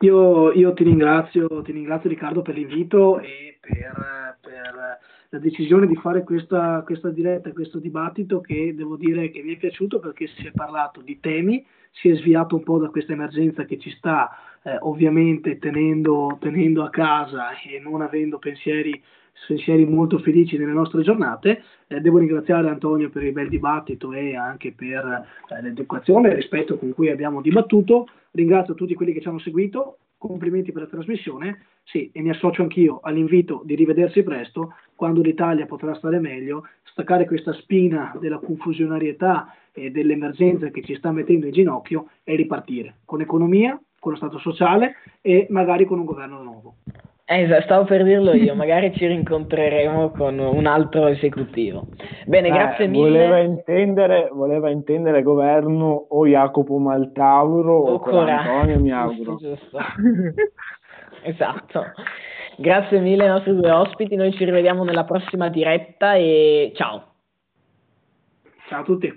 Io, 0.00 0.52
io 0.52 0.74
ti, 0.74 0.84
ringrazio, 0.84 1.62
ti 1.62 1.72
ringrazio 1.72 2.10
Riccardo 2.10 2.42
per 2.42 2.54
l'invito 2.54 3.18
e 3.18 3.58
per, 3.60 4.38
per 4.40 4.98
la 5.30 5.38
decisione 5.38 5.86
di 5.86 5.96
fare 5.96 6.22
questa, 6.22 6.82
questa, 6.84 7.08
diretta, 7.08 7.52
questo 7.52 7.78
dibattito 7.78 8.42
che 8.42 8.74
devo 8.74 8.96
dire 8.96 9.30
che 9.30 9.42
mi 9.42 9.54
è 9.54 9.56
piaciuto 9.56 10.00
perché 10.00 10.26
si 10.26 10.46
è 10.46 10.50
parlato 10.52 11.00
di 11.00 11.18
temi, 11.18 11.64
si 11.92 12.10
è 12.10 12.14
sviato 12.14 12.56
un 12.56 12.62
po' 12.62 12.78
da 12.78 12.88
questa 12.88 13.12
emergenza 13.12 13.64
che 13.64 13.78
ci 13.78 13.90
sta 13.90 14.30
eh, 14.62 14.76
ovviamente 14.80 15.58
tenendo, 15.58 16.36
tenendo, 16.40 16.82
a 16.84 16.90
casa 16.90 17.58
e 17.60 17.78
non 17.80 18.02
avendo 18.02 18.38
pensieri, 18.38 19.02
pensieri 19.46 19.86
molto 19.86 20.18
felici 20.18 20.58
nelle 20.58 20.72
nostre 20.72 21.02
giornate. 21.02 21.62
Eh, 21.86 22.00
devo 22.00 22.18
ringraziare 22.18 22.68
Antonio 22.68 23.10
per 23.10 23.22
il 23.22 23.32
bel 23.32 23.48
dibattito 23.48 24.12
e 24.12 24.36
anche 24.36 24.72
per 24.72 25.26
eh, 25.48 25.62
l'educazione 25.62 26.28
e 26.28 26.30
il 26.32 26.36
rispetto 26.36 26.78
con 26.78 26.92
cui 26.92 27.10
abbiamo 27.10 27.40
dibattuto. 27.40 28.08
Ringrazio 28.32 28.74
tutti 28.74 28.94
quelli 28.94 29.12
che 29.12 29.20
ci 29.20 29.28
hanno 29.28 29.38
seguito, 29.38 29.98
complimenti 30.18 30.72
per 30.72 30.82
la 30.82 30.88
trasmissione. 30.88 31.64
Sì, 31.82 32.10
e 32.12 32.20
mi 32.20 32.30
associo 32.30 32.62
anch'io 32.62 33.00
all'invito 33.02 33.62
di 33.64 33.74
rivedersi 33.74 34.22
presto, 34.22 34.74
quando 34.94 35.22
l'Italia 35.22 35.66
potrà 35.66 35.94
stare 35.94 36.20
meglio, 36.20 36.66
staccare 36.84 37.24
questa 37.24 37.52
spina 37.54 38.14
della 38.20 38.38
confusionarietà 38.38 39.54
e 39.72 39.90
dell'emergenza 39.90 40.68
che 40.68 40.82
ci 40.82 40.94
sta 40.96 41.10
mettendo 41.10 41.46
in 41.46 41.52
ginocchio 41.52 42.10
e 42.22 42.36
ripartire 42.36 42.98
con 43.04 43.20
economia, 43.20 43.80
con 44.00 44.12
lo 44.12 44.16
Stato 44.16 44.38
sociale 44.38 44.94
e 45.20 45.46
magari 45.50 45.84
con 45.84 46.00
un 46.00 46.04
governo 46.06 46.42
nuovo. 46.42 46.74
Eh, 47.32 47.46
stavo 47.62 47.84
per 47.84 48.02
dirlo 48.02 48.34
io, 48.34 48.56
magari 48.56 48.92
ci 48.92 49.06
rincontreremo 49.06 50.10
con 50.10 50.36
un 50.40 50.66
altro 50.66 51.06
esecutivo. 51.06 51.86
Bene, 52.26 52.48
eh, 52.48 52.50
grazie 52.50 52.88
mille. 52.88 53.08
Voleva 53.08 53.38
intendere, 53.38 54.28
voleva 54.32 54.68
intendere 54.68 55.22
governo 55.22 56.06
o 56.08 56.26
Jacopo 56.26 56.76
Maltauro 56.78 57.78
o, 57.78 57.94
o 57.94 58.18
Antonio, 58.18 58.80
mi 58.80 58.90
auguro. 58.90 59.36
Giusto, 59.36 59.48
giusto. 59.48 59.78
esatto. 61.22 61.84
Grazie 62.56 62.98
mille 62.98 63.22
ai 63.22 63.30
nostri 63.30 63.54
due 63.54 63.70
ospiti, 63.70 64.16
noi 64.16 64.32
ci 64.32 64.44
rivediamo 64.44 64.82
nella 64.82 65.04
prossima 65.04 65.48
diretta 65.48 66.14
e 66.14 66.72
ciao. 66.74 67.12
Ciao 68.68 68.80
a 68.80 68.84
tutti. 68.84 69.16